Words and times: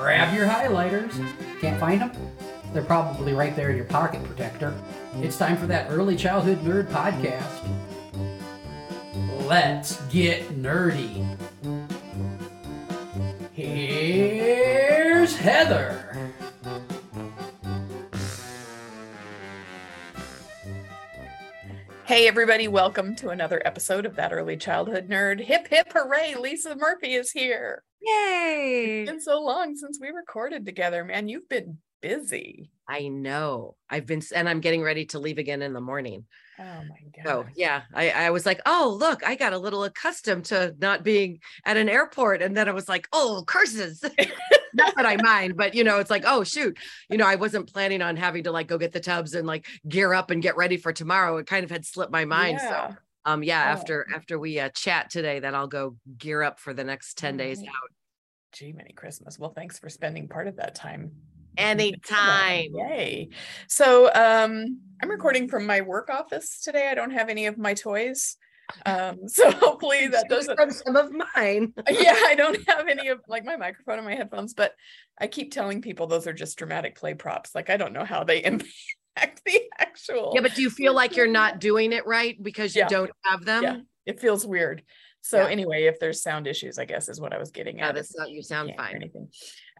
Grab 0.00 0.34
your 0.34 0.46
highlighters. 0.46 1.12
Can't 1.60 1.78
find 1.78 2.00
them? 2.00 2.10
They're 2.72 2.82
probably 2.82 3.34
right 3.34 3.54
there 3.54 3.68
in 3.68 3.76
your 3.76 3.84
pocket 3.84 4.24
protector. 4.24 4.74
It's 5.16 5.36
time 5.36 5.58
for 5.58 5.66
that 5.66 5.90
Early 5.90 6.16
Childhood 6.16 6.60
Nerd 6.60 6.86
podcast. 6.86 7.68
Let's 9.46 10.00
get 10.06 10.48
nerdy. 10.58 11.36
Here's 13.52 15.36
Heather. 15.36 16.32
Hey, 22.06 22.26
everybody, 22.26 22.68
welcome 22.68 23.14
to 23.16 23.28
another 23.28 23.60
episode 23.66 24.06
of 24.06 24.16
That 24.16 24.32
Early 24.32 24.56
Childhood 24.56 25.10
Nerd. 25.10 25.42
Hip, 25.42 25.68
hip, 25.68 25.92
hooray! 25.92 26.36
Lisa 26.36 26.74
Murphy 26.74 27.12
is 27.12 27.32
here. 27.32 27.82
Yay! 28.00 29.02
It's 29.02 29.10
been 29.10 29.20
so 29.20 29.40
long 29.40 29.76
since 29.76 29.98
we 30.00 30.08
recorded 30.08 30.64
together, 30.64 31.04
man. 31.04 31.28
You've 31.28 31.48
been 31.48 31.78
busy. 32.00 32.70
I 32.88 33.08
know. 33.08 33.76
I've 33.88 34.06
been, 34.06 34.22
and 34.34 34.48
I'm 34.48 34.60
getting 34.60 34.82
ready 34.82 35.06
to 35.06 35.18
leave 35.18 35.38
again 35.38 35.62
in 35.62 35.72
the 35.72 35.80
morning. 35.80 36.24
Oh 36.58 36.62
my 36.62 37.22
god. 37.24 37.24
So 37.24 37.46
yeah, 37.56 37.82
I, 37.94 38.10
I 38.10 38.30
was 38.30 38.44
like, 38.44 38.60
oh 38.66 38.96
look, 38.98 39.26
I 39.26 39.34
got 39.34 39.54
a 39.54 39.58
little 39.58 39.84
accustomed 39.84 40.46
to 40.46 40.74
not 40.78 41.02
being 41.02 41.40
at 41.64 41.76
an 41.78 41.88
airport, 41.88 42.42
and 42.42 42.54
then 42.56 42.68
I 42.68 42.72
was 42.72 42.88
like, 42.88 43.08
oh 43.12 43.44
curses. 43.46 44.02
not 44.74 44.94
that 44.96 45.06
I 45.06 45.16
mind, 45.16 45.56
but 45.56 45.74
you 45.74 45.84
know, 45.84 45.98
it's 45.98 46.10
like, 46.10 46.24
oh 46.26 46.44
shoot, 46.44 46.76
you 47.08 47.16
know, 47.16 47.26
I 47.26 47.36
wasn't 47.36 47.72
planning 47.72 48.02
on 48.02 48.16
having 48.16 48.44
to 48.44 48.52
like 48.52 48.66
go 48.66 48.76
get 48.76 48.92
the 48.92 49.00
tubs 49.00 49.34
and 49.34 49.46
like 49.46 49.66
gear 49.88 50.12
up 50.12 50.30
and 50.30 50.42
get 50.42 50.56
ready 50.56 50.76
for 50.76 50.92
tomorrow. 50.92 51.38
It 51.38 51.46
kind 51.46 51.64
of 51.64 51.70
had 51.70 51.86
slipped 51.86 52.12
my 52.12 52.24
mind. 52.26 52.58
Yeah. 52.62 52.90
So 52.90 52.96
um 53.24 53.42
yeah, 53.42 53.64
Oh. 53.68 53.72
after 53.72 54.06
after 54.14 54.38
we 54.38 54.58
uh, 54.58 54.68
chat 54.70 55.10
today, 55.10 55.40
then 55.40 55.54
I'll 55.54 55.66
go 55.66 55.96
gear 56.18 56.42
up 56.42 56.58
for 56.60 56.72
the 56.74 56.84
next 56.84 57.18
10 57.18 57.36
days 57.36 57.60
out. 57.60 57.66
Gee, 58.52 58.72
many 58.72 58.92
Christmas. 58.92 59.38
Well, 59.38 59.52
thanks 59.54 59.78
for 59.78 59.88
spending 59.88 60.28
part 60.28 60.48
of 60.48 60.56
that 60.56 60.74
time. 60.74 61.12
Anytime. 61.56 62.68
Yay. 62.74 63.28
So 63.68 64.06
um 64.14 64.80
I'm 65.02 65.10
recording 65.10 65.48
from 65.48 65.66
my 65.66 65.80
work 65.80 66.10
office 66.10 66.60
today. 66.60 66.88
I 66.88 66.94
don't 66.94 67.10
have 67.10 67.28
any 67.28 67.46
of 67.46 67.58
my 67.58 67.74
toys. 67.74 68.36
Um, 68.86 69.18
so 69.26 69.50
hopefully 69.50 70.06
that 70.08 70.28
doesn't 70.28 70.56
from 70.56 70.70
some 70.70 70.96
of 70.96 71.10
mine. 71.12 71.72
yeah, 71.90 72.14
I 72.26 72.34
don't 72.36 72.58
have 72.68 72.88
any 72.88 73.08
of 73.08 73.20
like 73.28 73.44
my 73.44 73.56
microphone 73.56 73.98
and 73.98 74.06
my 74.06 74.14
headphones, 74.14 74.54
but 74.54 74.74
I 75.18 75.26
keep 75.26 75.52
telling 75.52 75.82
people 75.82 76.06
those 76.06 76.26
are 76.26 76.32
just 76.32 76.56
dramatic 76.58 76.96
play 76.96 77.14
props. 77.14 77.54
Like 77.54 77.68
I 77.70 77.76
don't 77.76 77.92
know 77.92 78.04
how 78.04 78.24
they 78.24 78.44
impact 78.44 78.70
the 79.44 79.60
actual. 79.78 80.32
Yeah, 80.34 80.40
but 80.42 80.54
do 80.54 80.62
you 80.62 80.70
feel 80.70 80.94
like 80.94 81.16
you're 81.16 81.26
not 81.26 81.60
doing 81.68 81.92
it 81.92 82.06
right 82.06 82.40
because 82.42 82.74
you 82.74 82.82
Yeah. 82.82 82.88
don't 82.88 83.10
have 83.24 83.44
them? 83.44 83.62
Yeah. 83.62 83.76
it 84.06 84.20
feels 84.20 84.46
weird. 84.46 84.82
So 85.22 85.38
Yeah. 85.42 85.48
anyway, 85.48 85.84
if 85.84 85.98
there's 86.00 86.22
sound 86.22 86.46
issues, 86.46 86.78
I 86.78 86.84
guess 86.86 87.08
is 87.08 87.20
what 87.20 87.32
I 87.34 87.38
was 87.38 87.50
getting 87.50 87.78
Yeah, 87.78 87.88
at. 87.90 87.94
that's 87.94 88.16
not 88.16 88.30
you 88.30 88.42
sound 88.42 88.72
fine. 88.76 88.94
anything. 88.96 89.28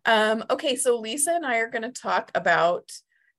Um, 0.04 0.44
okay, 0.50 0.76
so 0.76 0.98
Lisa 0.98 1.32
and 1.32 1.44
I 1.46 1.56
are 1.58 1.68
going 1.70 1.82
to 1.82 1.90
talk 1.92 2.30
about. 2.34 2.90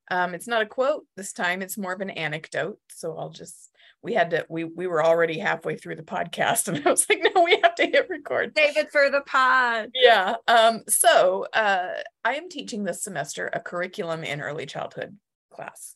Um, 0.10 0.34
it's 0.36 0.48
not 0.48 0.62
a 0.62 0.66
quote 0.66 1.06
this 1.16 1.32
time; 1.34 1.62
it's 1.62 1.78
more 1.78 1.94
of 1.94 2.02
an 2.02 2.10
anecdote. 2.10 2.80
So 2.90 3.18
I'll 3.18 3.30
just. 3.30 3.70
We 4.04 4.14
had 4.14 4.32
to. 4.32 4.46
We 4.50 4.64
we 4.66 4.88
were 4.88 5.04
already 5.06 5.38
halfway 5.40 5.78
through 5.78 5.96
the 5.96 6.04
podcast, 6.04 6.68
and 6.74 6.86
I 6.86 6.90
was 6.92 7.06
like, 7.08 7.22
"No, 7.34 7.44
we 7.44 7.60
have 7.64 7.76
to 7.76 7.86
hit 7.86 8.10
record." 8.10 8.52
Save 8.58 8.78
it 8.78 8.92
for 8.92 9.10
the 9.10 9.22
pod. 9.22 9.90
Yeah. 9.94 10.36
Um. 10.48 10.82
So, 10.90 11.46
uh, 11.54 11.94
I 12.26 12.34
am 12.36 12.50
teaching 12.50 12.84
this 12.84 13.04
semester 13.04 13.50
a 13.54 13.60
curriculum 13.60 14.24
in 14.24 14.42
early 14.42 14.66
childhood 14.66 15.18
class, 15.52 15.96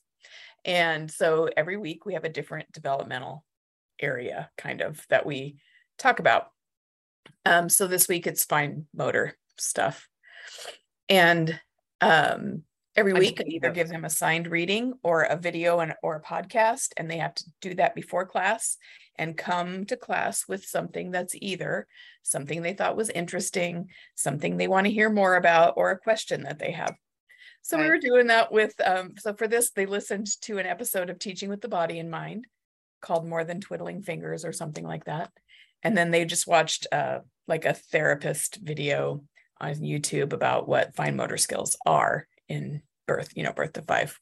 and 0.65 1.09
so 1.09 1.49
every 1.55 1.77
week 1.77 2.05
we 2.05 2.15
have 2.15 2.25
a 2.25 2.29
different 2.29 2.71
developmental 2.71 3.45
area, 4.01 4.49
kind 4.57 4.81
of 4.81 5.05
that 5.09 5.25
we 5.25 5.57
talk 5.97 6.19
about. 6.19 6.47
Um. 7.45 7.69
So 7.69 7.87
this 7.87 8.07
week 8.07 8.27
it's 8.27 8.43
fine 8.43 8.87
motor 8.93 9.37
stuff, 9.57 10.09
and 11.07 11.59
um 12.01 12.63
every 12.95 13.13
week 13.13 13.41
I 13.41 13.45
either 13.47 13.71
give 13.71 13.89
them 13.89 14.05
a 14.05 14.09
signed 14.09 14.47
reading 14.47 14.93
or 15.03 15.23
a 15.23 15.35
video 15.35 15.79
and 15.79 15.93
or 16.01 16.15
a 16.15 16.21
podcast 16.21 16.93
and 16.97 17.09
they 17.09 17.17
have 17.17 17.35
to 17.35 17.43
do 17.61 17.75
that 17.75 17.93
before 17.93 18.25
class 18.25 18.77
and 19.17 19.37
come 19.37 19.85
to 19.85 19.97
class 19.97 20.45
with 20.47 20.65
something 20.65 21.11
that's 21.11 21.35
either 21.41 21.87
something 22.23 22.61
they 22.61 22.73
thought 22.73 22.95
was 22.95 23.09
interesting 23.09 23.87
something 24.15 24.57
they 24.57 24.67
want 24.67 24.87
to 24.87 24.93
hear 24.93 25.09
more 25.09 25.35
about 25.35 25.73
or 25.77 25.91
a 25.91 25.99
question 25.99 26.43
that 26.43 26.59
they 26.59 26.71
have 26.71 26.95
so 27.65 27.77
we 27.77 27.83
Right. 27.83 27.89
were 27.89 27.97
doing 27.97 28.27
that 28.27 28.51
with 28.51 28.73
um 28.85 29.13
so 29.17 29.33
for 29.33 29.47
this 29.47 29.71
they 29.71 29.85
listened 29.87 30.27
to 30.41 30.59
an 30.59 30.67
episode 30.67 31.09
of 31.09 31.17
teaching 31.17 31.49
with 31.49 31.61
the 31.61 31.67
body 31.67 31.97
in 31.99 32.09
mind 32.09 32.45
called 33.01 33.27
more 33.27 33.43
than 33.43 33.59
twiddling 33.59 34.01
fingers 34.01 34.45
or 34.45 34.53
something 34.53 34.85
like 34.85 35.05
that 35.05 35.31
and 35.83 35.97
then 35.97 36.11
they 36.11 36.25
just 36.25 36.47
watched 36.47 36.87
uh 36.91 37.19
like 37.47 37.65
a 37.65 37.73
therapist 37.73 38.57
video 38.57 39.23
on 39.61 39.73
YouTube 39.75 40.33
about 40.33 40.67
what 40.67 40.95
fine 40.95 41.15
motor 41.15 41.37
skills 41.37 41.77
are 41.85 42.27
in 42.49 42.81
birth, 43.07 43.29
you 43.35 43.43
know, 43.43 43.53
birth 43.53 43.73
to 43.73 43.81
five. 43.81 44.19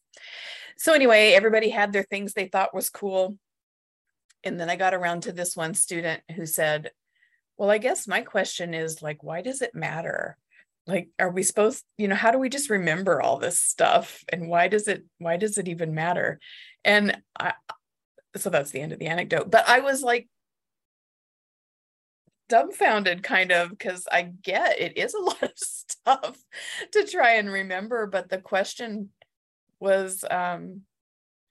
So 0.77 0.93
anyway, 0.93 1.31
everybody 1.31 1.69
had 1.69 1.91
their 1.93 2.03
things 2.03 2.33
they 2.33 2.47
thought 2.47 2.75
was 2.75 2.89
cool. 2.89 3.37
And 4.43 4.59
then 4.59 4.69
I 4.69 4.75
got 4.75 4.93
around 4.93 5.23
to 5.23 5.31
this 5.31 5.55
one 5.55 5.73
student 5.73 6.21
who 6.35 6.45
said, 6.45 6.91
Well, 7.57 7.71
I 7.71 7.77
guess 7.77 8.07
my 8.07 8.21
question 8.21 8.73
is 8.73 9.01
like, 9.01 9.23
why 9.23 9.41
does 9.41 9.61
it 9.61 9.73
matter? 9.73 10.37
Like, 10.85 11.09
are 11.17 11.29
we 11.29 11.43
supposed, 11.43 11.83
you 11.97 12.07
know, 12.07 12.15
how 12.15 12.31
do 12.31 12.37
we 12.37 12.49
just 12.49 12.69
remember 12.69 13.21
all 13.21 13.37
this 13.37 13.59
stuff? 13.59 14.23
And 14.29 14.49
why 14.49 14.67
does 14.67 14.87
it, 14.87 15.05
why 15.17 15.37
does 15.37 15.57
it 15.57 15.67
even 15.69 15.93
matter? 15.93 16.39
And 16.83 17.21
I, 17.39 17.53
so 18.35 18.49
that's 18.49 18.71
the 18.71 18.81
end 18.81 18.91
of 18.91 18.99
the 18.99 19.07
anecdote. 19.07 19.49
But 19.49 19.67
I 19.67 19.79
was 19.79 20.01
like, 20.01 20.27
dumbfounded 22.49 23.23
kind 23.23 23.51
of 23.51 23.69
because 23.69 24.07
I 24.11 24.21
get 24.21 24.79
it 24.79 24.97
is 24.97 25.13
a 25.13 25.19
lot 25.21 25.41
of 25.41 25.51
stuff 25.57 26.37
to 26.91 27.07
try 27.07 27.35
and 27.35 27.49
remember, 27.51 28.05
but 28.05 28.29
the 28.29 28.37
question 28.37 29.09
was 29.79 30.23
um 30.29 30.81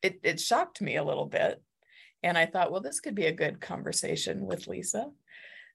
it 0.00 0.20
it 0.22 0.41
shocked 0.41 0.81
me 0.81 0.97
a 0.97 1.04
little 1.04 1.26
bit. 1.26 1.62
And 2.22 2.38
I 2.38 2.47
thought, 2.47 2.70
well, 2.70 2.81
this 2.81 3.00
could 3.00 3.16
be 3.16 3.26
a 3.26 3.32
good 3.32 3.60
conversation 3.60 4.47
with 4.47 4.69
Lisa. 4.69 5.10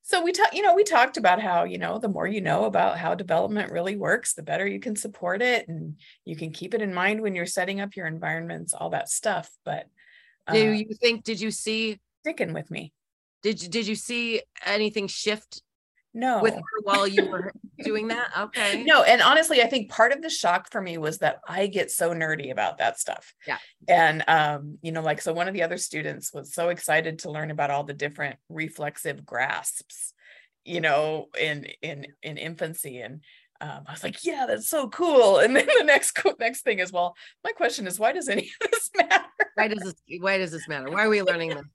So 0.08 0.24
we 0.24 0.32
talked, 0.32 0.54
you 0.54 0.62
know, 0.62 0.74
we 0.74 0.86
talked 0.86 1.18
about 1.18 1.42
how, 1.42 1.66
you 1.66 1.78
know, 1.78 2.00
the 2.00 2.08
more 2.08 2.26
you 2.26 2.40
know 2.40 2.64
about 2.64 2.98
how 2.98 3.14
development 3.14 3.74
really 3.74 3.98
works, 3.98 4.36
the 4.36 4.42
better 4.42 4.66
you 4.66 4.80
can 4.80 4.96
support 4.96 5.42
it 5.42 5.68
and 5.68 6.00
you 6.24 6.38
can 6.38 6.52
keep 6.52 6.74
it 6.74 6.82
in 6.82 6.94
mind 6.94 7.22
when 7.22 7.36
you're 7.36 7.46
setting 7.46 7.82
up 7.82 7.94
your 7.94 8.08
environments, 8.08 8.74
all 8.74 8.92
that 8.92 9.10
stuff. 9.10 9.50
But 9.66 9.88
Do 10.50 10.58
uh, 10.58 10.72
you 10.72 10.86
think 11.02 11.26
did 11.26 11.42
you 11.42 11.52
see 11.52 12.00
sticking 12.22 12.54
with 12.54 12.72
me. 12.72 12.94
did 13.44 13.62
you 13.62 13.68
did 13.68 13.86
you 13.86 13.96
see 13.96 14.42
anything 14.66 15.08
shift 15.08 15.62
No. 16.14 16.42
with 16.42 16.56
her 16.56 16.82
while 16.84 17.06
you 17.06 17.30
were 17.30 17.52
doing 17.84 18.08
that? 18.10 18.30
Okay. 18.38 18.84
No, 18.84 19.04
and 19.04 19.22
honestly, 19.22 19.62
I 19.62 19.68
think 19.68 19.90
part 19.90 20.12
of 20.12 20.22
the 20.22 20.30
shock 20.30 20.72
for 20.72 20.82
me 20.82 20.98
was 20.98 21.20
that 21.20 21.40
I 21.48 21.68
get 21.68 21.92
so 21.92 22.14
nerdy 22.14 22.52
about 22.52 22.78
that 22.78 23.00
stuff. 23.00 23.34
Yeah. 23.48 23.58
And 23.88 24.24
um, 24.28 24.78
you 24.82 24.92
know, 24.92 25.02
like 25.02 25.22
so 25.22 25.34
one 25.34 25.48
of 25.48 25.54
the 25.54 25.64
other 25.64 25.78
students 25.78 26.34
was 26.34 26.54
so 26.54 26.70
excited 26.70 27.20
to 27.20 27.32
learn 27.32 27.52
about 27.52 27.72
all 27.72 27.84
the 27.84 27.94
different 27.94 28.38
reflexive 28.50 29.26
grasps, 29.26 30.14
you 30.66 30.82
know, 30.82 31.28
in 31.40 31.66
in 31.82 32.08
in 32.22 32.38
infancy. 32.38 33.00
And 33.00 33.22
um, 33.60 33.84
I 33.88 33.92
was 33.92 34.04
like, 34.04 34.24
yeah, 34.24 34.46
that's 34.48 34.70
so 34.70 34.90
cool. 34.90 35.40
And 35.40 35.56
then 35.56 35.66
the 35.66 35.84
next 35.84 36.18
next 36.40 36.62
thing 36.62 36.80
is, 36.80 36.92
well, 36.92 37.16
my 37.44 37.52
question 37.52 37.88
is, 37.88 38.00
why 38.00 38.12
does 38.12 38.30
any 38.30 38.52
of 38.62 38.72
this 38.72 38.90
matter? 38.96 39.26
Why 39.56 39.68
does 39.68 39.80
this 39.80 40.22
why 40.22 40.38
does 40.38 40.52
this 40.52 40.68
matter? 40.68 40.90
Why 40.90 41.06
are 41.06 41.10
we 41.10 41.22
learning 41.22 41.50
this? 41.50 41.64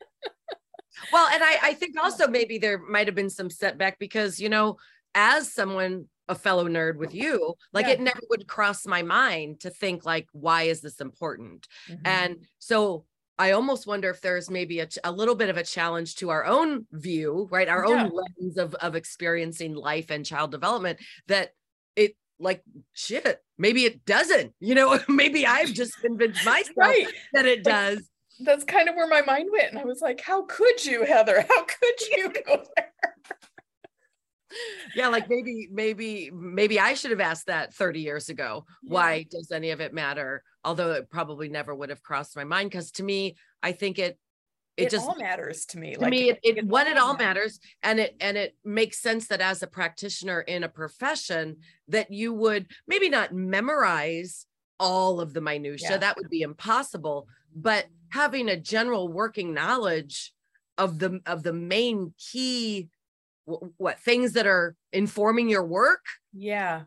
Well, 1.13 1.29
and 1.33 1.43
I, 1.43 1.57
I 1.63 1.75
think 1.75 1.97
also 2.01 2.29
maybe 2.29 2.59
there 2.59 2.79
might 2.79 3.07
have 3.07 3.15
been 3.15 3.31
some 3.31 3.51
setback 3.51 3.99
because, 3.99 4.39
you 4.39 4.49
know, 4.49 4.77
as 5.15 5.53
someone, 5.53 6.07
a 6.29 6.35
fellow 6.35 6.67
nerd 6.69 6.97
with 6.97 7.15
you, 7.15 7.55
like 7.73 7.87
Yeah. 7.87 7.93
it 7.93 8.01
never 8.01 8.21
would 8.31 8.47
cross 8.47 8.87
my 8.87 9.03
mind 9.03 9.61
to 9.61 9.71
think 9.71 10.05
like, 10.07 10.29
why 10.33 10.63
is 10.65 10.81
this 10.81 11.01
important? 11.01 11.67
Mhm. 11.89 12.01
And 12.05 12.47
so 12.59 13.05
I 13.39 13.53
almost 13.53 13.87
wonder 13.87 14.09
if 14.11 14.21
there's 14.21 14.49
maybe 14.51 14.81
a, 14.81 14.89
a 15.05 15.11
little 15.11 15.35
bit 15.35 15.49
of 15.49 15.57
a 15.57 15.65
challenge 15.65 16.17
to 16.17 16.31
our 16.31 16.45
own 16.45 16.87
view, 16.93 17.49
right? 17.51 17.69
Our 17.69 17.87
Yeah. 17.89 18.05
own 18.05 18.11
lens 18.13 18.57
of, 18.57 18.75
of 18.77 18.95
experiencing 18.95 19.75
life 19.75 20.11
and 20.11 20.25
child 20.25 20.51
development 20.53 21.01
that 21.27 21.55
it 21.97 22.17
like 22.39 22.63
shit, 22.93 23.43
maybe 23.59 23.85
it 23.85 24.05
doesn't, 24.05 24.55
you 24.61 24.75
know, 24.75 24.99
maybe 25.09 25.47
I've 25.47 25.73
just 25.73 25.99
convinced 26.01 26.45
myself 26.47 26.77
right. 26.77 27.07
that 27.33 27.47
it 27.47 27.65
does. 27.65 28.09
That's 28.41 28.65
kind 28.65 28.89
of 28.89 28.95
where 28.95 29.09
my 29.09 29.23
mind 29.23 29.49
went. 29.53 29.71
And 29.71 29.79
I 29.79 29.85
was 29.85 30.01
like, 30.01 30.21
how 30.21 30.43
could 30.45 30.85
you, 30.85 31.05
Heather? 31.05 31.45
How 31.49 31.65
could 31.65 32.01
you 32.11 32.33
go 32.47 32.65
there? 32.77 32.93
Yeah, 34.95 35.09
like 35.09 35.29
maybe, 35.29 35.69
maybe, 35.71 36.31
maybe 36.33 36.79
I 36.81 36.95
should 36.95 37.11
have 37.11 37.21
asked 37.21 37.47
that 37.47 37.75
30 37.75 38.01
years 38.01 38.29
ago. 38.29 38.65
Yeah. 38.83 38.93
Why 38.95 39.27
does 39.31 39.51
any 39.51 39.71
of 39.71 39.81
it 39.81 39.93
matter? 39.93 40.43
Although 40.65 40.93
it 40.93 41.11
probably 41.11 41.49
never 41.49 41.75
would 41.75 41.91
have 41.91 42.03
crossed 42.03 42.37
my 42.37 42.45
mind. 42.45 42.73
Cause 42.73 42.91
to 42.93 43.03
me, 43.03 43.37
I 43.63 43.73
think 43.73 43.99
it, 43.99 44.19
it, 44.77 44.85
It, 44.85 44.91
just, 44.91 45.07
all 45.07 45.17
matters 45.17 45.67
to 45.67 45.79
me. 45.79 45.95
to 45.95 46.09
me, 46.09 46.31
it, 46.31 46.41
it, 46.43 46.67
what 46.67 46.87
it 46.87 46.97
all 46.97 47.15
matters. 47.17 47.61
And 47.83 48.01
it, 48.01 48.17
and 48.21 48.37
it 48.39 48.57
makes 48.65 48.99
sense 49.01 49.29
that 49.29 49.41
as 49.41 49.63
a 49.63 49.67
practitioner 49.67 50.41
in 50.41 50.65
a 50.65 50.69
profession 50.69 51.59
that 51.89 52.11
you 52.11 52.33
would 52.33 52.67
maybe 52.87 53.09
not 53.11 53.35
memorize 53.35 54.47
all 54.81 55.21
of 55.21 55.35
the 55.35 55.41
minutia, 55.43 55.91
Yeah. 55.91 55.97
that 55.99 56.17
would 56.17 56.31
be 56.31 56.41
impossible, 56.43 57.29
but 57.55 57.87
having 58.11 58.49
a 58.49 58.57
general 58.59 59.09
working 59.09 59.53
knowledge 59.53 60.33
of 60.79 60.99
the, 60.99 61.21
of 61.27 61.43
the 61.43 61.53
main 61.53 62.15
key 62.19 62.89
wh- 63.47 63.79
what 63.81 64.01
things 64.01 64.33
that 64.35 64.47
are 64.47 64.75
informing 64.93 65.49
your 65.49 65.65
work 65.65 66.05
Yeah. 66.33 66.83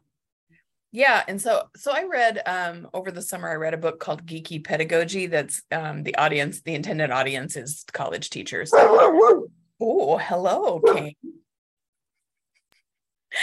Yeah. 0.91 1.23
And 1.27 1.41
so 1.41 1.63
so 1.75 1.91
I 1.91 2.03
read 2.05 2.41
um 2.45 2.87
over 2.93 3.11
the 3.11 3.21
summer, 3.21 3.49
I 3.49 3.55
read 3.55 3.73
a 3.73 3.77
book 3.77 3.99
called 3.99 4.25
Geeky 4.25 4.63
Pedagogy 4.63 5.25
that's 5.27 5.61
um 5.71 6.03
the 6.03 6.15
audience, 6.15 6.61
the 6.61 6.73
intended 6.73 7.11
audience 7.11 7.57
is 7.57 7.83
college 7.91 8.29
teachers. 8.29 8.71
Oh, 8.73 10.17
hello, 10.17 10.79
Kane. 10.79 11.15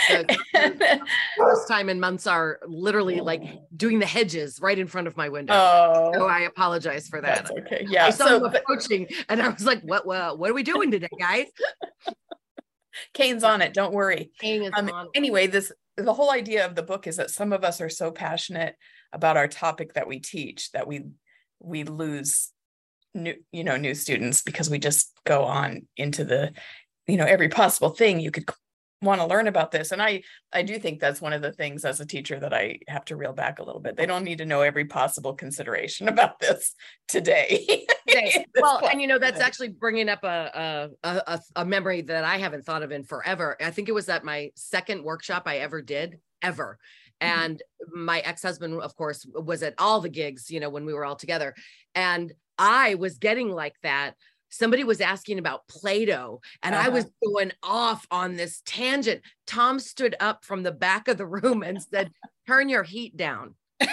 the 0.09 1.01
first 1.37 1.69
time 1.69 1.91
in 1.91 2.01
months 2.01 2.27
are 2.27 2.61
literally 2.67 3.21
like 3.21 3.43
doing 3.77 3.99
the 3.99 4.07
hedges 4.07 4.59
right 4.63 4.79
in 4.79 4.87
front 4.87 5.07
of 5.07 5.17
my 5.19 5.29
window 5.29 5.53
oh, 5.55 6.13
so 6.15 6.27
i 6.27 6.41
apologize 6.41 7.09
for 7.09 7.21
that 7.21 7.45
that's 7.45 7.51
okay. 7.51 7.85
Yeah. 7.87 8.07
i 8.07 8.11
saw 8.11 8.27
So 8.27 8.37
him 8.37 8.43
but 8.51 8.63
approaching 8.63 9.07
and 9.29 9.43
i 9.43 9.49
was 9.49 9.67
like 9.67 9.83
what 9.83 10.07
well, 10.07 10.39
what 10.39 10.51
are 10.51 10.55
we 10.55 10.63
doing 10.63 10.91
today 10.91 11.09
guys 11.19 11.47
Kane's 13.15 13.45
on 13.45 13.63
it. 13.63 13.75
Don't 13.75 13.93
worry. 13.93 14.31
King 14.41 14.65
is 14.65 14.73
Um, 14.77 14.89
on. 14.91 15.09
anyway, 15.15 15.47
this 15.47 15.73
the 15.97 16.15
whole 16.15 16.31
idea 16.31 16.65
of 16.65 16.75
the 16.75 16.83
book 16.83 17.07
is 17.07 17.17
that 17.17 17.31
some 17.31 17.53
of 17.53 17.65
us 17.65 17.81
are 17.81 17.91
so 17.91 18.11
passionate 18.11 18.77
about 19.13 19.37
our 19.37 19.49
topic 19.49 19.93
that 19.95 20.09
we 20.09 20.21
teach 20.21 20.71
that 20.73 20.87
we 20.87 21.05
we 21.61 21.85
lose 21.85 22.51
new 23.15 23.35
you 23.53 23.63
know 23.63 23.77
new 23.77 23.95
students 23.95 24.41
because 24.41 24.71
we 24.71 24.79
just 24.79 25.13
go 25.25 25.45
on 25.45 25.87
into 25.99 26.25
the 26.25 26.51
you 27.07 27.17
know 27.19 27.27
every 27.27 27.49
possible 27.51 27.91
thing 27.91 28.21
you 28.21 28.31
could 28.31 28.49
want 29.03 29.21
to 29.21 29.27
learn 29.27 29.49
about 29.49 29.71
this. 29.71 29.93
And 29.93 30.01
i 30.03 30.23
i 30.53 30.63
do 30.63 30.79
think 30.79 31.01
that's 31.01 31.21
one 31.21 31.33
of 31.33 31.43
the 31.43 31.53
things 31.53 31.85
as 31.85 32.01
a 32.01 32.07
teacher 32.07 32.39
that 32.41 32.55
i 32.55 32.79
have 32.89 33.05
to 33.07 33.17
reel 33.17 33.33
back 33.33 33.59
a 33.59 33.63
little 33.65 33.81
bit. 33.81 33.97
They 33.97 34.07
don't 34.07 34.25
need 34.25 34.39
to 34.39 34.47
know 34.47 34.63
every 34.63 34.85
possible 34.85 35.35
consideration 35.35 36.09
about 36.15 36.39
this 36.41 36.75
today. 37.09 37.87
This 38.05 38.37
well 38.61 38.79
class 38.79 38.93
and 38.93 39.01
you 39.01 39.07
know 39.07 39.19
that's 39.19 39.41
actually 39.41 39.69
bringing 39.69 40.09
up 40.11 40.23
a, 40.25 40.91
a 41.05 41.11
a 41.29 41.41
a- 41.57 41.65
memory 41.65 42.03
that 42.03 42.25
i 42.25 42.37
haven't 42.37 42.65
thought 42.67 42.83
of 42.83 42.91
in 42.93 43.05
forever. 43.05 43.57
I 43.61 43.71
think 43.71 43.89
it 43.89 43.93
was 43.93 44.09
at 44.11 44.23
my 44.25 44.51
second 44.55 45.03
workshop 45.05 45.45
i 45.47 45.59
ever 45.59 45.81
did 45.81 46.19
ever. 46.43 46.79
Mhm. 47.23 47.27
and 47.29 47.63
my 47.95 48.19
ex-husband 48.21 48.81
of 48.83 48.95
course 48.97 49.25
was 49.33 49.63
at 49.63 49.75
all 49.79 50.01
the 50.01 50.09
gigs 50.11 50.51
you 50.51 50.61
know 50.61 50.69
when 50.69 50.85
we 50.85 50.93
were 50.93 51.05
all 51.05 51.17
together. 51.17 51.55
And 51.95 52.33
i 52.59 52.97
was 52.97 53.17
getting 53.19 53.49
like 53.51 53.77
that 53.83 54.15
somebody 54.53 54.85
was 54.85 55.01
asking 55.01 55.39
about 55.41 55.67
play-doh 55.67 56.41
and 56.63 56.75
i 56.75 56.83
Uh-huh. 56.83 56.91
was 56.93 57.07
going 57.25 57.51
off 57.63 58.07
on 58.11 58.37
this 58.37 58.63
tangent. 58.65 59.23
Tom 59.47 59.81
stood 59.81 60.15
up 60.21 60.45
from 60.45 60.63
the 60.63 60.71
back 60.73 61.09
of 61.09 61.17
the 61.19 61.27
room 61.27 61.63
and 61.63 61.83
said 61.83 62.13
turn 62.47 62.69
your 62.69 62.85
heat 62.85 63.17
down. 63.17 63.55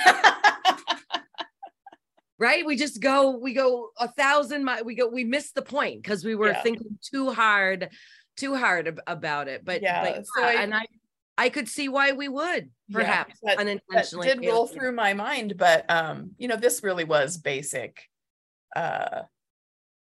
Right? 2.42 2.66
We 2.66 2.78
just 2.78 3.02
go 3.02 3.32
we 3.38 3.54
go 3.54 3.90
a 4.00 4.08
thousand 4.08 4.64
mi- 4.64 4.82
we 4.86 4.96
go 4.96 5.08
we 5.10 5.26
missed 5.26 5.56
the 5.56 5.62
point 5.62 6.02
because 6.02 6.24
we 6.24 6.36
were 6.36 6.52
Yeah. 6.52 6.62
thinking 6.64 6.98
too 7.02 7.32
hard 7.32 7.90
too 8.38 8.56
hard 8.56 8.88
ab- 8.88 9.02
about 9.08 9.50
it. 9.50 9.66
But 9.66 9.82
Yeah, 9.82 10.02
but 10.04 10.26
so 10.26 10.42
yeah, 10.42 10.48
I- 10.48 10.62
and 10.64 10.74
i 10.74 10.86
i 11.38 11.50
could 11.50 11.68
see 11.68 11.90
why 11.90 12.14
we 12.14 12.30
would 12.30 12.70
perhaps 12.94 13.36
that- 13.44 13.58
that 13.58 13.60
unintentionally 13.60 14.28
did 14.28 14.46
roll 14.46 14.68
through 14.68 14.94
my 14.94 15.14
mind 15.14 15.56
but 15.58 15.84
um 15.92 16.32
you 16.38 16.48
know 16.48 16.56
this 16.56 16.82
really 16.82 17.04
was 17.04 17.38
basic 17.38 18.04
uh 18.74 19.24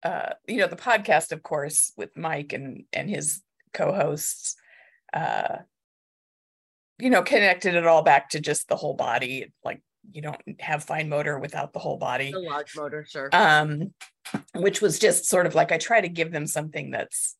uh 0.04 0.30
you 0.46 0.58
know 0.58 0.68
the 0.68 0.76
podcast 0.76 1.32
of 1.32 1.42
course 1.42 1.92
with 1.96 2.16
mike 2.16 2.52
and 2.52 2.84
and 2.92 3.10
his 3.10 3.42
co-hosts 3.72 4.54
uh 5.12 5.56
you 6.98 7.10
know 7.10 7.22
connected 7.22 7.74
it 7.74 7.86
all 7.86 8.02
back 8.02 8.30
to 8.30 8.40
just 8.40 8.68
the 8.68 8.76
whole 8.76 8.94
body. 8.94 9.52
Like 9.64 9.82
you 10.12 10.22
don't 10.22 10.40
have 10.60 10.84
fine 10.84 11.08
motor 11.08 11.38
without 11.38 11.72
the 11.72 11.78
whole 11.78 11.96
body. 11.96 12.30
The 12.30 12.40
large 12.40 12.76
motor 12.76 13.04
sure. 13.08 13.30
Um 13.32 13.92
which 14.54 14.80
was 14.80 14.98
just 14.98 15.26
sort 15.26 15.44
of 15.46 15.54
like 15.54 15.70
i 15.70 15.76
try 15.76 16.00
to 16.00 16.08
give 16.08 16.32
them 16.32 16.46
something 16.46 16.90
that's 16.90 17.36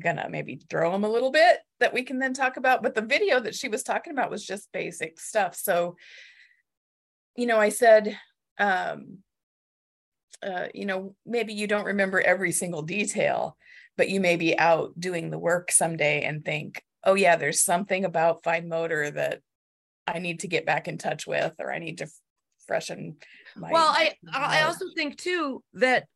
gonna 0.00 0.28
maybe 0.28 0.60
throw 0.68 0.90
them 0.90 1.04
a 1.04 1.08
little 1.08 1.30
bit 1.30 1.58
that 1.78 1.94
we 1.94 2.02
can 2.02 2.18
then 2.18 2.34
talk 2.34 2.56
about 2.56 2.82
but 2.82 2.94
the 2.94 3.00
video 3.00 3.38
that 3.38 3.54
she 3.54 3.68
was 3.68 3.82
talking 3.82 4.12
about 4.12 4.30
was 4.30 4.44
just 4.44 4.72
basic 4.72 5.20
stuff. 5.20 5.54
So 5.54 5.96
you 7.36 7.46
know 7.46 7.58
i 7.58 7.68
said 7.68 8.18
um 8.58 9.18
uh, 10.42 10.68
you 10.74 10.86
know 10.86 11.14
maybe 11.26 11.52
you 11.52 11.66
don't 11.66 11.84
remember 11.84 12.20
every 12.20 12.52
single 12.52 12.82
detail 12.82 13.56
but 13.96 14.08
you 14.08 14.20
may 14.20 14.36
be 14.36 14.58
out 14.58 14.98
doing 14.98 15.30
the 15.30 15.38
work 15.38 15.70
someday 15.70 16.22
and 16.22 16.44
think 16.44 16.82
oh 17.04 17.14
yeah 17.14 17.36
there's 17.36 17.62
something 17.62 18.04
about 18.04 18.44
fine 18.44 18.68
motor 18.68 19.10
that 19.10 19.40
i 20.06 20.18
need 20.18 20.40
to 20.40 20.48
get 20.48 20.66
back 20.66 20.88
in 20.88 20.98
touch 20.98 21.26
with 21.26 21.54
or 21.58 21.72
i 21.72 21.78
need 21.78 21.98
to 21.98 22.06
freshen 22.66 23.16
my 23.56 23.70
well 23.70 23.88
i 23.88 24.14
i 24.32 24.62
also 24.62 24.86
think 24.94 25.16
too 25.18 25.62
that 25.74 26.06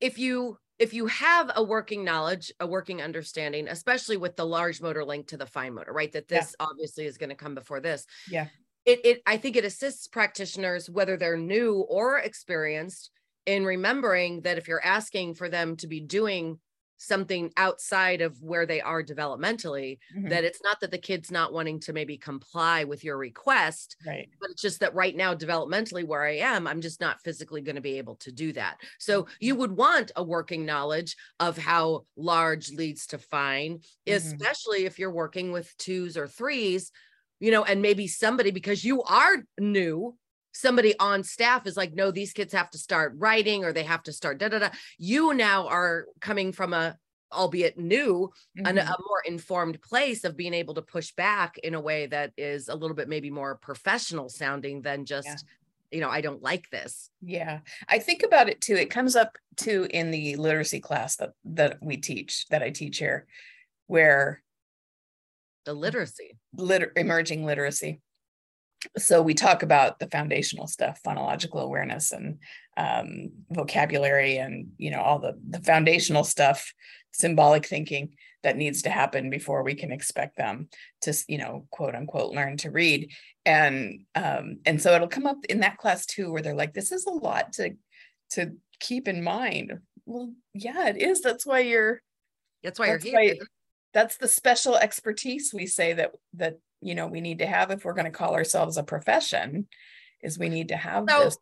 if 0.00 0.18
you 0.18 0.56
if 0.78 0.94
you 0.94 1.06
have 1.06 1.50
a 1.56 1.62
working 1.62 2.04
knowledge 2.04 2.52
a 2.60 2.66
working 2.66 3.02
understanding 3.02 3.66
especially 3.68 4.16
with 4.16 4.36
the 4.36 4.46
large 4.46 4.80
motor 4.80 5.04
linked 5.04 5.30
to 5.30 5.36
the 5.36 5.46
fine 5.46 5.74
motor 5.74 5.92
right 5.92 6.12
that 6.12 6.26
Yeah. 6.30 6.40
this 6.40 6.54
obviously 6.60 7.06
is 7.06 7.18
going 7.18 7.30
to 7.30 7.34
come 7.34 7.54
before 7.54 7.80
this 7.80 8.06
Yeah. 8.30 8.46
it, 8.84 9.00
it 9.04 9.22
i 9.26 9.36
think 9.36 9.56
it 9.56 9.64
assists 9.64 10.06
practitioners 10.06 10.88
whether 10.88 11.16
they're 11.16 11.36
new 11.36 11.80
or 11.88 12.18
experienced 12.18 13.10
in 13.48 13.64
remembering 13.64 14.42
that 14.42 14.58
if 14.58 14.68
you're 14.68 14.84
asking 14.84 15.34
for 15.34 15.48
them 15.48 15.74
to 15.78 15.86
be 15.86 16.00
doing 16.00 16.60
something 16.98 17.50
outside 17.56 18.20
of 18.20 18.42
where 18.42 18.66
they 18.66 18.80
are 18.80 19.02
developmentally 19.02 19.98
Mhm. 20.10 20.28
that 20.28 20.44
it's 20.44 20.60
not 20.62 20.80
that 20.80 20.90
the 20.90 20.98
kid's 20.98 21.30
not 21.30 21.52
wanting 21.52 21.80
to 21.80 21.92
maybe 21.94 22.18
comply 22.18 22.84
with 22.84 23.04
your 23.04 23.16
request 23.16 23.96
right 24.04 24.28
but 24.40 24.50
it's 24.50 24.60
just 24.62 24.80
that 24.80 24.94
right 24.94 25.16
now 25.16 25.34
developmentally 25.34 26.04
where 26.04 26.24
i 26.24 26.32
am 26.36 26.66
i'm 26.66 26.80
just 26.80 27.00
not 27.00 27.20
physically 27.22 27.60
going 27.62 27.76
to 27.76 27.80
be 27.82 27.98
able 27.98 28.16
to 28.16 28.32
do 28.32 28.52
that 28.52 28.80
so 28.98 29.26
you 29.40 29.54
would 29.54 29.72
want 29.72 30.10
a 30.16 30.22
working 30.24 30.66
knowledge 30.66 31.16
of 31.40 31.56
how 31.56 32.04
large 32.16 32.70
leads 32.72 33.06
to 33.06 33.16
fine 33.16 33.80
Mhm. 34.06 34.48
especially 34.48 34.84
if 34.84 34.98
you're 34.98 35.12
working 35.12 35.52
with 35.52 35.76
twos 35.78 36.16
or 36.16 36.26
threes 36.26 36.90
you 37.40 37.52
know 37.52 37.64
and 37.64 37.80
maybe 37.80 38.08
somebody 38.08 38.50
because 38.50 38.84
you 38.84 39.02
are 39.04 39.44
new 39.60 40.16
somebody 40.58 40.92
on 40.98 41.22
staff 41.22 41.66
is 41.66 41.76
like 41.76 41.94
no 41.94 42.10
these 42.10 42.32
kids 42.32 42.52
have 42.52 42.68
to 42.70 42.78
start 42.78 43.12
writing 43.16 43.64
or 43.64 43.72
they 43.72 43.84
have 43.84 44.02
to 44.02 44.12
start 44.12 44.38
da 44.38 44.48
da 44.48 44.58
da 44.58 44.68
you 44.98 45.32
now 45.32 45.66
are 45.68 46.06
coming 46.20 46.50
from 46.52 46.72
a 46.72 46.96
albeit 47.32 47.78
new 47.78 48.30
an, 48.56 48.76
Mhm. 48.76 48.88
a 48.88 48.96
more 49.08 49.22
informed 49.26 49.80
place 49.82 50.24
of 50.24 50.36
being 50.36 50.54
able 50.54 50.74
to 50.74 50.82
push 50.82 51.12
back 51.12 51.58
in 51.58 51.74
a 51.74 51.80
way 51.80 52.06
that 52.06 52.32
is 52.36 52.68
a 52.68 52.74
little 52.74 52.96
bit 52.96 53.08
maybe 53.08 53.30
more 53.30 53.54
professional 53.56 54.28
sounding 54.28 54.82
than 54.82 55.04
just 55.04 55.44
you 55.92 56.00
know 56.00 56.08
i 56.10 56.20
don't 56.20 56.42
like 56.42 56.68
this 56.70 57.10
Yeah, 57.22 57.60
I 57.88 57.98
think 57.98 58.22
about 58.22 58.48
it 58.48 58.60
too. 58.60 58.74
It 58.76 58.90
comes 58.90 59.14
up 59.16 59.38
too 59.56 59.86
in 59.90 60.10
the 60.10 60.36
literacy 60.36 60.80
class 60.80 61.16
that 61.16 61.32
that 61.44 61.78
we 61.82 61.96
teach, 61.98 62.46
that 62.50 62.62
I 62.62 62.70
teach 62.70 62.98
here, 62.98 63.26
where 63.86 64.42
the 65.64 65.74
literacy 65.74 66.38
liter- 66.54 66.92
emerging 66.96 67.44
literacy. 67.44 68.00
So 68.96 69.22
we 69.22 69.34
talk 69.34 69.62
about 69.62 69.98
the 69.98 70.08
foundational 70.08 70.66
stuff, 70.66 71.00
phonological 71.06 71.62
awareness 71.62 72.12
and 72.12 72.38
um, 72.76 73.30
vocabulary, 73.50 74.36
and 74.38 74.68
you 74.78 74.90
know 74.90 75.00
all 75.00 75.18
the 75.18 75.38
the 75.48 75.60
foundational 75.60 76.24
stuff, 76.24 76.72
symbolic 77.12 77.66
thinking 77.66 78.14
that 78.44 78.56
needs 78.56 78.82
to 78.82 78.90
happen 78.90 79.30
before 79.30 79.64
we 79.64 79.74
can 79.74 79.90
expect 79.90 80.36
them 80.36 80.68
to 81.02 81.12
you 81.26 81.38
know 81.38 81.66
quote 81.70 81.94
unquote 81.94 82.32
learn 82.32 82.56
to 82.58 82.70
read. 82.70 83.10
And 83.44 84.04
um, 84.14 84.58
and 84.64 84.80
so 84.80 84.94
it'll 84.94 85.08
come 85.08 85.26
up 85.26 85.44
in 85.48 85.60
that 85.60 85.78
class 85.78 86.06
too, 86.06 86.30
where 86.30 86.42
they're 86.42 86.54
like, 86.54 86.74
this 86.74 86.92
is 86.92 87.06
a 87.06 87.10
lot 87.10 87.54
to 87.54 87.74
to 88.30 88.52
keep 88.78 89.08
in 89.08 89.22
mind. 89.24 89.78
Well, 90.06 90.32
yeah, 90.54 90.88
it 90.88 91.02
is. 91.02 91.20
That's 91.20 91.44
why 91.44 91.60
you're 91.60 92.00
that's 92.62 92.78
why 92.78 92.86
you're 92.88 92.98
here 92.98 93.12
why- 93.14 93.38
that's 93.94 94.18
the 94.18 94.28
special 94.28 94.76
expertise 94.76 95.52
we 95.54 95.66
say 95.66 95.94
that 95.94 96.12
that 96.34 96.58
you 96.80 96.94
know 96.94 97.06
we 97.06 97.20
need 97.20 97.38
to 97.40 97.46
have 97.46 97.70
if 97.70 97.84
we're 97.84 97.94
going 97.94 98.04
to 98.04 98.10
call 98.10 98.34
ourselves 98.34 98.76
a 98.76 98.82
profession 98.82 99.66
is 100.22 100.38
we 100.38 100.48
need 100.48 100.68
to 100.68 100.76
have 100.76 101.04
So, 101.08 101.24
this. 101.24 101.38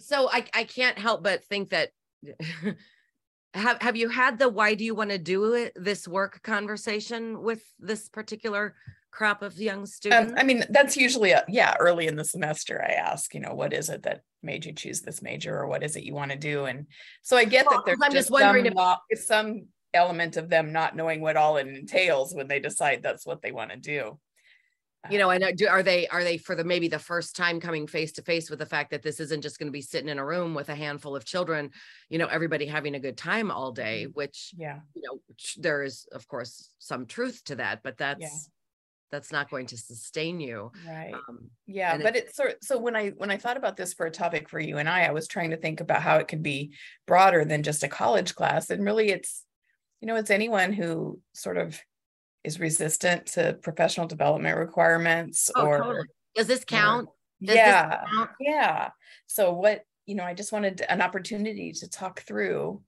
so 0.00 0.28
i 0.30 0.44
i 0.54 0.64
can't 0.64 0.98
help 0.98 1.22
but 1.22 1.44
think 1.44 1.70
that 1.70 1.90
have 3.54 3.80
have 3.80 3.96
you 3.96 4.08
had 4.08 4.38
the 4.38 4.48
why 4.48 4.74
do 4.74 4.84
you 4.84 4.94
want 4.94 5.10
to 5.10 5.18
do 5.18 5.54
it 5.54 5.72
this 5.76 6.06
work 6.06 6.42
conversation 6.42 7.42
with 7.42 7.62
this 7.78 8.08
particular 8.08 8.74
crop 9.10 9.40
of 9.42 9.58
young 9.58 9.86
students? 9.86 10.32
Um, 10.32 10.38
i 10.38 10.42
mean 10.42 10.64
that's 10.70 10.96
usually 10.96 11.30
a, 11.32 11.44
yeah 11.48 11.74
early 11.80 12.06
in 12.06 12.16
the 12.16 12.24
semester 12.24 12.84
i 12.86 12.92
ask 12.92 13.34
you 13.34 13.40
know 13.40 13.54
what 13.54 13.72
is 13.72 13.88
it 13.88 14.02
that 14.02 14.20
made 14.42 14.64
you 14.64 14.72
choose 14.72 15.00
this 15.00 15.22
major 15.22 15.58
or 15.58 15.66
what 15.66 15.82
is 15.82 15.96
it 15.96 16.04
you 16.04 16.14
want 16.14 16.30
to 16.30 16.36
do? 16.38 16.66
And 16.66 16.86
so 17.22 17.36
i 17.36 17.44
get 17.44 17.66
Well, 17.66 17.78
that 17.78 17.86
there's 17.86 17.98
I'm 18.02 18.12
just 18.12 18.28
just 18.28 18.30
wondering 18.30 18.66
some, 18.76 18.96
if- 19.10 19.24
some 19.24 19.66
element 19.94 20.36
of 20.36 20.48
them 20.48 20.72
not 20.72 20.94
knowing 20.96 21.20
what 21.20 21.36
all 21.36 21.56
it 21.56 21.66
entails 21.66 22.34
when 22.34 22.46
they 22.48 22.60
decide 22.60 23.02
that's 23.02 23.26
what 23.26 23.40
they 23.42 23.52
want 23.52 23.70
to 23.70 23.76
do 23.76 24.18
you 25.10 25.18
know, 25.18 25.30
and 25.30 25.42
uh, 25.44 25.52
are 25.70 25.82
they 25.82 26.06
are 26.08 26.22
they 26.22 26.36
for 26.36 26.54
the 26.54 26.64
maybe 26.64 26.88
the 26.88 26.98
first 26.98 27.34
time 27.36 27.60
coming 27.60 27.86
face 27.86 28.12
to 28.12 28.22
face 28.22 28.50
with 28.50 28.58
the 28.58 28.66
fact 28.66 28.90
that 28.90 29.02
this 29.02 29.20
isn't 29.20 29.40
just 29.42 29.58
going 29.58 29.68
to 29.68 29.72
be 29.72 29.80
sitting 29.80 30.08
in 30.10 30.18
a 30.18 30.24
room 30.24 30.54
with 30.54 30.68
a 30.68 30.74
handful 30.74 31.16
of 31.16 31.24
children, 31.24 31.70
you 32.10 32.18
know, 32.18 32.26
everybody 32.26 32.66
having 32.66 32.94
a 32.94 33.00
good 33.00 33.16
time 33.16 33.50
all 33.50 33.72
day, 33.72 34.02
Mm-hmm. 34.04 34.12
which 34.12 34.52
yeah 34.58 34.80
you 34.94 35.02
know 35.02 35.20
there 35.56 35.82
is 35.82 36.06
of 36.12 36.26
course 36.28 36.74
some 36.78 37.06
truth 37.06 37.42
to 37.44 37.54
that, 37.56 37.82
but 37.82 37.96
that's 37.96 38.20
Yeah. 38.20 38.28
that's 39.12 39.32
not 39.32 39.48
going 39.50 39.66
to 39.66 39.78
sustain 39.78 40.40
you. 40.40 40.72
right 40.86 41.14
Um, 41.14 41.50
yeah 41.66 41.96
but 41.96 42.16
it's 42.16 42.34
sort 42.36 42.62
so 42.62 42.76
when 42.78 42.96
i 42.96 43.10
when 43.10 43.30
i 43.30 43.36
thought 43.38 43.56
about 43.56 43.76
this 43.76 43.94
for 43.94 44.04
a 44.04 44.10
topic 44.10 44.48
for 44.48 44.60
you 44.60 44.76
and 44.78 44.88
i 44.88 45.04
i 45.04 45.10
was 45.12 45.26
trying 45.28 45.50
to 45.50 45.56
think 45.56 45.80
about 45.80 46.02
how 46.02 46.16
it 46.18 46.28
could 46.28 46.42
be 46.42 46.74
broader 47.06 47.44
than 47.46 47.62
just 47.62 47.82
a 47.84 47.88
college 47.88 48.34
class 48.34 48.68
and 48.68 48.84
really 48.84 49.08
it's 49.10 49.44
you 50.00 50.06
know 50.06 50.16
it's 50.16 50.30
anyone 50.30 50.72
who 50.72 51.20
sort 51.32 51.58
of 51.58 51.78
is 52.44 52.60
resistant 52.60 53.26
to 53.26 53.58
professional 53.62 54.06
development 54.06 54.56
requirements 54.56 55.50
oh, 55.56 55.66
or 55.66 55.78
totally. 55.78 56.06
Does 56.34 56.46
this 56.46 56.64
count? 56.64 57.08
Does 57.40 57.48
this 57.48 57.56
yeah 57.56 58.00
count? 58.12 58.30
yeah 58.40 58.90
so 59.26 59.52
what 59.52 59.84
you 60.06 60.14
know 60.14 60.24
i 60.24 60.34
just 60.34 60.52
wanted 60.52 60.82
an 60.88 61.02
opportunity 61.02 61.72
to 61.72 61.88
talk 61.88 62.20
through 62.22 62.80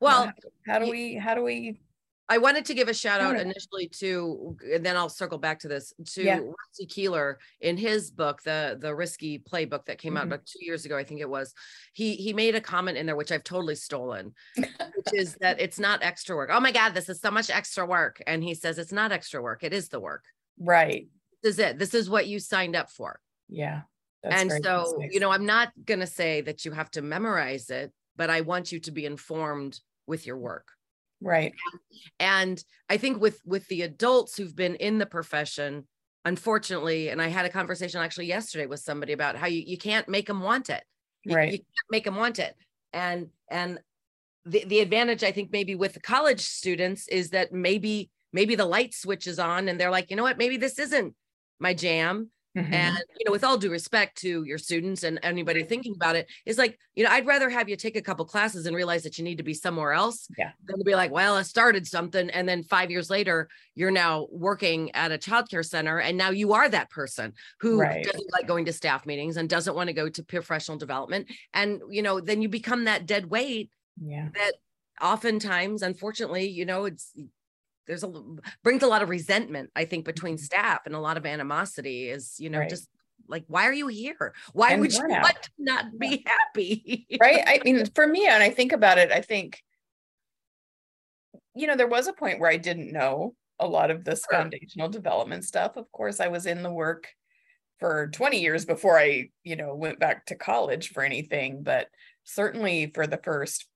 Well, 0.00 0.26
how, 0.26 0.32
how 0.72 0.78
do 0.78 0.90
we 0.90 1.16
how 1.16 1.34
do 1.34 1.42
we 1.42 1.80
I 2.28 2.38
wanted 2.38 2.64
to 2.66 2.74
give 2.74 2.88
a 2.88 2.94
shout 2.94 3.20
out 3.20 3.38
initially 3.38 3.88
to, 4.00 4.56
and 4.74 4.84
then 4.84 4.96
I'll 4.96 5.08
circle 5.08 5.38
back 5.38 5.60
to 5.60 5.68
this 5.68 5.92
to 6.14 6.22
Yeah. 6.24 6.40
Rusty 6.40 6.86
Keeler 6.86 7.38
in 7.60 7.76
his 7.76 8.10
book, 8.10 8.42
the 8.42 8.76
the 8.80 8.94
risky 8.94 9.38
playbook 9.38 9.84
that 9.86 9.98
came 9.98 10.16
out 10.16 10.24
Mhm. 10.24 10.32
about 10.32 10.46
two 10.46 10.64
years 10.64 10.84
ago, 10.84 10.96
I 10.96 11.04
think 11.04 11.20
it 11.20 11.28
was. 11.28 11.54
He 11.92 12.16
he 12.16 12.32
made 12.32 12.56
a 12.56 12.60
comment 12.60 12.98
in 12.98 13.06
there 13.06 13.14
which 13.16 13.30
I've 13.30 13.44
totally 13.44 13.76
stolen, 13.76 14.34
which 14.56 15.12
is 15.14 15.34
that 15.40 15.60
it's 15.60 15.78
not 15.78 16.02
extra 16.02 16.34
work. 16.34 16.50
Oh 16.52 16.58
my 16.60 16.72
God, 16.72 16.94
this 16.94 17.08
is 17.08 17.20
so 17.20 17.30
much 17.30 17.48
extra 17.48 17.86
work, 17.86 18.20
and 18.26 18.42
he 18.42 18.54
says 18.54 18.78
it's 18.78 18.92
not 18.92 19.12
extra 19.12 19.40
work; 19.40 19.62
it 19.62 19.72
is 19.72 19.88
the 19.88 20.00
work. 20.00 20.24
right 20.58 21.06
This 21.42 21.54
is 21.54 21.58
it. 21.60 21.78
This 21.78 21.94
is 21.94 22.10
what 22.10 22.26
you 22.26 22.40
signed 22.40 22.74
up 22.74 22.90
for. 22.90 23.20
yeah 23.48 23.82
that's 24.22 24.40
and 24.42 24.50
so 24.64 24.82
concise. 24.94 25.14
you 25.14 25.20
know, 25.20 25.30
I'm 25.30 25.46
not 25.46 25.72
gonna 25.84 26.06
say 26.08 26.40
that 26.40 26.64
you 26.64 26.72
have 26.72 26.90
to 26.92 27.02
memorize 27.02 27.70
it, 27.70 27.92
but 28.16 28.30
I 28.30 28.40
want 28.40 28.72
you 28.72 28.80
to 28.80 28.90
be 28.90 29.06
informed 29.06 29.78
with 30.08 30.26
your 30.26 30.38
work 30.38 30.72
right. 31.20 31.52
And 32.20 32.62
i 32.88 32.96
think 32.96 33.20
with 33.20 33.40
with 33.44 33.66
the 33.68 33.82
adults 33.82 34.36
who've 34.36 34.54
been 34.54 34.76
in 34.76 34.98
the 34.98 35.06
profession 35.06 35.86
unfortunately 36.24 37.08
and 37.08 37.22
i 37.22 37.28
had 37.28 37.46
a 37.46 37.50
conversation 37.50 38.00
actually 38.00 38.26
yesterday 38.26 38.66
with 38.66 38.80
somebody 38.80 39.12
about 39.12 39.36
how 39.36 39.46
you, 39.46 39.62
you 39.64 39.78
can't 39.78 40.08
make 40.08 40.26
them 40.26 40.40
want 40.40 40.70
it. 40.70 40.82
You, 41.24 41.36
Right. 41.36 41.52
you 41.52 41.58
can't 41.58 41.90
make 41.90 42.04
them 42.04 42.16
want 42.16 42.38
it. 42.38 42.54
And 42.92 43.28
and 43.50 43.78
the, 44.44 44.64
the 44.66 44.80
advantage 44.80 45.24
i 45.24 45.32
think 45.32 45.50
maybe 45.52 45.74
with 45.74 45.94
the 45.94 46.00
college 46.00 46.40
students 46.40 47.08
is 47.08 47.30
that 47.30 47.52
maybe 47.52 48.10
maybe 48.32 48.54
the 48.54 48.64
light 48.66 48.94
switches 48.94 49.38
on 49.38 49.68
and 49.68 49.80
they're 49.80 49.90
like 49.90 50.10
you 50.10 50.16
know 50.16 50.22
what? 50.22 50.38
Maybe 50.38 50.56
this 50.56 50.78
isn't 50.78 51.14
my 51.58 51.74
jam 51.74 52.30
Mhm. 52.56 52.72
and 52.72 52.98
you 53.18 53.24
know 53.26 53.32
with 53.32 53.44
all 53.44 53.58
due 53.58 53.70
respect 53.70 54.16
to 54.18 54.42
your 54.44 54.58
students 54.58 55.02
and 55.02 55.18
anybody 55.22 55.62
thinking 55.62 55.94
about 55.94 56.16
it 56.16 56.26
is 56.46 56.56
like 56.58 56.78
you 56.94 57.04
know 57.04 57.10
i'd 57.10 57.26
rather 57.26 57.50
have 57.50 57.68
you 57.68 57.76
take 57.76 57.96
a 57.96 58.02
couple 58.02 58.24
classes 58.24 58.64
and 58.66 58.74
realize 58.74 59.02
that 59.02 59.18
you 59.18 59.24
need 59.24 59.36
to 59.38 59.44
be 59.44 59.52
somewhere 59.54 59.92
else 59.92 60.26
Yeah. 60.38 60.52
than 60.64 60.78
to 60.78 60.84
be 60.84 60.94
like 60.94 61.10
well 61.10 61.34
i 61.34 61.42
started 61.42 61.86
something 61.86 62.30
and 62.30 62.48
then 62.48 62.62
five 62.62 62.90
years 62.90 63.10
later 63.10 63.48
you're 63.74 63.90
now 63.90 64.26
working 64.30 64.90
at 64.94 65.12
a 65.12 65.18
childcare 65.18 65.64
center 65.64 66.00
and 66.00 66.16
now 66.16 66.30
you 66.30 66.52
are 66.54 66.68
that 66.68 66.88
person 66.90 67.34
who 67.60 67.78
Right. 67.80 68.02
doesn't 68.04 68.32
like 68.32 68.46
going 68.46 68.64
to 68.64 68.72
staff 68.72 69.04
meetings 69.06 69.36
and 69.36 69.48
doesn't 69.48 69.76
want 69.76 69.88
to 69.88 69.92
go 69.94 70.08
to 70.08 70.22
professional 70.22 70.78
development 70.78 71.30
and 71.52 71.82
you 71.90 72.02
know 72.02 72.20
then 72.20 72.40
you 72.42 72.48
become 72.48 72.84
that 72.84 73.06
dead 73.06 73.26
weight 73.26 73.70
yeah 74.02 74.28
that 74.34 74.54
oftentimes 75.02 75.82
unfortunately 75.82 76.46
you 76.48 76.64
know 76.64 76.86
it's 76.86 77.12
there's 77.86 78.02
a 78.04 78.12
brings 78.62 78.82
a 78.82 78.86
lot 78.86 79.02
of 79.02 79.08
resentment 79.08 79.70
i 79.76 79.84
think 79.84 80.04
between 80.04 80.38
staff 80.38 80.80
and 80.86 80.94
a 80.94 81.00
lot 81.00 81.16
of 81.16 81.26
animosity 81.26 82.08
is 82.08 82.36
you 82.38 82.50
know 82.50 82.56
Mm-hmm. 82.58 82.62
Right. 82.62 82.70
just 82.70 82.88
like 83.28 83.44
why 83.48 83.64
are 83.66 83.72
you 83.72 83.88
here 83.88 84.34
why 84.52 84.72
And 84.72 84.80
would 84.80 84.92
you 84.92 85.00
burnout. 85.02 85.22
want 85.22 85.42
to 85.42 85.50
not 85.58 85.84
be 85.98 86.24
happy 86.26 87.06
right 87.20 87.42
i 87.46 87.60
mean 87.64 87.84
for 87.94 88.06
me 88.06 88.26
and 88.26 88.42
i 88.42 88.50
think 88.50 88.72
about 88.72 88.98
it 88.98 89.10
i 89.12 89.20
think 89.20 89.62
you 91.54 91.66
know 91.66 91.76
there 91.76 91.88
was 91.88 92.06
a 92.06 92.12
point 92.12 92.40
where 92.40 92.50
i 92.50 92.56
didn't 92.56 92.92
know 92.92 93.34
a 93.58 93.66
lot 93.66 93.90
of 93.90 94.04
this 94.04 94.22
Sure. 94.30 94.38
foundational 94.40 94.88
development 94.88 95.44
stuff 95.44 95.76
of 95.76 95.90
course 95.92 96.20
i 96.20 96.28
was 96.28 96.46
in 96.46 96.62
the 96.62 96.72
work 96.72 97.08
for 97.80 98.08
20 98.12 98.40
years 98.40 98.64
before 98.64 98.98
i 98.98 99.28
you 99.44 99.56
know 99.56 99.74
went 99.74 99.98
back 99.98 100.26
to 100.26 100.34
college 100.34 100.90
for 100.90 101.02
anything 101.02 101.62
but 101.62 101.88
certainly 102.24 102.90
for 102.94 103.06
the 103.06 103.18
first 103.22 103.66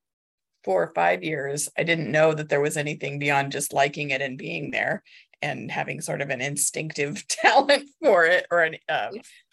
four 0.64 0.82
or 0.82 0.92
five 0.94 1.22
years 1.22 1.68
i 1.78 1.82
didn't 1.82 2.10
know 2.10 2.32
that 2.32 2.48
there 2.48 2.60
was 2.60 2.76
anything 2.76 3.18
beyond 3.18 3.52
just 3.52 3.72
liking 3.72 4.10
it 4.10 4.20
and 4.20 4.38
being 4.38 4.70
there 4.70 5.02
and 5.42 5.70
having 5.70 6.00
sort 6.00 6.20
of 6.20 6.30
an 6.30 6.40
instinctive 6.40 7.26
talent 7.28 7.88
for 8.02 8.24
it 8.26 8.46
or 8.50 8.62
an 8.62 8.76
uh, 8.88 9.10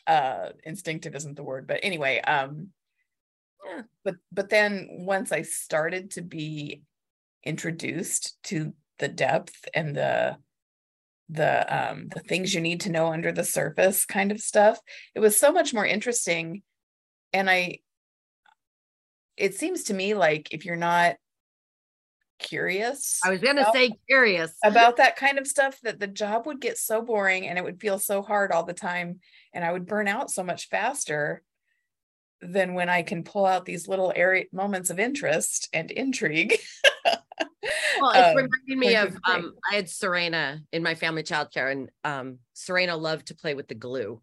uh 0.07 0.49
instinctive 0.63 1.15
isn't 1.15 1.35
the 1.35 1.43
word 1.43 1.67
but 1.67 1.79
anyway 1.83 2.19
um 2.21 2.69
Yeah. 3.65 3.81
but 4.03 4.15
but 4.31 4.49
then 4.49 4.87
once 4.89 5.31
i 5.31 5.41
started 5.41 6.11
to 6.11 6.21
be 6.21 6.81
introduced 7.43 8.41
to 8.43 8.73
the 8.99 9.07
depth 9.07 9.67
and 9.73 9.95
the 9.95 10.37
the 11.29 11.65
um 11.77 12.07
the 12.13 12.21
things 12.21 12.53
you 12.53 12.61
need 12.61 12.81
to 12.81 12.91
know 12.91 13.07
under 13.07 13.31
the 13.31 13.43
surface 13.43 14.05
kind 14.05 14.31
of 14.31 14.39
stuff 14.39 14.79
it 15.13 15.19
was 15.19 15.37
so 15.37 15.51
much 15.51 15.73
more 15.73 15.85
interesting 15.85 16.61
and 17.33 17.49
i 17.49 17.79
it 19.37 19.55
seems 19.55 19.83
to 19.83 19.93
me 19.93 20.13
like 20.13 20.49
if 20.51 20.65
you're 20.65 20.75
not 20.75 21.15
curious 22.39 23.19
i 23.25 23.31
was 23.31 23.41
gonna 23.41 23.65
say 23.73 23.91
curious. 24.07 24.51
about 24.63 24.97
that 24.97 25.15
kind 25.15 25.39
of 25.39 25.47
stuff 25.47 25.79
that 25.81 25.99
the 25.99 26.07
job 26.07 26.45
would 26.45 26.61
get 26.61 26.77
so 26.77 27.01
boring 27.01 27.47
and 27.47 27.57
it 27.57 27.63
would 27.63 27.79
feel 27.81 27.97
so 27.97 28.21
hard 28.21 28.51
all 28.51 28.63
the 28.63 28.73
time 28.73 29.19
and 29.53 29.65
I 29.65 29.71
would 29.71 29.87
burn 29.87 30.07
out 30.07 30.29
so 30.29 30.43
much 30.43 30.69
faster 30.69 31.41
than 32.41 32.75
when 32.75 32.89
I 32.89 33.01
can 33.01 33.23
pull 33.23 33.47
out 33.47 33.65
these 33.65 33.87
little 33.87 34.13
area 34.15 34.45
moments 34.51 34.91
of 34.91 34.99
interest 34.99 35.67
and 35.73 35.89
intrigue. 35.89 36.55
well 37.99 38.11
it's 38.11 38.29
Um, 38.29 38.35
reminding 38.35 38.79
me 38.79 38.95
of 38.95 39.17
um 39.25 39.53
i 39.69 39.75
had 39.75 39.89
serena 39.89 40.61
in 40.71 40.83
my 40.83 40.93
family 40.93 41.23
childcare 41.23 41.71
and 41.71 41.89
um 42.03 42.37
serena 42.53 42.95
loved 42.95 43.27
to 43.27 43.35
play 43.35 43.55
with 43.55 43.67
the 43.67 43.75
glue 43.75 44.21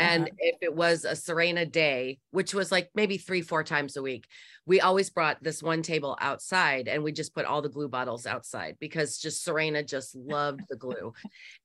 and 0.00 0.24
Uh-huh. 0.24 0.36
if 0.38 0.56
it 0.62 0.74
was 0.74 1.04
a 1.04 1.14
serena 1.14 1.64
day 1.66 2.18
which 2.30 2.54
was 2.54 2.72
like 2.72 2.90
maybe 2.94 3.18
three 3.18 3.42
four 3.42 3.62
times 3.62 3.96
a 3.96 4.02
week 4.02 4.26
we 4.66 4.80
always 4.80 5.10
brought 5.10 5.42
this 5.42 5.62
one 5.62 5.82
table 5.82 6.16
outside 6.20 6.88
and 6.88 7.02
we 7.02 7.12
just 7.12 7.34
put 7.34 7.44
all 7.44 7.62
the 7.62 7.68
glue 7.68 7.88
bottles 7.88 8.26
outside 8.26 8.76
because 8.80 9.18
just 9.18 9.44
serena 9.44 9.82
just 9.82 10.14
loved 10.16 10.62
the 10.68 10.76
glue 10.76 11.12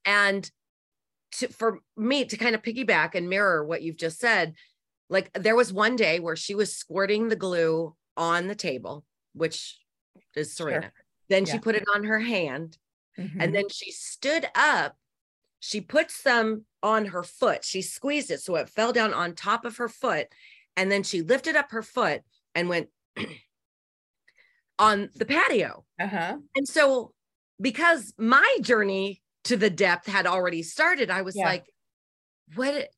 and 0.04 0.50
to, 1.32 1.48
for 1.48 1.80
me 1.96 2.24
to 2.24 2.36
kind 2.36 2.54
of 2.54 2.62
piggyback 2.62 3.14
and 3.14 3.28
mirror 3.28 3.64
what 3.64 3.82
you've 3.82 3.96
just 3.96 4.18
said 4.20 4.54
like 5.08 5.32
there 5.34 5.56
was 5.56 5.72
one 5.72 5.96
day 5.96 6.20
where 6.20 6.36
she 6.36 6.54
was 6.54 6.76
squirting 6.76 7.28
the 7.28 7.36
glue 7.36 7.94
on 8.16 8.46
the 8.48 8.54
table 8.54 9.04
which 9.32 9.78
is 10.34 10.54
Sure. 10.54 10.68
serena 10.70 10.92
then 11.28 11.44
she 11.44 11.58
put 11.58 11.74
it 11.74 11.84
on 11.94 12.04
her 12.04 12.20
hand 12.20 12.78
Mhm. 13.18 13.36
and 13.40 13.54
then 13.54 13.68
she 13.70 13.90
stood 13.92 14.46
up 14.54 14.94
she 15.60 15.80
put 15.80 16.10
some 16.10 16.64
on 16.82 17.06
her 17.06 17.22
foot. 17.22 17.64
She 17.64 17.82
squeezed 17.82 18.30
it 18.30 18.40
so 18.40 18.56
it 18.56 18.68
fell 18.68 18.92
down 18.92 19.12
on 19.14 19.34
top 19.34 19.64
of 19.64 19.76
her 19.78 19.88
foot 19.88 20.28
and 20.76 20.90
then 20.92 21.02
she 21.02 21.22
lifted 21.22 21.56
up 21.56 21.70
her 21.72 21.82
foot 21.82 22.22
and 22.54 22.68
went 22.68 22.88
on 24.78 25.08
the 25.16 25.24
patio. 25.24 25.84
Uh-huh. 26.00 26.36
and 26.54 26.68
so 26.68 27.12
because 27.60 28.12
my 28.18 28.56
journey 28.60 29.22
to 29.44 29.56
the 29.56 29.70
depth 29.70 30.06
had 30.06 30.26
already 30.26 30.62
started 30.62 31.10
i 31.10 31.22
was 31.22 31.34
Yeah. 31.34 31.46
like 31.46 31.64
what 32.54 32.88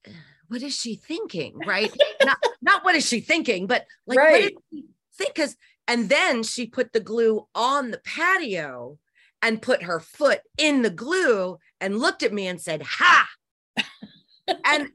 what 0.49 0.63
is 0.63 0.75
she 0.75 0.97
thinking? 0.97 1.55
Right? 1.67 1.93
Not 2.25 2.39
not 2.63 2.85
what 2.85 2.95
is 2.97 3.07
she 3.07 3.21
thinking 3.21 3.67
but 3.67 3.87
like 4.07 4.19
what 4.19 4.33
did 4.41 4.53
she 4.73 4.83
think? 5.19 5.35
Because 5.35 5.57
and 5.87 6.09
then 6.09 6.43
she 6.43 6.67
put 6.67 6.93
the 6.93 7.01
glue 7.01 7.47
on 7.55 7.91
the 7.93 7.99
patio 7.99 8.99
and 9.43 9.63
put 9.63 9.83
her 9.83 10.01
foot 10.01 10.41
in 10.57 10.83
the 10.83 10.91
glue 10.91 11.59
and 11.81 11.99
looked 11.99 12.23
at 12.23 12.33
me 12.33 12.47
and 12.47 12.61
said 12.61 12.83
ha 12.83 13.29
and 14.65 14.89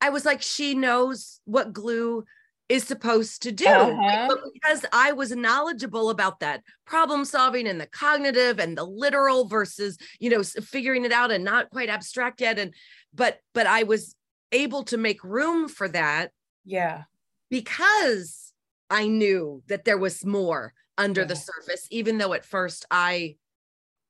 i 0.00 0.10
was 0.10 0.24
like 0.24 0.42
she 0.42 0.74
knows 0.74 1.40
what 1.44 1.72
glue 1.72 2.24
is 2.70 2.84
supposed 2.84 3.42
to 3.42 3.52
do 3.52 3.66
Uh-huh. 3.68 4.26
but 4.26 4.38
because 4.54 4.86
I 4.90 5.12
was 5.12 5.32
knowledgeable 5.36 6.08
about 6.08 6.40
that 6.40 6.62
problem 6.86 7.26
solving 7.26 7.66
and 7.68 7.78
the 7.78 7.86
cognitive 7.86 8.58
and 8.58 8.74
the 8.76 8.84
literal 8.84 9.46
versus, 9.46 9.98
you 10.18 10.30
know, 10.30 10.42
figuring 10.42 11.04
it 11.04 11.12
out 11.12 11.30
and 11.30 11.44
not 11.44 11.68
quite 11.68 11.90
abstract 11.90 12.40
yet. 12.40 12.58
And, 12.58 12.72
but, 13.12 13.38
but 13.52 13.66
I 13.66 13.82
was 13.82 14.16
able 14.50 14.82
to 14.84 14.96
make 14.96 15.22
room 15.22 15.68
for 15.68 15.88
that 15.88 16.30
Yeah. 16.64 17.02
because 17.50 18.52
I 18.88 19.08
knew 19.08 19.62
that 19.68 19.84
there 19.84 19.98
was 19.98 20.24
more 20.24 20.72
under 20.96 21.26
the 21.26 21.36
surface, 21.36 21.86
even 21.90 22.16
though 22.16 22.32
at 22.32 22.46
first 22.46 22.86
I 22.90 23.36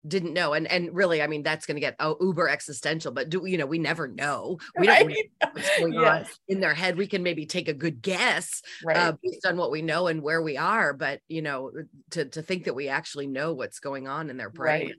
didn't 0.07 0.35
know 0.35 0.53
and 0.53 0.67
and 0.71 0.95
really 0.95 1.23
i 1.23 1.27
mean 1.27 1.43
that's 1.43 1.67
going 1.67 1.77
to 1.77 1.81
get 1.81 1.97
oh, 1.99 2.17
uber 2.21 2.49
existential 2.49 3.13
but 3.13 3.31
do 3.31 3.45
you 3.47 3.57
know 3.57 3.67
we 3.67 3.79
never 3.79 4.07
know 4.07 4.59
we 4.79 4.87
don't 4.87 5.09
know 5.09 5.15
what's 5.53 5.79
going 5.79 5.93
yes. 5.93 6.29
on 6.29 6.33
in 6.49 6.61
their 6.61 6.75
head 6.75 6.97
we 6.97 7.07
can 7.07 7.23
maybe 7.23 7.47
take 7.47 7.69
a 7.69 7.75
good 7.75 8.03
guess 8.03 8.63
right. 8.85 8.97
uh, 8.97 9.13
based 9.23 9.47
on 9.47 9.57
what 9.57 9.71
we 9.71 9.83
know 9.83 10.07
and 10.09 10.23
where 10.23 10.43
we 10.43 10.57
are 10.57 10.93
but 10.93 11.21
you 11.29 11.43
know 11.43 11.71
to 12.11 12.25
to 12.27 12.43
think 12.43 12.65
that 12.65 12.75
we 12.75 12.89
actually 12.89 13.27
know 13.27 13.55
what's 13.55 13.81
going 13.81 14.07
on 14.07 14.31
in 14.31 14.37
their 14.37 14.51
brain 14.51 14.87
right. 14.87 14.95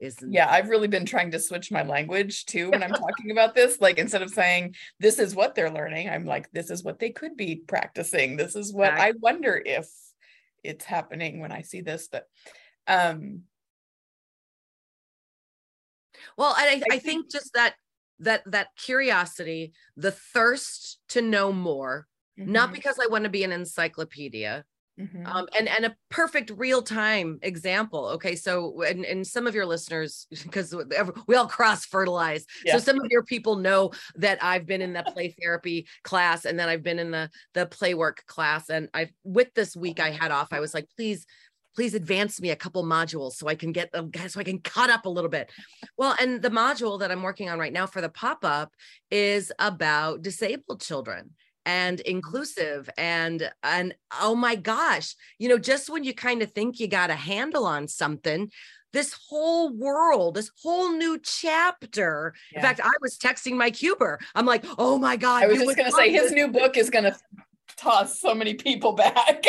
is 0.00 0.16
yeah 0.28 0.50
i've 0.50 0.68
really 0.68 0.88
been 0.88 1.06
trying 1.06 1.30
to 1.30 1.38
switch 1.38 1.70
my 1.70 1.82
language 1.82 2.44
too 2.46 2.70
when 2.70 2.82
i'm 2.82 2.90
talking 2.92 3.30
about 3.30 3.54
this 3.54 3.80
like 3.80 3.98
instead 3.98 4.22
of 4.22 4.30
saying 4.30 4.74
this 4.98 5.18
is 5.18 5.34
what 5.34 5.54
they're 5.54 5.72
learning 5.72 6.08
i'm 6.08 6.24
like 6.24 6.50
this 6.52 6.70
is 6.70 6.82
what 6.82 6.98
they 6.98 7.10
could 7.10 7.36
be 7.36 7.56
practicing 7.56 8.36
this 8.36 8.56
is 8.56 8.72
what 8.72 8.92
exactly. 8.92 9.08
i 9.08 9.12
wonder 9.20 9.62
if 9.64 9.88
it's 10.64 10.84
happening 10.84 11.38
when 11.38 11.52
i 11.52 11.62
see 11.62 11.80
this 11.80 12.08
but 12.10 12.26
um 12.88 13.42
well, 16.36 16.54
I, 16.56 16.82
I 16.90 16.98
think 16.98 17.30
just 17.30 17.52
that 17.54 17.74
that 18.20 18.42
that 18.46 18.68
curiosity, 18.76 19.72
the 19.96 20.12
thirst 20.12 20.98
to 21.10 21.22
know 21.22 21.52
more, 21.52 22.06
mm-hmm. 22.38 22.50
not 22.50 22.72
because 22.72 22.98
I 23.02 23.06
want 23.06 23.24
to 23.24 23.30
be 23.30 23.44
an 23.44 23.52
encyclopedia. 23.52 24.64
Mm-hmm. 24.98 25.26
Um, 25.26 25.46
and 25.56 25.68
and 25.68 25.84
a 25.84 25.96
perfect 26.10 26.50
real 26.56 26.82
time 26.82 27.38
example. 27.42 28.06
Okay, 28.14 28.34
so 28.34 28.82
and 28.82 29.04
and 29.04 29.24
some 29.24 29.46
of 29.46 29.54
your 29.54 29.64
listeners, 29.64 30.26
because 30.42 30.74
we 31.28 31.36
all 31.36 31.46
cross 31.46 31.84
fertilize, 31.84 32.44
yeah. 32.64 32.72
so 32.72 32.78
some 32.80 32.98
of 32.98 33.06
your 33.08 33.22
people 33.22 33.54
know 33.54 33.92
that 34.16 34.42
I've 34.42 34.66
been 34.66 34.82
in 34.82 34.92
the 34.92 35.04
play 35.04 35.36
therapy 35.40 35.86
class, 36.02 36.46
and 36.46 36.58
then 36.58 36.68
I've 36.68 36.82
been 36.82 36.98
in 36.98 37.12
the 37.12 37.30
the 37.54 37.66
play 37.66 37.94
work 37.94 38.24
class, 38.26 38.70
and 38.70 38.88
I 38.92 39.10
with 39.22 39.54
this 39.54 39.76
week 39.76 40.00
I 40.00 40.10
had 40.10 40.32
off. 40.32 40.48
I 40.50 40.58
was 40.58 40.74
like, 40.74 40.88
please 40.96 41.26
please 41.78 41.94
advance 41.94 42.40
me 42.40 42.50
a 42.50 42.56
couple 42.56 42.82
modules 42.82 43.34
so 43.34 43.46
I 43.46 43.54
can 43.54 43.70
get 43.70 43.94
so 43.94 44.40
I 44.40 44.42
can 44.42 44.58
cut 44.58 44.90
up 44.90 45.06
a 45.06 45.08
little 45.08 45.30
bit. 45.30 45.48
Well, 45.96 46.16
and 46.20 46.42
the 46.42 46.50
module 46.50 46.98
that 46.98 47.12
I'm 47.12 47.22
working 47.22 47.48
on 47.48 47.60
right 47.60 47.72
now 47.72 47.86
for 47.86 48.00
the 48.00 48.08
pop 48.08 48.44
up 48.44 48.72
is 49.12 49.52
about 49.60 50.22
disabled 50.22 50.80
children 50.80 51.30
and 51.64 52.00
inclusive 52.00 52.90
and 52.98 53.48
and 53.62 53.94
oh 54.20 54.34
my 54.34 54.56
gosh 54.56 55.14
you 55.38 55.48
know 55.48 55.58
just 55.58 55.88
when 55.90 56.02
you 56.02 56.14
kind 56.14 56.42
of 56.42 56.50
think 56.50 56.80
you 56.80 56.88
got 56.88 57.10
a 57.10 57.14
handle 57.14 57.64
on 57.64 57.86
something 57.86 58.50
this 58.94 59.14
whole 59.28 59.70
world, 59.76 60.34
this 60.34 60.50
whole 60.62 60.90
new 60.92 61.18
chapter. 61.22 62.32
Yeah. 62.50 62.58
In 62.58 62.62
fact, 62.62 62.80
I 62.82 62.90
was 63.02 63.18
texting 63.18 63.54
Mike 63.54 63.76
Huber. 63.76 64.18
I'm 64.34 64.46
like, 64.46 64.64
oh 64.78 64.98
my 64.98 65.16
God. 65.16 65.42
I 65.42 65.46
was 65.46 65.58
just 65.58 65.76
going 65.76 65.90
to 65.90 65.94
say 65.94 66.10
his 66.10 66.32
new 66.32 66.48
book 66.48 66.78
is 66.78 66.88
going 66.88 67.04
to 67.04 67.14
toss 67.76 68.20
so 68.20 68.34
many 68.34 68.54
people 68.54 68.92
back. 68.94 69.44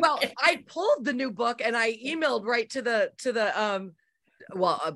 well, 0.00 0.20
I 0.38 0.62
pulled 0.66 1.04
the 1.04 1.12
new 1.12 1.30
book 1.30 1.60
and 1.64 1.76
I 1.76 1.92
emailed 1.94 2.44
right 2.44 2.68
to 2.70 2.82
the 2.82 3.12
to 3.18 3.32
the 3.32 3.60
um 3.60 3.92
well 4.54 4.80
uh, 4.84 4.92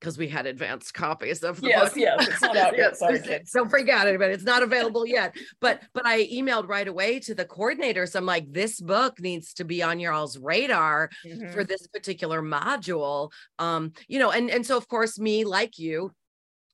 because 0.00 0.16
we 0.16 0.28
had 0.28 0.46
advanced 0.46 0.94
copies 0.94 1.42
of 1.42 1.60
the 1.60 1.68
yes, 1.68 1.88
book. 1.88 1.98
Yes, 1.98 2.28
it's 2.28 2.40
not 2.40 2.56
out 2.56 2.76
yet. 2.76 2.96
Sorry, 2.96 3.20
kids. 3.20 3.50
Don't 3.50 3.68
freak 3.68 3.88
out, 3.88 4.06
anybody. 4.06 4.32
It's 4.32 4.44
not 4.44 4.62
available 4.62 5.06
yet. 5.06 5.34
But 5.60 5.82
but 5.92 6.06
I 6.06 6.26
emailed 6.26 6.68
right 6.68 6.86
away 6.86 7.18
to 7.20 7.34
the 7.34 7.44
coordinators. 7.44 8.14
I'm 8.14 8.26
like, 8.26 8.52
this 8.52 8.80
book 8.80 9.20
needs 9.20 9.54
to 9.54 9.64
be 9.64 9.82
on 9.82 9.98
your 9.98 10.12
all's 10.12 10.38
radar 10.38 11.10
mm-hmm. 11.26 11.50
for 11.50 11.64
this 11.64 11.86
particular 11.88 12.42
module. 12.42 13.32
Um, 13.58 13.92
you 14.06 14.18
know, 14.18 14.30
and 14.30 14.50
and 14.50 14.64
so 14.64 14.76
of 14.76 14.88
course, 14.88 15.18
me 15.18 15.44
like 15.44 15.78
you, 15.78 16.12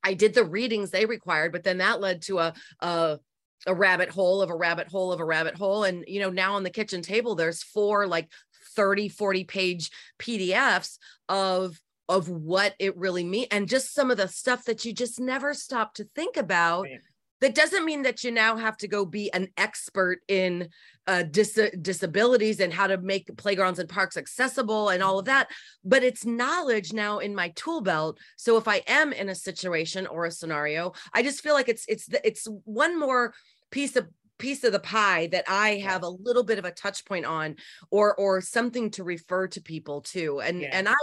I 0.03 0.15
did 0.15 0.35
the 0.35 0.45
readings 0.45 0.91
they 0.91 1.07
required, 1.07 1.53
but 1.53 1.65
then 1.65 1.79
that 1.79 2.01
led 2.01 2.23
to 2.23 2.39
a 2.41 2.55
a 2.81 3.19
a 3.67 3.75
rabbit 3.75 4.11
hole 4.11 4.43
of 4.43 4.51
a 4.51 4.55
rabbit 4.57 4.89
hole 4.89 5.13
of 5.13 5.21
a 5.21 5.25
rabbit 5.25 5.57
hole 5.57 5.85
and 5.85 6.05
you 6.07 6.21
know 6.21 6.31
now 6.31 6.55
on 6.55 6.63
the 6.63 6.71
kitchen 6.71 7.03
table 7.03 7.35
there's 7.35 7.63
four 7.63 8.07
like 8.07 8.29
30 8.77 9.09
40 9.09 9.45
page 9.45 9.91
pdfs 10.19 10.99
of 11.29 11.81
of 12.09 12.29
what 12.29 12.75
it 12.79 12.97
really 12.97 13.25
means 13.25 13.49
and 13.51 13.69
just 13.69 13.95
some 13.95 14.11
of 14.11 14.17
the 14.17 14.29
stuff 14.29 14.65
that 14.65 14.85
you 14.85 14.93
just 14.93 15.19
never 15.19 15.55
stop 15.55 15.95
to 15.95 16.05
think 16.15 16.37
about 16.37 16.83
right. 16.83 17.01
that 17.41 17.55
doesn't 17.55 17.85
mean 17.85 18.03
that 18.03 18.23
you 18.25 18.31
now 18.31 18.57
have 18.57 18.77
to 18.77 18.89
go 18.89 19.07
be 19.07 19.33
an 19.33 19.49
expert 19.57 20.21
in 20.29 20.69
uh, 21.07 21.23
dis- 21.23 21.71
disabilities 21.83 22.61
and 22.61 22.73
how 22.73 22.87
to 22.87 22.99
make 22.99 23.37
playgrounds 23.37 23.79
and 23.79 23.89
parks 23.89 24.17
accessible 24.17 24.89
and 24.89 25.03
all 25.03 25.19
of 25.19 25.27
that 25.27 25.49
but 25.85 26.03
it's 26.03 26.25
knowledge 26.25 26.93
now 26.93 27.19
in 27.19 27.35
my 27.35 27.49
tool 27.51 27.81
belt. 27.81 28.19
So 28.37 28.57
if 28.57 28.67
i 28.69 28.83
am 28.87 29.13
in 29.13 29.29
a 29.29 29.35
situation 29.35 30.07
or 30.07 30.25
a 30.25 30.31
scenario 30.31 30.93
i 31.13 31.23
just 31.23 31.43
feel 31.43 31.55
like 31.55 31.69
it's 31.69 31.85
it's 31.89 32.09
it's 32.25 32.47
one 32.65 32.99
more 32.99 33.35
piece 33.71 33.97
of 33.97 34.07
piece 34.39 34.65
of 34.65 34.73
the 34.73 34.81
pie 34.81 35.29
that 35.29 35.45
I 35.49 35.77
have 35.77 36.03
a 36.03 36.09
little 36.09 36.43
bit 36.43 36.59
of 36.59 36.65
a 36.65 36.71
touch 36.71 37.05
point 37.05 37.25
on 37.25 37.57
or 37.91 38.15
or 38.17 38.41
something 38.41 38.91
to 38.93 39.05
refer 39.05 39.47
to 39.49 39.61
people 39.61 40.03
to. 40.03 40.41
And 40.41 40.61
yeah. 40.61 40.71
and 40.73 40.89
I 40.89 40.95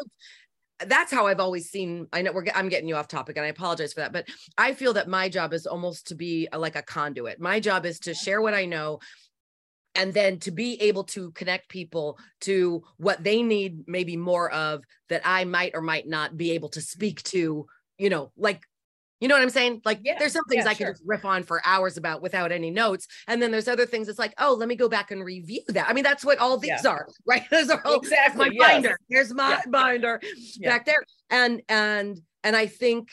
that's 0.86 1.12
how 1.12 1.28
I've 1.28 1.40
always 1.40 1.70
seen 1.70 2.08
I 2.12 2.24
know 2.24 2.32
we're 2.32 2.46
I'm 2.54 2.70
getting 2.70 2.90
you 2.90 2.96
off 2.96 3.08
topic 3.08 3.38
and 3.38 3.46
I 3.46 3.50
apologize 3.50 3.94
for 3.94 4.02
that 4.02 4.14
but 4.14 4.28
I 4.58 4.74
feel 4.74 4.94
that 4.94 5.08
my 5.08 5.30
job 5.30 5.54
is 5.54 5.68
almost 5.68 6.08
to 6.08 6.16
be 6.16 6.48
a, 6.52 6.60
like 6.60 6.76
a 6.76 6.82
conduit. 6.82 7.40
My 7.40 7.60
job 7.60 7.86
is 7.86 8.00
to 8.00 8.14
share 8.14 8.42
what 8.42 8.54
I 8.54 8.66
know 8.66 9.00
and 9.96 10.14
then 10.14 10.40
to 10.40 10.52
be 10.52 10.82
able 10.82 11.04
to 11.04 11.32
connect 11.32 11.70
people 11.70 12.18
to 12.42 12.84
what 12.98 13.24
they 13.24 13.42
need 13.42 13.88
maybe 13.88 14.16
more 14.16 14.52
of 14.52 14.84
that 15.10 15.22
I 15.26 15.44
might 15.46 15.72
or 15.74 15.82
might 15.82 16.08
not 16.08 16.38
be 16.38 16.52
able 16.52 16.70
to 16.70 16.82
speak 16.82 17.22
to 17.24 17.68
you 17.98 18.10
know 18.10 18.32
like 18.38 18.62
you 19.22 19.28
know 19.28 19.36
what 19.36 19.44
I'm 19.44 19.52
saying? 19.52 19.84
Like 19.86 20.00
yeah, 20.04 20.18
there's 20.18 20.34
some 20.34 20.46
things 20.46 20.66
yeah, 20.66 20.72
I 20.72 20.74
sure. 20.74 20.90
just 20.90 21.04
riff 21.06 21.26
on 21.26 21.44
for 21.44 21.62
hours 21.64 21.96
about 21.96 22.24
without 22.24 22.52
any 22.52 22.72
notes. 22.72 23.08
And 23.28 23.40
then 23.40 23.52
there's 23.52 23.68
other 23.68 23.86
things 23.86 24.10
it's 24.10 24.18
like, 24.18 24.34
oh, 24.40 24.56
let 24.56 24.68
me 24.68 24.76
go 24.76 24.90
back 24.90 25.12
and 25.12 25.24
review 25.24 25.62
that. 25.68 25.88
I 25.88 25.94
mean, 25.94 26.04
that's 26.04 26.26
what 26.26 26.40
all 26.40 26.58
these 26.58 26.84
yeah. 26.84 26.90
are, 26.90 27.08
right? 27.28 27.48
Those 27.52 27.70
are 27.70 27.80
all 27.86 28.00
exactly 28.00 28.50
my 28.50 28.52
yes. 28.52 28.72
binder. 28.72 28.98
Here's 29.10 29.32
my 29.32 29.62
binder 29.70 30.20
back 30.64 30.88
there. 30.88 31.04
And 31.30 31.62
and 31.70 32.20
and 32.44 32.56
I 32.56 32.66
think 32.66 33.10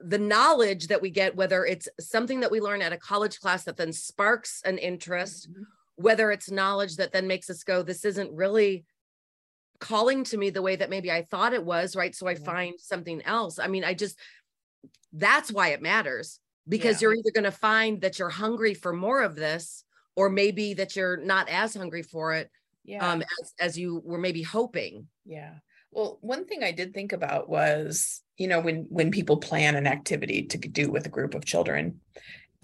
the 0.00 0.18
knowledge 0.18 0.88
that 0.88 1.02
we 1.02 1.10
get, 1.10 1.36
whether 1.36 1.64
it's 1.64 1.88
something 2.00 2.40
that 2.40 2.50
we 2.50 2.60
learn 2.60 2.82
at 2.82 2.92
a 2.92 2.98
college 2.98 3.40
class 3.40 3.64
that 3.64 3.76
then 3.76 3.92
sparks 3.92 4.62
an 4.64 4.78
interest, 4.78 5.50
mm-hmm. 5.50 5.62
whether 5.96 6.30
it's 6.30 6.50
knowledge 6.50 6.96
that 6.96 7.12
then 7.12 7.26
makes 7.26 7.48
us 7.50 7.64
go, 7.64 7.82
this 7.82 8.04
isn't 8.04 8.32
really 8.32 8.84
calling 9.80 10.22
to 10.24 10.36
me 10.36 10.50
the 10.50 10.62
way 10.62 10.76
that 10.76 10.90
maybe 10.90 11.10
I 11.10 11.22
thought 11.22 11.54
it 11.54 11.64
was, 11.64 11.96
right? 11.96 12.14
So 12.14 12.26
I 12.26 12.34
find 12.34 12.74
something 12.78 13.22
else. 13.22 13.58
I 13.58 13.66
mean, 13.66 13.84
I 13.84 13.94
just 13.94 14.18
that's 15.12 15.52
why 15.52 15.68
it 15.68 15.82
matters 15.82 16.40
because 16.68 17.00
yeah. 17.00 17.06
you're 17.06 17.14
either 17.14 17.30
going 17.34 17.44
to 17.44 17.50
find 17.50 18.00
that 18.00 18.18
you're 18.18 18.30
hungry 18.30 18.74
for 18.74 18.92
more 18.92 19.22
of 19.22 19.34
this 19.34 19.84
or 20.16 20.30
maybe 20.30 20.74
that 20.74 20.96
you're 20.96 21.16
not 21.16 21.48
as 21.48 21.74
hungry 21.74 22.02
for 22.02 22.34
it 22.34 22.50
yeah. 22.84 23.12
um, 23.12 23.22
as, 23.40 23.54
as 23.60 23.78
you 23.78 24.00
were 24.04 24.18
maybe 24.18 24.42
hoping 24.42 25.06
yeah 25.24 25.54
well 25.92 26.18
one 26.20 26.44
thing 26.44 26.62
i 26.62 26.72
did 26.72 26.92
think 26.92 27.12
about 27.12 27.48
was 27.48 28.22
you 28.36 28.48
know 28.48 28.60
when 28.60 28.86
when 28.88 29.10
people 29.10 29.36
plan 29.36 29.76
an 29.76 29.86
activity 29.86 30.44
to 30.44 30.58
do 30.58 30.90
with 30.90 31.06
a 31.06 31.10
group 31.10 31.34
of 31.34 31.44
children 31.44 32.00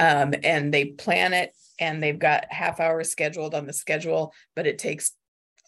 um, 0.00 0.32
and 0.44 0.72
they 0.72 0.86
plan 0.86 1.32
it 1.32 1.52
and 1.80 2.02
they've 2.02 2.18
got 2.18 2.46
half 2.50 2.80
hours 2.80 3.10
scheduled 3.10 3.54
on 3.54 3.66
the 3.66 3.72
schedule 3.72 4.32
but 4.56 4.66
it 4.66 4.78
takes 4.78 5.12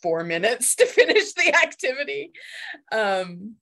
four 0.02 0.24
minutes 0.34 0.74
to 0.74 0.86
finish 0.86 1.32
the 1.34 1.54
activity 1.62 2.32
um, 2.90 3.54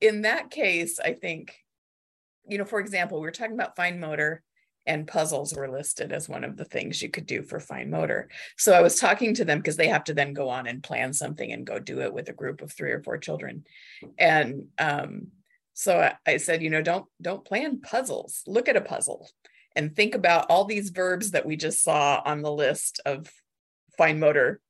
in 0.00 0.22
that 0.22 0.50
case 0.50 1.00
i 1.00 1.12
think 1.12 1.54
you 2.48 2.58
know, 2.58 2.64
for 2.64 2.80
example, 2.80 3.20
we 3.20 3.26
were 3.26 3.32
talking 3.32 3.54
about 3.54 3.76
fine 3.76 4.00
motor 4.00 4.42
and 4.86 5.06
puzzles 5.06 5.54
were 5.54 5.68
listed 5.68 6.12
as 6.12 6.28
one 6.28 6.44
of 6.44 6.56
the 6.56 6.64
things 6.64 7.02
you 7.02 7.08
could 7.08 7.26
do 7.26 7.42
for 7.42 7.58
fine 7.58 7.90
motor. 7.90 8.28
So 8.56 8.72
I 8.72 8.80
was 8.80 8.98
talking 8.98 9.34
to 9.34 9.44
them 9.44 9.58
because 9.58 9.76
they 9.76 9.88
have 9.88 10.04
to 10.04 10.14
then 10.14 10.32
go 10.32 10.48
on 10.48 10.66
and 10.66 10.82
plan 10.82 11.12
something 11.12 11.52
and 11.52 11.66
go 11.66 11.78
do 11.78 12.00
it 12.00 12.12
with 12.12 12.28
a 12.28 12.34
group 12.34 12.62
of 12.62 12.72
three 12.72 12.92
or 12.92 13.02
four 13.02 13.18
children. 13.18 13.64
And 14.18 14.66
um, 14.78 15.28
so 15.74 16.00
I, 16.00 16.14
I 16.26 16.36
said, 16.38 16.62
you 16.62 16.70
know, 16.70 16.82
don't 16.82 17.06
don't 17.20 17.44
plan 17.44 17.80
puzzles. 17.80 18.42
Look 18.46 18.68
at 18.68 18.76
a 18.76 18.80
puzzle 18.80 19.28
and 19.74 19.94
think 19.94 20.14
about 20.14 20.46
all 20.48 20.64
these 20.64 20.90
verbs 20.90 21.32
that 21.32 21.46
we 21.46 21.56
just 21.56 21.82
saw 21.82 22.22
on 22.24 22.42
the 22.42 22.52
list 22.52 23.00
of 23.04 23.30
fine 23.98 24.18
motor 24.20 24.60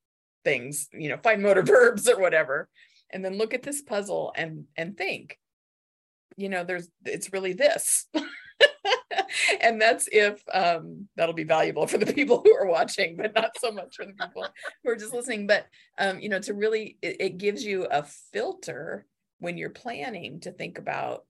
things, 0.45 0.89
you 0.93 1.09
know, 1.09 1.19
fine 1.23 1.43
motor 1.43 1.63
verbs 1.65 2.09
or 2.09 2.19
whatever. 2.19 2.69
And 3.11 3.25
then 3.25 3.39
look 3.39 3.55
at 3.55 3.63
this 3.63 3.83
puzzle 3.83 4.33
and 4.37 4.65
and 4.77 4.97
think, 4.97 5.39
you 6.37 6.49
know 6.49 6.65
there's 6.65 6.89
it's 7.05 7.33
really 7.33 7.53
this 7.53 8.07
and 9.61 9.81
that's 9.81 10.09
if 10.13 10.43
um, 10.53 11.09
that'll 11.17 11.35
be 11.35 11.45
valuable 11.45 11.87
for 11.87 11.99
the 11.99 12.13
people 12.13 12.43
who 12.45 12.55
are 12.55 12.67
watching 12.67 13.17
but 13.17 13.35
not 13.35 13.59
so 13.59 13.71
much 13.71 13.97
for 13.97 14.05
the 14.05 14.13
people 14.13 14.47
who 14.83 14.91
are 14.91 14.97
just 14.97 15.15
listening. 15.15 15.47
But 15.47 15.67
um, 15.99 16.19
you 16.21 16.29
know 16.29 16.41
to 16.41 16.55
really 16.55 16.99
it, 17.03 17.17
it 17.21 17.39
gives 17.39 17.65
you 17.65 17.87
a 17.91 18.05
filter 18.33 19.07
when 19.39 19.59
you're 19.59 19.71
planning 19.71 20.41
to 20.41 20.53
think 20.53 20.79
about 20.79 21.25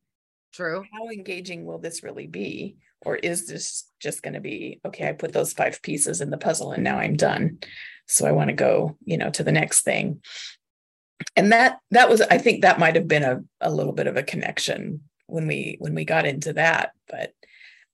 true. 0.52 0.84
how 0.92 1.08
engaging 1.08 1.64
will 1.64 1.78
this 1.78 2.02
really 2.02 2.26
be? 2.26 2.76
Or 3.04 3.16
is 3.16 3.46
this 3.46 3.90
just 4.00 4.22
going 4.22 4.34
to 4.34 4.40
be 4.40 4.80
okay 4.84 5.08
i 5.08 5.12
put 5.12 5.32
those 5.32 5.52
five 5.52 5.80
pieces 5.82 6.20
in 6.20 6.30
the 6.30 6.38
puzzle 6.38 6.72
and 6.72 6.84
now 6.84 6.98
i'm 6.98 7.16
done. 7.16 7.58
So 8.06 8.26
i 8.26 8.32
want 8.32 8.48
to 8.48 8.54
go 8.54 8.96
you 9.04 9.18
know 9.18 9.30
to 9.30 9.44
the 9.44 9.52
next 9.52 9.82
thing. 9.82 10.20
And 11.34 11.52
that 11.52 11.78
that 11.90 12.08
was 12.08 12.20
i 12.20 12.38
think 12.38 12.62
that 12.62 12.78
might 12.78 12.94
have 12.94 13.08
been 13.08 13.24
a, 13.24 13.40
a 13.60 13.70
little 13.70 13.92
bit 13.92 14.06
of 14.06 14.16
a 14.16 14.22
connection 14.22 15.00
when 15.26 15.46
we 15.46 15.76
when 15.78 15.94
we 15.94 16.04
got 16.04 16.26
into 16.26 16.52
that 16.52 16.90
but 17.08 17.32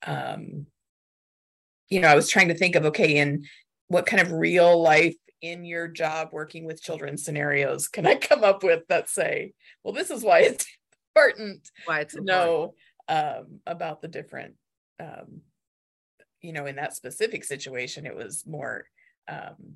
um 0.06 0.66
you 1.88 2.00
know 2.00 2.08
i 2.08 2.14
was 2.14 2.28
trying 2.28 2.48
to 2.48 2.54
think 2.54 2.76
of 2.76 2.84
okay 2.86 3.16
in 3.16 3.44
what 3.88 4.06
kind 4.06 4.22
of 4.22 4.32
real 4.32 4.80
life 4.80 5.14
in 5.42 5.64
your 5.64 5.88
job 5.88 6.28
working 6.32 6.64
with 6.64 6.82
children 6.82 7.18
scenarios 7.18 7.88
can 7.88 8.06
I 8.06 8.14
come 8.14 8.44
up 8.44 8.62
with 8.62 8.86
that 8.88 9.10
say, 9.10 9.52
well, 9.82 9.92
this 9.92 10.10
is 10.10 10.22
why 10.22 10.40
it's 10.42 10.64
important 11.16 11.68
Why 11.84 12.00
it's 12.00 12.14
to 12.14 12.20
important. 12.20 12.46
know 12.46 12.74
um, 13.08 13.60
about 13.66 14.00
the 14.00 14.08
different, 14.08 14.54
um, 15.00 15.40
you 16.40 16.52
know, 16.52 16.66
in 16.66 16.76
that 16.76 16.94
specific 16.94 17.44
situation, 17.44 18.06
it 18.06 18.14
was 18.16 18.44
more, 18.46 18.84
um, 19.28 19.74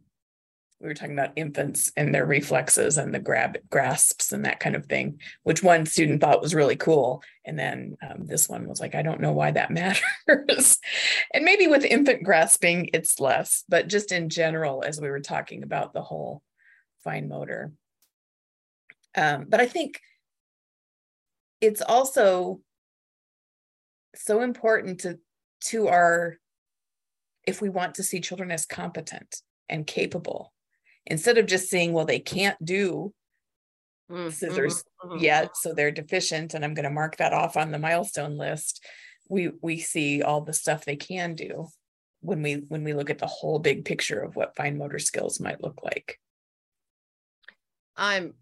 we 0.81 0.89
were 0.89 0.95
talking 0.95 1.19
about 1.19 1.33
infants 1.37 1.91
and 1.97 2.15
their 2.15 2.27
reflexes 2.27 2.99
and 2.99 3.15
the 3.15 3.19
grab 3.19 3.57
grasps 3.71 4.33
and 4.33 4.45
that 4.45 4.61
kind 4.61 4.77
of 4.77 4.85
thing, 4.87 5.21
which 5.43 5.62
one 5.62 5.87
student 5.87 6.21
thought 6.21 6.43
was 6.43 6.55
really 6.55 6.77
cool. 6.77 7.23
And 7.47 7.59
then 7.59 7.97
um, 8.03 8.27
this 8.27 8.49
one 8.49 8.69
was 8.69 8.79
like, 8.79 8.95
I 8.95 9.03
don't 9.03 9.21
know 9.21 9.33
why 9.33 9.53
that 9.53 9.71
matters. 10.29 10.79
and 11.33 11.45
maybe 11.45 11.67
with 11.67 11.85
infant 11.85 12.23
grasping, 12.25 12.91
it's 12.93 13.19
less, 13.19 13.65
but 13.69 13.89
just 13.89 14.12
in 14.12 14.29
general, 14.29 14.85
as 14.87 15.01
we 15.01 15.09
were 15.09 15.21
talking 15.21 15.62
about 15.62 15.95
the 15.95 16.03
whole 16.03 16.43
fine 17.03 17.29
motor. 17.29 17.73
Um, 19.17 19.47
but 19.49 19.61
I 19.61 19.67
think 19.67 20.01
it's 21.62 21.81
also 21.81 22.61
so 24.15 24.43
important 24.43 25.01
to 25.01 25.19
to 25.61 25.89
our 25.89 26.37
if 27.47 27.62
we 27.62 27.71
want 27.71 27.95
to 27.95 28.03
see 28.03 28.21
children 28.21 28.51
as 28.51 28.67
competent 28.67 29.41
and 29.69 29.87
capable 29.87 30.53
instead 31.07 31.38
of 31.38 31.47
just 31.47 31.69
saying 31.69 31.92
well 31.92 32.05
they 32.05 32.21
can't 32.21 32.62
do 32.64 33.12
Mm, 34.09 34.31
scissors 34.31 34.85
mhm, 35.03 35.11
mhm. 35.11 35.21
yet 35.21 35.57
so 35.57 35.75
they're 35.75 35.90
deficient 35.90 36.55
and 36.55 36.64
i'm 36.64 36.75
going 36.75 36.85
to 36.85 36.90
mark 36.90 37.16
that 37.16 37.33
off 37.33 37.57
on 37.57 37.73
the 37.73 37.79
milestone 37.79 38.37
list 38.37 38.85
we 39.29 39.51
we 39.62 39.79
see 39.79 40.23
all 40.23 40.42
the 40.42 40.53
stuff 40.53 40.85
they 40.85 40.95
can 40.95 41.35
do 41.35 41.66
when 42.21 42.40
we 42.40 42.55
when 42.69 42.85
we 42.85 42.95
look 42.95 43.11
at 43.11 43.19
the 43.19 43.27
whole 43.27 43.59
big 43.59 43.85
picture 43.85 44.21
of 44.21 44.37
what 44.37 44.55
fine 44.55 44.79
motor 44.79 45.01
skills 45.01 45.40
might 45.40 45.61
look 45.61 45.83
like 45.83 46.21
I'm 47.97 48.35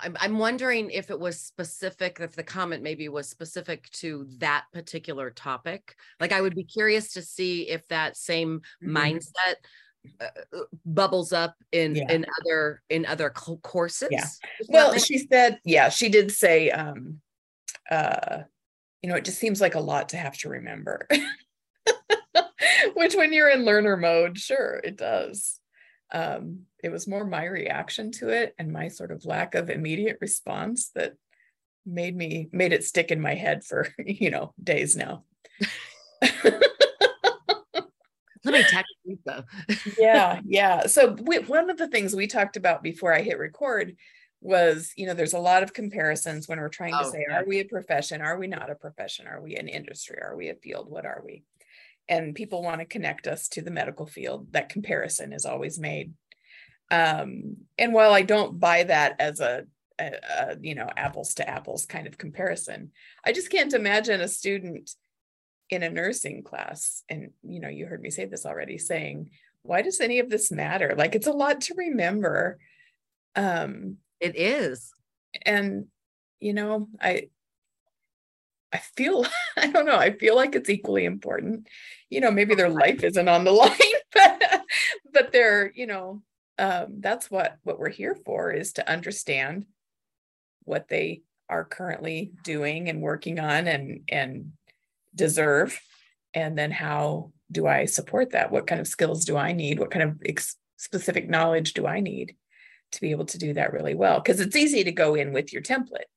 I'm 0.00 0.38
wondering 0.38 0.90
if 0.90 1.10
it 1.10 1.18
was 1.18 1.40
specific, 1.40 2.18
if 2.20 2.36
the 2.36 2.44
comment 2.44 2.82
maybe 2.82 3.08
was 3.08 3.28
specific 3.28 3.90
to 3.94 4.26
that 4.38 4.66
particular 4.72 5.30
topic. 5.30 5.96
Like 6.20 6.30
I 6.30 6.40
would 6.40 6.54
be 6.54 6.62
curious 6.62 7.12
to 7.14 7.22
see 7.22 7.68
if 7.68 7.88
that 7.88 8.16
same 8.16 8.60
Mhm. 8.82 8.90
mindset 8.92 9.54
bubbles 10.84 11.32
up 11.32 11.56
in 11.72 11.94
Yeah. 11.94 12.10
in 12.10 12.26
other 12.40 12.82
in 12.88 13.06
other 13.06 13.30
courses. 13.30 14.08
Yeah. 14.10 14.26
Well, 14.68 14.98
she 14.98 15.18
said, 15.18 15.58
yeah, 15.64 15.88
she 15.88 16.08
did 16.08 16.32
say, 16.32 16.70
um, 16.70 17.20
uh, 17.90 18.42
you 19.02 19.08
know, 19.08 19.16
it 19.16 19.24
just 19.24 19.38
seems 19.38 19.60
like 19.60 19.74
a 19.74 19.80
lot 19.80 20.10
to 20.10 20.16
have 20.16 20.36
to 20.38 20.48
remember. 20.48 21.08
Which 22.94 23.14
when 23.14 23.32
you're 23.32 23.50
in 23.50 23.64
learner 23.64 23.96
mode, 23.96 24.38
sure, 24.38 24.80
it 24.82 24.96
does. 24.96 25.58
Um, 26.12 26.62
it 26.82 26.90
was 26.90 27.06
more 27.06 27.24
my 27.24 27.44
reaction 27.44 28.10
to 28.12 28.28
it 28.30 28.54
and 28.58 28.72
my 28.72 28.88
sort 28.88 29.12
of 29.12 29.24
lack 29.24 29.54
of 29.54 29.70
immediate 29.70 30.18
response 30.20 30.90
that 30.94 31.14
made 31.86 32.16
me 32.16 32.48
made 32.52 32.72
it 32.72 32.84
stick 32.84 33.10
in 33.10 33.20
my 33.20 33.34
head 33.34 33.64
for, 33.64 33.88
you 33.98 34.30
know, 34.30 34.52
days 34.62 34.96
now. 34.96 35.24
let 38.44 38.54
me 38.54 38.62
text 38.62 38.92
Lisa. 39.04 39.44
yeah 39.98 40.40
yeah. 40.44 40.86
So 40.86 41.16
we, 41.20 41.38
one 41.40 41.70
of 41.70 41.76
the 41.78 41.88
things 41.88 42.14
we 42.14 42.26
talked 42.26 42.56
about 42.56 42.82
before 42.82 43.12
i 43.12 43.20
hit 43.22 43.38
record 43.38 43.96
was 44.40 44.92
you 44.96 45.06
know 45.06 45.12
there's 45.14 45.34
a 45.34 45.38
lot 45.38 45.62
of 45.62 45.74
comparisons 45.74 46.48
when 46.48 46.58
we're 46.58 46.68
trying 46.70 46.92
to 46.92 47.00
Oh, 47.04 47.10
say 47.10 47.24
yeah. 47.28 47.40
are 47.40 47.44
we 47.44 47.60
a 47.60 47.64
profession? 47.64 48.22
Are 48.22 48.38
we 48.38 48.46
not 48.46 48.70
a 48.70 48.74
profession? 48.74 49.26
Are 49.26 49.42
we 49.42 49.56
an 49.56 49.68
industry? 49.68 50.18
Are 50.22 50.34
we 50.34 50.48
a 50.48 50.54
field? 50.54 50.88
What 50.88 51.04
are 51.04 51.22
we? 51.24 51.42
And 52.08 52.34
people 52.34 52.62
want 52.62 52.80
to 52.80 52.86
connect 52.86 53.26
us 53.26 53.48
to 53.48 53.60
the 53.62 53.70
medical 53.70 54.06
field. 54.06 54.52
That 54.52 54.70
comparison 54.70 55.32
is 55.34 55.44
always 55.44 55.78
made. 55.78 56.14
Um 56.90 57.58
and 57.78 57.92
while 57.92 58.12
i 58.12 58.22
don't 58.22 58.58
buy 58.58 58.84
that 58.84 59.16
as 59.20 59.40
a, 59.40 59.64
a, 60.00 60.12
a 60.38 60.56
you 60.60 60.74
know 60.74 60.88
apples 60.96 61.34
to 61.34 61.48
apples 61.48 61.84
kind 61.86 62.06
of 62.06 62.16
comparison 62.18 62.90
i 63.24 63.32
just 63.32 63.50
can't 63.50 63.74
imagine 63.74 64.20
a 64.22 64.26
student 64.28 64.90
in 65.70 65.82
a 65.82 65.90
nursing 65.90 66.42
class 66.42 67.02
and 67.08 67.30
you 67.42 67.60
know 67.60 67.68
you 67.68 67.86
heard 67.86 68.02
me 68.02 68.10
say 68.10 68.24
this 68.24 68.46
already 68.46 68.78
saying 68.78 69.30
why 69.62 69.82
does 69.82 70.00
any 70.00 70.20
of 70.20 70.30
this 70.30 70.50
matter? 70.50 70.94
Like 70.96 71.14
it's 71.14 71.26
a 71.26 71.32
lot 71.32 71.60
to 71.62 71.74
remember 71.76 72.58
um 73.36 73.98
It 74.20 74.36
is. 74.36 74.90
and 75.44 75.86
you 76.40 76.54
know 76.54 76.88
i 77.00 77.28
i 78.72 78.78
feel 78.78 79.26
i 79.58 79.66
don't 79.66 79.84
know 79.84 79.96
i 79.96 80.10
feel 80.12 80.34
like 80.34 80.54
it's 80.54 80.70
equally 80.70 81.04
important. 81.04 81.66
You 82.08 82.20
know 82.20 82.30
maybe 82.30 82.54
their 82.54 82.70
life 82.70 83.04
isn't 83.04 83.28
on 83.28 83.44
the 83.44 83.52
line 83.64 83.98
but 84.12 84.62
but 85.12 85.32
they're 85.32 85.70
you 85.74 85.86
know 85.86 86.22
um 86.58 86.86
that's 87.00 87.30
what 87.30 87.56
what 87.62 87.78
we're 87.78 87.88
here 87.90 88.16
for 88.24 88.50
is 88.50 88.72
to 88.74 88.90
understand 88.90 89.66
what 90.64 90.88
they 90.88 91.22
are 91.48 91.64
currently 91.64 92.32
doing 92.44 92.88
and 92.88 93.02
working 93.02 93.38
on 93.40 93.66
and 93.66 94.00
and 94.08 94.52
deserve? 95.14 95.80
And 96.34 96.56
then 96.56 96.70
how 96.70 97.32
do 97.50 97.66
i 97.66 97.84
support 97.84 98.30
that? 98.30 98.50
What 98.50 98.66
kind 98.66 98.80
of 98.80 98.86
skills 98.86 99.24
do 99.24 99.36
i 99.36 99.52
need? 99.52 99.78
What 99.78 99.90
kind 99.90 100.08
of 100.08 100.20
ex- 100.24 100.56
specific 100.76 101.28
knowledge 101.28 101.74
do 101.74 101.86
i 101.86 102.00
need 102.00 102.36
to 102.92 103.00
be 103.00 103.10
able 103.10 103.26
to 103.26 103.38
do 103.38 103.54
that 103.54 103.72
really 103.72 103.94
well? 103.94 104.20
Because 104.20 104.40
it's 104.40 104.56
easy 104.56 104.84
to 104.84 104.92
go 104.92 105.14
in 105.14 105.32
with 105.32 105.52
your 105.52 105.62
template 105.62 106.10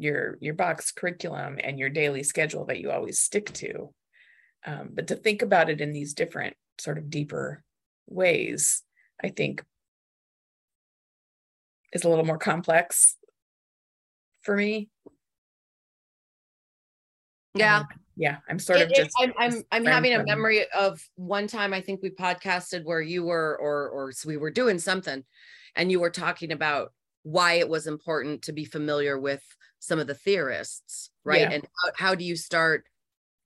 your 0.00 0.38
your 0.40 0.54
box 0.54 0.92
curriculum 0.92 1.58
and 1.62 1.76
your 1.76 1.88
daily 1.88 2.22
schedule 2.22 2.64
that 2.66 2.78
you 2.78 2.90
always 2.90 3.18
stick 3.18 3.52
to. 3.52 3.92
Um, 4.64 4.90
but 4.92 5.08
to 5.08 5.16
think 5.16 5.42
about 5.42 5.70
it 5.70 5.80
in 5.80 5.92
these 5.92 6.14
different 6.14 6.56
sort 6.78 6.98
of 6.98 7.10
deeper 7.10 7.64
ways 8.06 8.82
i 9.22 9.28
think 9.28 9.62
is 11.92 12.04
a 12.04 12.08
little 12.08 12.24
more 12.24 12.38
complex 12.38 13.16
for 14.42 14.56
me. 14.56 14.88
Yeah. 17.54 17.84
Yeah 18.18 18.38
i'm 18.48 18.58
sort 18.58 18.80
of 18.80 18.90
It- 18.90 18.98
it- 18.98 19.04
just 19.04 19.16
I'm 19.18 19.32
I'm 19.38 19.62
I'm 19.72 19.84
having 19.84 20.12
a 20.14 20.24
memory 20.24 20.66
of 20.72 21.00
one 21.14 21.46
time 21.46 21.72
I 21.72 21.80
think 21.80 22.02
we 22.02 22.10
podcasted 22.10 22.84
where 22.84 23.00
you 23.00 23.24
were 23.24 23.56
or 23.60 23.88
or 23.88 24.12
so 24.12 24.28
we 24.28 24.36
were 24.36 24.50
doing 24.50 24.78
something 24.78 25.24
and 25.76 25.90
you 25.90 26.00
were 26.00 26.10
talking 26.10 26.50
about 26.52 26.92
why 27.22 27.54
it 27.54 27.68
was 27.68 27.86
important 27.86 28.42
to 28.42 28.52
be 28.52 28.64
familiar 28.64 29.18
with 29.18 29.42
some 29.80 29.98
of 30.00 30.06
the 30.08 30.14
theorists, 30.14 31.10
right? 31.24 31.42
Yeah. 31.42 31.50
And 31.52 31.64
how, 31.82 31.90
how 31.96 32.14
do 32.14 32.24
you 32.24 32.34
start 32.36 32.84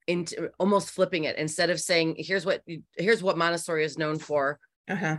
into 0.07 0.51
almost 0.59 0.91
flipping 0.91 1.25
it 1.25 1.37
instead 1.37 1.69
of 1.71 1.79
saying 1.81 2.15
here's 2.19 2.47
what 2.47 2.63
here's 2.97 3.23
what 3.23 3.37
Montessori 3.37 3.85
is 3.85 3.99
known 3.99 4.19
for. 4.19 4.59
uh-huh 4.89 5.17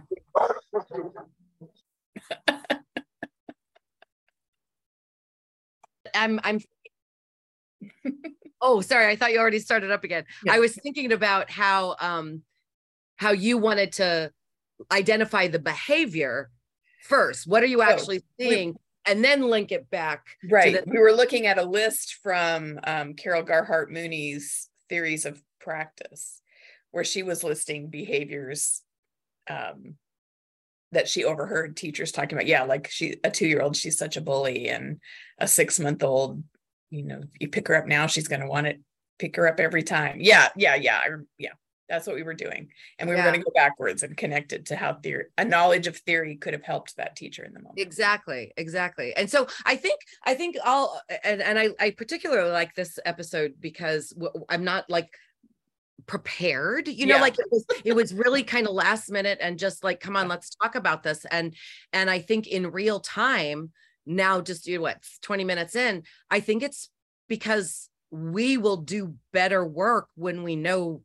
I'm 6.13 6.39
I'm 6.43 6.59
Oh, 8.63 8.79
sorry. 8.81 9.11
I 9.11 9.17
thought 9.17 9.33
you 9.33 9.39
already 9.39 9.59
started 9.59 9.91
up 9.91 10.05
again. 10.05 10.23
Yeah. 10.45 10.53
I 10.53 10.59
was 10.59 10.73
thinking 10.73 11.11
about 11.11 11.51
how 11.51 11.97
um 11.99 12.41
how 13.17 13.31
you 13.31 13.57
wanted 13.57 13.91
to 13.93 14.31
identify 14.91 15.47
the 15.49 15.59
behavior 15.59 16.49
first. 17.03 17.45
What 17.45 17.61
are 17.61 17.67
you 17.67 17.81
actually 17.81 18.23
seeing? 18.39 18.75
And 19.05 19.23
then 19.23 19.41
link 19.41 19.73
it 19.73 19.89
back. 19.89 20.25
Right. 20.49 20.73
the- 20.85 20.89
we 20.89 20.97
were 20.97 21.11
looking 21.11 21.45
at 21.45 21.57
a 21.57 21.63
list 21.63 22.19
from 22.23 22.79
um, 22.85 23.15
Carol 23.15 23.43
Garhart 23.43 23.91
Mooney's 23.91 24.69
Theories 24.87 25.25
of 25.25 25.41
Practice, 25.59 26.41
where 26.91 27.03
she 27.03 27.21
was 27.21 27.43
listing 27.43 27.89
behaviors 27.89 28.81
um, 29.49 29.95
that 30.93 31.09
she 31.09 31.25
overheard 31.25 31.75
teachers 31.75 32.13
talking 32.13 32.37
about. 32.37 32.47
Yeah, 32.47 32.63
like 32.63 32.89
she, 32.89 33.17
a 33.25 33.29
two 33.29 33.47
year 33.47 33.61
old, 33.61 33.75
she's 33.75 33.97
such 33.97 34.15
a 34.15 34.21
bully, 34.21 34.69
and 34.69 35.01
a 35.37 35.49
six 35.49 35.81
month 35.81 36.01
old, 36.01 36.41
you 36.93 37.03
know, 37.03 37.21
you 37.39 37.47
pick 37.47 37.67
her 37.67 37.75
up 37.75 37.87
now, 37.87 38.05
she's 38.07 38.27
going 38.27 38.41
to 38.41 38.47
want 38.47 38.67
to 38.67 38.75
pick 39.17 39.35
her 39.35 39.47
up 39.47 39.59
every 39.59 39.83
time. 39.83 40.17
Yeah, 40.19 40.49
yeah, 40.55 40.75
yeah. 40.75 40.97
I, 40.97 41.07
yeah. 41.37 41.49
That's 41.89 42.07
what 42.07 42.15
we 42.15 42.23
were 42.23 42.33
doing. 42.33 42.69
And 42.97 43.09
we 43.09 43.15
were 43.15 43.21
going 43.21 43.35
to 43.35 43.43
go 43.43 43.51
backwards 43.53 44.03
and 44.03 44.15
connect 44.15 44.53
it 44.53 44.67
to 44.67 44.75
how 44.75 44.93
theory, 44.93 45.25
a 45.37 45.43
knowledge 45.43 45.85
of 45.87 45.97
theory 45.97 46.37
could 46.37 46.53
have 46.53 46.63
helped 46.63 46.95
that 46.97 47.15
teacher 47.15 47.43
in 47.43 47.53
the 47.53 47.59
moment. 47.59 47.79
Exactly, 47.79 48.53
exactly. 48.57 49.13
And 49.15 49.29
so 49.29 49.47
I 49.65 49.75
think 49.75 49.99
I 50.23 50.33
think 50.33 50.55
I'll 50.63 50.99
and 51.23 51.41
and 51.41 51.59
I 51.59 51.69
I 51.79 51.91
particularly 51.91 52.51
like 52.51 52.73
this 52.73 52.99
episode 53.05 53.55
because 53.59 54.13
I'm 54.49 54.63
not 54.63 54.89
like 54.89 55.09
prepared 56.05 56.87
you 56.87 57.05
know 57.05 57.15
Yeah. 57.15 57.21
like 57.21 57.37
it 57.39 57.45
was 57.51 57.65
it 57.85 57.93
was 57.93 58.13
really 58.13 58.43
kind 58.43 58.67
of 58.67 58.73
last 58.73 59.11
minute 59.11 59.39
and 59.41 59.59
just 59.59 59.83
like 59.83 59.99
come 59.99 60.15
on 60.17 60.27
let's 60.27 60.49
talk 60.55 60.75
about 60.75 61.01
this 61.01 61.25
and 61.25 61.55
and 61.93 62.09
i 62.09 62.19
think 62.19 62.45
in 62.47 62.71
real 62.71 62.99
time 62.99 63.71
now 64.05 64.41
just 64.41 64.67
you 64.67 64.77
know 64.77 64.81
what 64.83 64.97
20 65.21 65.43
minutes 65.43 65.75
in 65.75 66.03
i 66.29 66.39
think 66.39 66.63
it's 66.63 66.89
because 67.27 67.89
we 68.11 68.57
will 68.57 68.77
do 68.77 69.15
better 69.31 69.65
work 69.65 70.07
when 70.15 70.43
we 70.43 70.55
know 70.55 71.01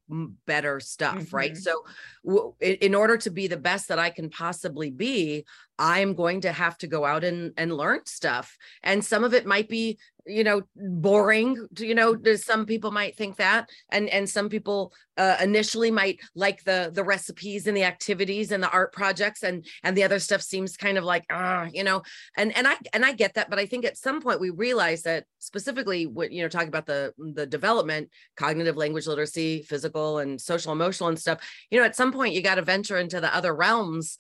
better 0.47 0.79
stuff 0.81 1.33
right 1.33 1.53
Mhm. 1.53 1.59
so 1.59 1.85
w- 2.25 2.55
in 2.61 2.95
order 2.95 3.17
to 3.17 3.31
be 3.31 3.47
the 3.47 3.57
best 3.57 3.89
that 3.89 3.99
i 3.99 4.11
can 4.11 4.29
possibly 4.31 4.91
be 4.91 5.45
I'm 5.79 6.15
going 6.15 6.41
to 6.43 6.53
have 6.53 6.77
to 6.79 6.87
go 6.87 7.05
out 7.05 7.25
and, 7.25 7.53
and 7.57 7.73
learn 7.73 8.01
stuff. 8.07 8.57
And 8.83 9.05
some 9.05 9.23
of 9.23 9.33
it 9.33 9.47
might 9.47 9.69
be, 9.69 9.99
you 10.27 10.45
know, 10.45 10.63
boring, 10.77 11.69
you 11.79 11.95
know, 11.95 12.17
some 12.37 12.67
people 12.67 12.91
might 12.91 13.17
think 13.17 13.37
that. 13.37 13.71
And, 13.91 14.09
and 14.09 14.29
some 14.29 14.49
people 14.49 14.93
uh, 15.17 15.37
initially 15.41 15.91
might 15.91 16.21
like 16.35 16.65
the, 16.65 16.91
the 16.93 17.05
recipes 17.05 17.67
and 17.67 17.77
the 17.77 17.85
activities 17.85 18.51
and 18.53 18.63
the 18.63 18.71
art 18.71 18.93
projects 18.93 19.43
and, 19.43 19.65
and 19.85 19.97
the 19.97 20.03
other 20.03 20.19
stuff 20.19 20.43
seems 20.43 20.77
kind 20.77 20.99
of 20.99 21.05
like, 21.05 21.25
ah, 21.31 21.63
uh, 21.63 21.69
you 21.73 21.85
know, 21.85 22.03
and, 22.37 22.55
and 22.57 22.67
I, 22.67 22.75
and 22.93 23.05
I 23.05 23.13
get 23.13 23.35
that, 23.35 23.49
but 23.49 23.59
I 23.59 23.67
think 23.67 23.85
at 23.85 23.97
some 23.97 24.21
point 24.21 24.41
we 24.41 24.51
realize 24.51 25.03
that 25.03 25.25
specifically 25.39 26.07
what, 26.07 26.33
you 26.33 26.43
know, 26.43 26.49
talking 26.49 26.69
about 26.69 26.87
the, 26.87 27.13
the 27.17 27.47
development, 27.47 28.11
cognitive 28.37 28.77
language 28.77 29.07
literacy, 29.07 29.63
physical 29.63 30.19
and 30.19 30.41
social 30.41 30.73
emotional 30.73 31.09
and 31.09 31.19
stuff, 31.19 31.39
you 31.71 31.79
know, 31.79 31.87
at 31.87 31.97
some 31.97 32.13
point 32.13 32.35
you 32.35 32.43
got 32.43 32.57
to 32.57 32.63
venture 32.63 32.99
into 32.99 33.21
the 33.21 33.35
other 33.35 33.55
realms 33.55 34.19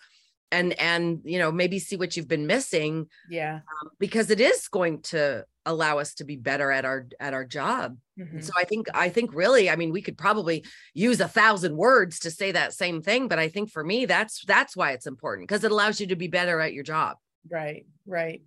and 0.51 0.73
and 0.81 1.21
you 1.25 1.39
know 1.39 1.53
maybe 1.53 1.79
see 1.79 1.97
what 1.97 2.17
you've 2.17 2.29
been 2.29 2.47
missing 2.47 3.07
yeah 3.31 3.57
um, 3.83 3.91
because 3.99 4.31
it 4.31 4.41
is 4.41 4.69
going 4.69 5.01
to 5.03 5.45
allow 5.67 5.99
us 5.99 6.15
to 6.15 6.25
be 6.25 6.37
better 6.37 6.71
at 6.73 6.85
our 6.85 7.07
at 7.21 7.35
our 7.35 7.45
job 7.45 7.97
Mhm. 8.19 8.43
so 8.43 8.53
i 8.59 8.65
think 8.65 8.87
i 8.95 9.09
think 9.11 9.33
really 9.35 9.71
i 9.71 9.77
mean 9.77 9.93
we 9.93 10.03
could 10.03 10.19
probably 10.19 10.65
use 10.95 11.21
a 11.21 11.29
thousand 11.29 11.77
words 11.77 12.19
to 12.21 12.31
say 12.31 12.51
that 12.53 12.73
same 12.73 13.01
thing 13.03 13.29
but 13.29 13.39
i 13.39 13.49
think 13.49 13.71
for 13.71 13.85
me 13.85 14.07
that's 14.07 14.45
that's 14.47 14.75
why 14.77 14.93
it's 14.93 15.07
important 15.07 15.47
because 15.47 15.63
it 15.65 15.71
allows 15.71 16.01
you 16.01 16.07
to 16.09 16.17
be 16.17 16.27
better 16.29 16.61
at 16.61 16.73
your 16.73 16.85
job 16.85 17.17
Right, 17.51 17.87
right. 18.07 18.43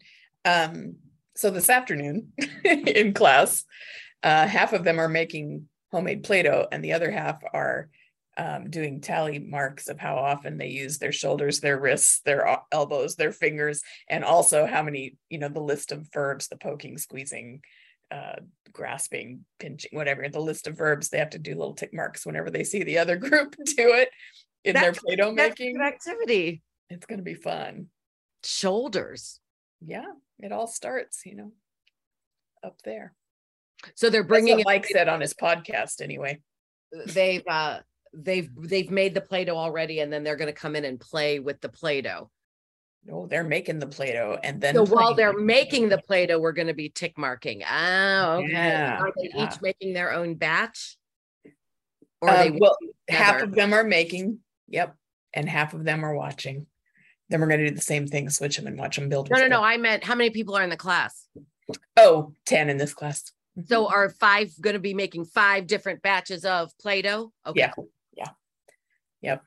Um, 0.45 0.97
so 1.35 1.49
this 1.49 1.69
afternoon 1.69 2.33
in 2.65 3.13
class, 3.13 3.63
uh, 4.21 4.45
half 4.45 4.73
of 4.73 4.83
them 4.83 4.99
are 4.99 5.07
making 5.09 5.67
homemade 5.91 6.23
Play-Doh 6.23 6.67
and 6.71 6.83
the 6.83 6.93
other 6.93 7.09
half 7.09 7.41
are 7.53 7.89
um, 8.37 8.69
doing 8.69 9.01
tally 9.01 9.39
marks 9.39 9.89
of 9.89 9.99
how 9.99 10.15
often 10.15 10.57
they 10.57 10.67
use 10.69 10.97
their 10.97 11.11
shoulders, 11.11 11.59
their 11.59 11.77
wrists, 11.79 12.21
their 12.21 12.59
elbows, 12.71 13.15
their 13.15 13.31
fingers, 13.31 13.83
and 14.09 14.23
also 14.23 14.65
how 14.65 14.81
many, 14.83 15.17
you 15.29 15.37
know, 15.37 15.49
the 15.49 15.59
list 15.59 15.91
of 15.91 16.07
verbs, 16.13 16.47
the 16.47 16.55
poking, 16.57 16.97
squeezing, 16.97 17.61
uh, 18.09 18.37
grasping, 18.71 19.45
pinching, 19.59 19.89
whatever, 19.93 20.27
the 20.29 20.39
list 20.39 20.67
of 20.67 20.77
verbs, 20.77 21.09
they 21.09 21.17
have 21.19 21.29
to 21.31 21.39
do 21.39 21.55
little 21.55 21.73
tick 21.73 21.93
marks 21.93 22.25
whenever 22.25 22.49
they 22.49 22.63
see 22.63 22.83
the 22.83 22.97
other 22.97 23.15
group 23.27 23.55
do 23.65 23.93
it 23.93 24.09
in 24.63 24.73
their 24.73 24.83
That's- 24.91 24.99
Play-Doh 24.99 25.35
That's 25.35 25.59
making. 25.59 25.81
activity 25.81 26.61
It's 26.89 27.05
gonna 27.05 27.21
be 27.23 27.33
fun. 27.35 27.87
shoulders 28.43 29.39
yeah, 29.83 30.05
it 30.39 30.51
all 30.51 30.67
starts, 30.67 31.21
you 31.25 31.35
know, 31.35 31.51
up 32.63 32.79
there. 32.85 33.13
so 33.95 34.09
they're 34.09 34.23
Bringing 34.23 34.53
bringing 34.55 34.65
what 34.65 34.75
it 34.75 34.77
Mike 34.77 34.85
said 34.87 35.07
on 35.07 35.19
his 35.21 35.33
podcast 35.33 36.01
anyway. 36.01 36.39
they've 37.07 37.43
uh 37.49 37.79
they've 38.13 38.49
they've 38.57 38.91
made 38.91 39.13
the 39.13 39.21
play-doh 39.21 39.55
already 39.55 39.99
and 39.99 40.11
then 40.11 40.23
they're 40.23 40.35
going 40.35 40.53
to 40.53 40.59
come 40.59 40.75
in 40.75 40.85
and 40.85 40.99
play 40.99 41.39
with 41.39 41.61
the 41.61 41.69
play-doh. 41.69 42.29
No, 43.03 43.25
they're 43.25 43.43
making 43.43 43.79
the 43.79 43.87
Play-Doh 43.87 44.37
and 44.43 44.61
then 44.61 44.75
so 44.75 44.85
while 44.85 45.15
they're 45.15 45.33
making 45.33 45.89
the 45.89 45.97
play-doh 45.97 46.37
we're 46.37 46.51
going 46.51 46.67
to 46.67 46.73
be 46.75 46.89
tick 46.89 47.17
marking. 47.17 47.63
Oh 47.63 48.41
okay. 48.43 48.51
Yeah, 48.51 48.99
are 48.99 49.11
they 49.17 49.31
yeah. 49.33 49.47
each 49.47 49.59
making 49.61 49.93
their 49.93 50.13
own 50.13 50.35
batch? 50.35 50.97
Or 52.21 52.29
Um, 52.29 52.35
they 52.35 52.51
well, 52.51 52.77
half 53.09 53.41
of 53.41 53.53
them 53.53 53.73
are 53.73 53.83
making, 53.83 54.39
yep, 54.67 54.95
and 55.33 55.49
half 55.49 55.73
of 55.73 55.83
them 55.83 56.05
are 56.05 56.13
watching. 56.13 56.67
Then 57.29 57.41
we're 57.41 57.47
gonna 57.47 57.69
do 57.69 57.73
the 57.73 57.81
same 57.81 58.05
thing, 58.05 58.29
switch 58.29 58.57
them 58.57 58.67
and 58.67 58.77
watch 58.77 58.97
them 58.97 59.09
build. 59.09 59.31
no 59.31 59.39
no 59.39 59.47
no 59.47 59.63
i 59.63 59.77
meant 59.77 60.03
how 60.03 60.13
many 60.13 60.29
people 60.29 60.55
are 60.55 60.63
in 60.63 60.69
the 60.69 60.77
class? 60.77 61.27
Oh, 61.97 62.33
10 62.45 62.69
in 62.69 62.77
this 62.77 62.93
class. 62.93 63.31
so 63.65 63.87
are 63.87 64.09
five 64.09 64.51
going 64.61 64.73
to 64.73 64.79
be 64.79 64.93
making 64.93 65.25
five 65.25 65.67
different 65.67 66.01
batches 66.01 66.45
of 66.45 66.77
play-doh? 66.77 67.31
Okay. 67.47 67.59
Yeah, 67.59 67.73
yep. 69.21 69.43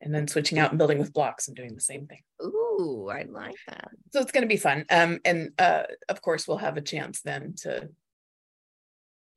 And 0.00 0.14
then 0.14 0.28
switching 0.28 0.58
out 0.58 0.70
and 0.70 0.78
building 0.78 0.98
with 0.98 1.12
blocks 1.12 1.48
and 1.48 1.56
doing 1.56 1.74
the 1.74 1.80
same 1.80 2.06
thing. 2.06 2.22
ooh 2.42 3.08
i 3.10 3.22
like 3.22 3.56
that 3.66 3.88
so 4.12 4.20
it's 4.20 4.32
going 4.32 4.42
to 4.42 4.48
be 4.48 4.56
fun 4.58 4.84
um 4.90 5.18
and 5.24 5.50
uh 5.58 5.84
of 6.08 6.20
course 6.20 6.46
we'll 6.46 6.58
have 6.58 6.76
a 6.76 6.82
chance 6.82 7.22
then 7.22 7.54
to 7.58 7.88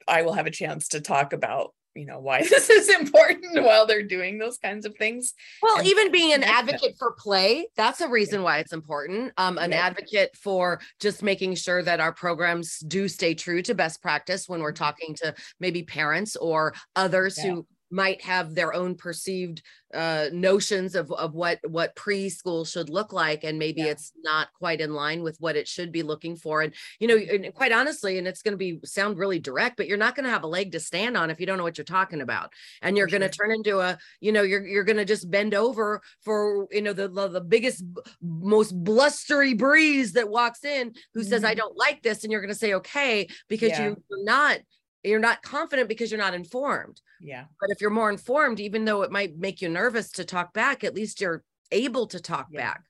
i 0.07 0.21
will 0.23 0.33
have 0.33 0.47
a 0.47 0.51
chance 0.51 0.89
to 0.89 0.99
talk 1.01 1.31
about 1.33 1.73
you 1.95 2.05
know 2.05 2.19
why 2.19 2.41
this 2.49 2.69
is 2.69 2.89
important 2.89 3.63
while 3.63 3.85
they're 3.87 4.03
doing 4.03 4.37
those 4.37 4.57
kinds 4.57 4.85
of 4.85 4.95
things 4.97 5.33
Well, 5.61 5.77
and 5.79 5.87
even 5.87 6.11
being 6.11 6.33
an 6.33 6.43
advocate 6.43 6.95
for 6.99 7.13
play, 7.17 7.67
that's 7.75 8.01
a 8.01 8.07
reason 8.07 8.43
why 8.43 8.59
it's 8.59 8.73
important. 8.73 9.33
Um, 9.37 9.57
an 9.57 9.71
Yep. 9.71 9.79
advocate 9.81 10.35
for 10.35 10.79
just 10.99 11.23
making 11.23 11.55
sure 11.55 11.81
that 11.81 11.99
our 11.99 12.13
programs 12.13 12.79
do 12.79 13.07
stay 13.07 13.33
true 13.33 13.61
to 13.63 13.73
best 13.73 14.01
practice 14.01 14.47
when 14.47 14.59
we're 14.61 14.73
Mhm. 14.73 14.75
talking 14.85 15.15
to 15.15 15.33
maybe 15.59 15.81
parents 15.83 16.35
or 16.35 16.73
others 16.95 17.37
Yeah. 17.37 17.51
who 17.53 17.67
might 17.89 18.21
have 18.21 18.53
their 18.55 18.73
own 18.73 18.95
perceived 18.95 19.61
uh, 19.93 20.27
notions 20.33 20.95
of, 20.95 21.09
of 21.13 21.33
what 21.33 21.59
what 21.65 21.95
preschool 21.95 22.69
should 22.69 22.89
look 22.89 23.13
like 23.13 23.45
and 23.45 23.57
maybe 23.57 23.81
Yeah. 23.83 23.91
it's 23.91 24.11
not 24.21 24.49
quite 24.53 24.81
in 24.81 24.93
line 24.93 25.23
with 25.23 25.37
what 25.39 25.55
it 25.55 25.65
should 25.67 25.93
be 25.93 26.03
looking 26.03 26.35
for 26.35 26.61
and 26.61 26.73
you 26.99 27.07
know 27.07 27.15
and 27.15 27.53
quite 27.53 27.71
honestly 27.71 28.17
and 28.17 28.27
it's 28.27 28.41
going 28.41 28.51
to 28.51 28.57
be 28.57 28.79
sound 28.83 29.17
really 29.17 29.39
direct 29.39 29.77
but 29.77 29.87
you're 29.87 29.97
not 29.97 30.13
going 30.15 30.25
to 30.25 30.29
have 30.29 30.43
a 30.43 30.47
leg 30.47 30.73
to 30.73 30.79
stand 30.81 31.15
on 31.15 31.29
if 31.29 31.39
you 31.39 31.45
don't 31.45 31.57
know 31.57 31.63
what 31.63 31.77
you're 31.77 31.85
talking 31.85 32.19
about 32.19 32.51
and 32.81 32.97
you're 32.97 33.07
going 33.07 33.21
to 33.21 33.29
turn 33.29 33.49
into 33.51 33.79
a 33.79 33.97
you 34.19 34.33
know 34.33 34.41
you're 34.41 34.67
you're 34.67 34.83
going 34.83 34.97
to 34.97 35.05
just 35.05 35.31
bend 35.31 35.53
over 35.53 36.01
for 36.21 36.67
you 36.69 36.81
know 36.81 36.91
the, 36.91 37.07
the 37.07 37.29
the 37.29 37.41
biggest 37.41 37.85
most 38.21 38.73
blustery 38.83 39.53
breeze 39.53 40.11
that 40.11 40.27
walks 40.29 40.65
in 40.65 40.93
who 41.13 41.23
says 41.23 41.45
i 41.45 41.53
Mhm. 41.53 41.57
don't 41.57 41.77
like 41.77 42.01
this 42.03 42.23
and 42.23 42.31
you're 42.31 42.41
going 42.41 42.53
to 42.53 42.59
say 42.59 42.73
okay 42.73 43.27
because 43.47 43.69
Yeah. 43.69 43.85
you, 43.89 44.03
you're 44.09 44.23
not 44.25 44.57
you're 45.03 45.19
not 45.19 45.41
confident 45.41 45.89
because 45.89 46.11
you're 46.11 46.19
not 46.19 46.33
informed. 46.33 47.01
Yeah. 47.21 47.45
But 47.61 47.69
if 47.69 47.81
you're 47.81 47.89
more 47.89 48.09
informed 48.09 48.59
even 48.59 48.85
though 48.85 49.03
it 49.03 49.11
might 49.11 49.37
make 49.37 49.61
you 49.61 49.69
nervous 49.69 50.11
to 50.13 50.25
talk 50.25 50.53
back 50.53 50.83
at 50.83 50.95
least 50.95 51.21
you're 51.21 51.43
able 51.71 52.07
to 52.07 52.19
talk 52.19 52.47
Yeah. 52.51 52.61
back. 52.61 52.83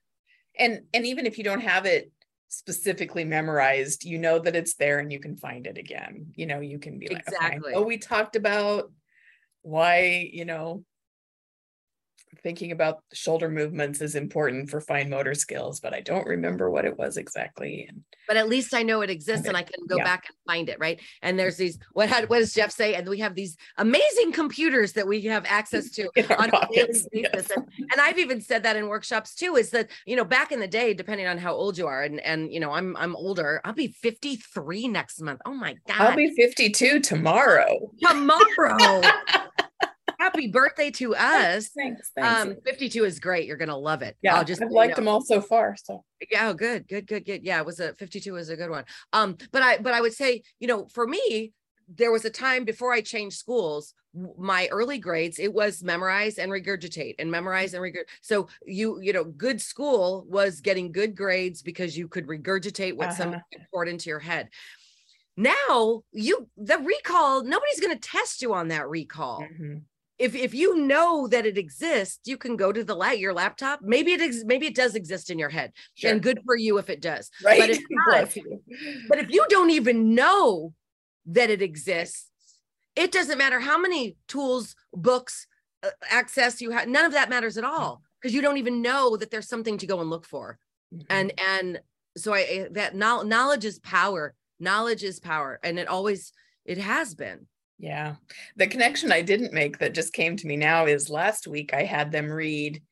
And 0.58 0.82
and 0.92 1.06
even 1.06 1.26
if 1.26 1.38
you 1.38 1.44
don't 1.44 1.60
have 1.60 1.86
it 1.86 2.10
specifically 2.48 3.24
memorized 3.24 4.04
you 4.04 4.18
know 4.18 4.38
that 4.38 4.56
it's 4.56 4.74
there 4.74 4.98
and 5.00 5.12
you 5.12 5.20
can 5.20 5.36
find 5.36 5.66
it 5.66 5.78
again. 5.78 6.32
You 6.34 6.46
know 6.46 6.60
you 6.60 6.78
can 6.78 6.98
be 6.98 7.08
like 7.08 7.28
okay, 7.28 7.58
oh 7.74 7.82
we 7.82 7.98
talked 7.98 8.36
about 8.36 8.90
why 9.62 10.28
you 10.32 10.44
know 10.44 10.84
thinking 12.42 12.72
about 12.72 13.02
shoulder 13.12 13.48
movements 13.48 14.00
is 14.00 14.14
important 14.14 14.70
for 14.70 14.80
fine 14.80 15.10
motor 15.10 15.34
skills 15.34 15.80
but 15.80 15.94
i 15.94 16.00
don't 16.00 16.26
remember 16.26 16.70
what 16.70 16.84
it 16.84 16.96
was 16.98 17.16
exactly 17.16 17.86
and 17.88 18.02
but 18.28 18.36
at 18.36 18.48
least 18.48 18.74
I 18.74 18.82
know 18.82 19.00
it 19.00 19.08
exists 19.08 19.48
and 19.48 19.56
I 19.56 19.62
can 19.62 19.86
go 19.88 19.96
Yeah. 19.96 20.04
back 20.04 20.24
and 20.28 20.36
find 20.46 20.68
it, 20.68 20.78
right? 20.78 21.00
And 21.22 21.38
there's 21.38 21.56
these 21.56 21.78
what 21.94 22.10
had 22.10 22.28
what 22.28 22.40
does 22.40 22.52
Jeff 22.52 22.70
say? 22.70 22.94
And 22.94 23.08
we 23.08 23.18
have 23.20 23.34
these 23.34 23.56
amazing 23.78 24.32
computers 24.32 24.92
that 24.92 25.06
we 25.06 25.22
have 25.22 25.46
access 25.48 25.90
to 25.92 26.08
on 26.38 26.50
a 26.50 26.68
daily 26.70 26.86
basis. 26.86 27.08
yes. 27.14 27.50
And, 27.50 27.64
and 27.90 28.00
I've 28.00 28.18
even 28.18 28.42
said 28.42 28.62
that 28.64 28.76
in 28.76 28.86
workshops 28.86 29.34
too, 29.34 29.56
is 29.56 29.70
that 29.70 29.90
you 30.04 30.14
know, 30.14 30.26
back 30.26 30.52
in 30.52 30.60
the 30.60 30.68
day, 30.68 30.92
depending 30.92 31.26
on 31.26 31.38
how 31.38 31.54
old 31.54 31.78
you 31.78 31.86
are, 31.86 32.02
and 32.02 32.20
and 32.20 32.52
you 32.52 32.60
know, 32.60 32.70
I'm 32.70 32.94
I'm 32.98 33.16
older, 33.16 33.62
I'll 33.64 33.72
be 33.72 33.88
53 33.88 34.88
next 34.88 35.22
month. 35.22 35.40
Oh 35.46 35.54
my 35.54 35.76
god, 35.88 36.00
i'll 36.00 36.16
be 36.16 36.30
52 36.36 37.00
tomorrow 37.00 37.90
tomorrow. 38.06 39.00
Happy 40.18 40.48
birthday 40.48 40.90
to 40.92 41.14
us. 41.14 41.68
thanks 41.68 42.10
thanks 42.14 42.40
Um, 42.42 42.56
52 42.64 43.04
is 43.04 43.20
great. 43.20 43.46
You're 43.46 43.56
gonna 43.56 43.76
love 43.76 44.02
it. 44.02 44.16
yeah 44.22 44.36
I'll 44.36 44.44
just 44.44 44.60
i've 44.62 44.70
you 44.70 44.76
liked 44.76 44.90
know. 44.90 44.96
them 44.96 45.08
all 45.08 45.20
so 45.20 45.40
far 45.40 45.76
so 45.82 46.04
yeah 46.30 46.48
oh, 46.48 46.54
good 46.54 46.88
good 46.88 47.06
good 47.06 47.24
good 47.24 47.44
yeah 47.44 47.58
it 47.60 47.66
was 47.66 47.78
a 47.78 47.94
52 47.94 48.32
was 48.32 48.48
a 48.48 48.56
good 48.56 48.70
one 48.70 48.84
um 49.12 49.36
but 49.52 49.62
i 49.62 49.78
but 49.78 49.94
i 49.94 50.00
would 50.00 50.12
say 50.12 50.42
you 50.58 50.66
know 50.66 50.86
for 50.88 51.06
me 51.06 51.52
there 51.88 52.10
was 52.10 52.24
a 52.24 52.30
time 52.30 52.64
before 52.64 52.92
i 52.92 53.00
changed 53.00 53.36
schools 53.36 53.94
my 54.36 54.66
early 54.72 54.98
grades 54.98 55.38
it 55.38 55.52
was 55.54 55.82
memorize 55.84 56.38
and 56.38 56.50
regurgitate 56.50 57.14
and 57.20 57.30
memorize 57.30 57.72
and 57.72 57.82
regurgitate 57.82 58.08
so 58.20 58.48
you 58.66 59.00
you 59.00 59.12
know 59.12 59.22
good 59.22 59.60
school 59.60 60.26
was 60.28 60.60
getting 60.60 60.90
good 60.90 61.14
grades 61.16 61.62
because 61.62 61.96
you 61.96 62.08
could 62.08 62.26
regurgitate 62.26 62.96
what 62.96 63.08
Uh-huh. 63.10 63.16
someone 63.16 63.42
poured 63.72 63.88
into 63.88 64.10
your 64.10 64.18
head 64.18 64.48
now 65.36 66.02
you 66.10 66.48
the 66.56 66.78
recall 66.78 67.44
nobody's 67.44 67.78
going 67.80 67.96
to 67.96 68.00
test 68.08 68.42
you 68.42 68.52
on 68.52 68.68
that 68.68 68.88
recall 68.88 69.42
Mhm. 69.42 69.82
If 70.18 70.34
if 70.34 70.52
you 70.54 70.76
know 70.76 71.26
that 71.28 71.46
it 71.46 71.56
exists, 71.58 72.20
you 72.24 72.36
can 72.36 72.56
go 72.56 72.72
to 72.72 72.82
the 72.84 72.94
la- 72.94 73.10
your 73.10 73.32
laptop. 73.32 73.80
Maybe 73.82 74.12
it 74.12 74.20
ex- 74.20 74.44
maybe 74.44 74.66
it 74.66 74.74
does 74.74 74.94
exist 74.94 75.30
in 75.30 75.38
your 75.38 75.48
head, 75.50 75.72
Sure. 75.94 76.10
and 76.10 76.22
good 76.22 76.40
for 76.44 76.56
you 76.56 76.78
if 76.78 76.90
it 76.90 77.00
does. 77.00 77.30
right 77.44 77.58
But 77.60 77.70
if 77.70 77.82
not, 77.90 78.36
you. 78.36 78.60
but 79.08 79.18
if 79.18 79.30
you 79.30 79.44
don't 79.48 79.70
even 79.70 80.14
know 80.14 80.74
that 81.26 81.50
it 81.50 81.62
exists, 81.62 82.26
it 82.96 83.12
doesn't 83.12 83.38
matter 83.38 83.60
how 83.60 83.78
many 83.78 84.16
tools, 84.26 84.74
books, 84.92 85.46
uh, 85.82 85.90
access 86.10 86.60
you 86.60 86.70
have. 86.70 86.88
None 86.88 87.04
of 87.04 87.12
that 87.12 87.30
matters 87.30 87.56
at 87.56 87.64
all 87.64 88.02
because 88.20 88.34
you 88.34 88.42
don't 88.42 88.56
even 88.58 88.82
know 88.82 89.16
that 89.16 89.30
there's 89.30 89.48
something 89.48 89.78
to 89.78 89.86
go 89.86 90.00
and 90.00 90.10
look 90.10 90.24
for. 90.26 90.58
Mhm. 90.92 91.06
And 91.10 91.32
and 91.38 91.80
so 92.16 92.34
I- 92.34 92.66
that 92.72 92.96
knowledge 92.96 93.64
is 93.64 93.78
power. 93.78 94.34
Knowledge 94.58 95.04
is 95.04 95.20
power, 95.20 95.60
and 95.62 95.78
it 95.78 95.86
always 95.86 96.32
it 96.64 96.78
has 96.78 97.14
been. 97.14 97.46
Yeah. 97.78 98.16
The 98.56 98.66
connection 98.66 99.12
I 99.12 99.22
didn't 99.22 99.52
make 99.52 99.78
that 99.78 99.94
just 99.94 100.12
came 100.12 100.36
to 100.36 100.46
me 100.46 100.56
now 100.56 100.86
is 100.86 101.08
last 101.08 101.46
week 101.46 101.72
I 101.72 101.84
had 101.84 102.10
them 102.10 102.30
read 102.30 102.82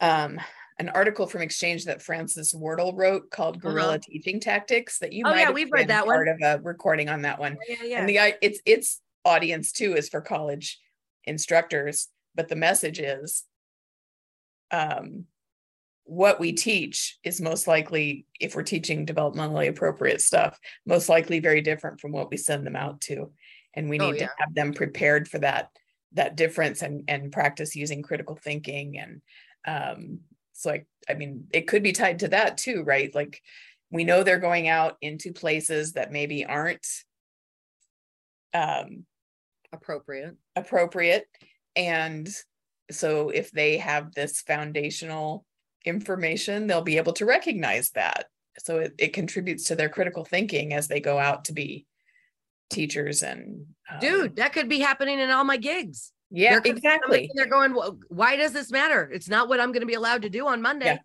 um, 0.00 0.40
an 0.78 0.88
article 0.88 1.26
from 1.26 1.42
Exchange 1.42 1.84
that 1.84 2.02
Francis 2.02 2.54
Wardle 2.54 2.94
wrote 2.94 3.30
called 3.30 3.60
Guerrilla 3.60 3.98
Teaching 3.98 4.40
Tactics 4.40 4.98
that 4.98 5.12
you 5.12 5.24
Uh-huh. 5.24 5.32
Oh, 5.32 5.34
might 5.34 5.40
yeah, 5.40 5.46
have 5.46 5.54
we've 5.54 5.70
read 5.72 5.88
that 5.88 6.06
one. 6.06 6.16
part 6.16 6.28
of 6.28 6.38
a 6.42 6.60
recording 6.62 7.08
on 7.08 7.22
that 7.22 7.38
one. 7.38 7.56
Yeah, 7.68 7.76
yeah. 7.84 8.00
And 8.00 8.08
the 8.08 8.36
it's 8.40 8.60
its 8.64 9.00
audience 9.24 9.70
too 9.72 9.94
is 9.94 10.08
for 10.08 10.20
college 10.20 10.80
instructors, 11.24 12.08
but 12.34 12.48
the 12.48 12.56
message 12.56 12.98
is 12.98 13.44
um 14.70 15.24
what 16.06 16.38
we 16.40 16.52
teach 16.52 17.18
is 17.24 17.40
most 17.40 17.66
likely 17.66 18.26
if 18.40 18.54
we're 18.54 18.62
teaching 18.62 19.06
developmentally 19.06 19.68
appropriate 19.68 20.20
stuff 20.20 20.58
most 20.84 21.08
likely 21.08 21.38
very 21.40 21.62
different 21.62 21.98
from 21.98 22.12
what 22.12 22.30
we 22.30 22.36
send 22.36 22.66
them 22.66 22.76
out 22.76 23.00
to 23.00 23.30
and 23.74 23.88
we 23.88 23.98
Oh, 24.00 24.10
need 24.10 24.20
yeah. 24.20 24.26
to 24.28 24.32
have 24.38 24.54
them 24.54 24.72
prepared 24.72 25.28
for 25.28 25.38
that 25.40 25.70
that 26.12 26.36
difference 26.36 26.82
and 26.82 27.04
and 27.08 27.32
practice 27.32 27.74
using 27.74 28.00
critical 28.02 28.36
thinking 28.36 28.98
and 28.98 29.20
um 29.66 30.20
so 30.52 30.70
like 30.70 30.86
i 31.08 31.14
mean 31.14 31.46
it 31.52 31.66
could 31.66 31.82
be 31.82 31.92
tied 31.92 32.20
to 32.20 32.28
that 32.28 32.56
too 32.56 32.82
right 32.84 33.14
like 33.14 33.40
we 33.90 34.04
know 34.04 34.22
they're 34.22 34.38
going 34.38 34.68
out 34.68 34.96
into 35.00 35.32
places 35.32 35.92
that 35.92 36.12
maybe 36.12 36.44
aren't 36.44 36.86
um 38.52 39.04
Appropriate. 39.72 40.36
appropriate 40.54 41.26
and 41.74 42.28
so 42.92 43.30
if 43.30 43.50
they 43.50 43.78
have 43.78 44.14
this 44.14 44.40
foundational 44.40 45.44
information 45.84 46.68
they'll 46.68 46.80
be 46.82 46.96
able 46.98 47.12
to 47.14 47.26
recognize 47.26 47.90
that 47.90 48.26
so 48.60 48.78
it, 48.78 48.94
it 48.98 49.12
contributes 49.12 49.64
to 49.64 49.74
their 49.74 49.88
critical 49.88 50.24
thinking 50.24 50.72
as 50.72 50.86
they 50.86 51.00
go 51.00 51.18
out 51.18 51.46
to 51.46 51.52
be 51.52 51.86
teachers 52.74 53.22
and 53.22 53.66
um, 53.90 53.98
Dude, 54.00 54.36
that 54.36 54.52
could 54.52 54.68
be 54.68 54.80
happening 54.80 55.18
in 55.20 55.30
all 55.30 55.44
my 55.44 55.56
gigs. 55.56 56.12
yeah 56.30 56.50
There 56.52 56.60
could 56.60 56.74
be 56.76 56.80
somebody 56.82 57.24
exactly 57.24 57.30
They're 57.34 57.46
going, 57.46 57.74
well, 57.74 57.98
why 58.08 58.36
does 58.36 58.52
this 58.52 58.70
matter? 58.70 59.08
It's 59.12 59.28
not 59.28 59.48
what 59.48 59.60
I'm 59.60 59.72
going 59.72 59.80
to 59.82 59.86
be 59.86 59.94
allowed 59.94 60.22
to 60.22 60.30
do 60.30 60.46
on 60.46 60.60
Monday. 60.60 60.86
Yeah. 60.86 60.98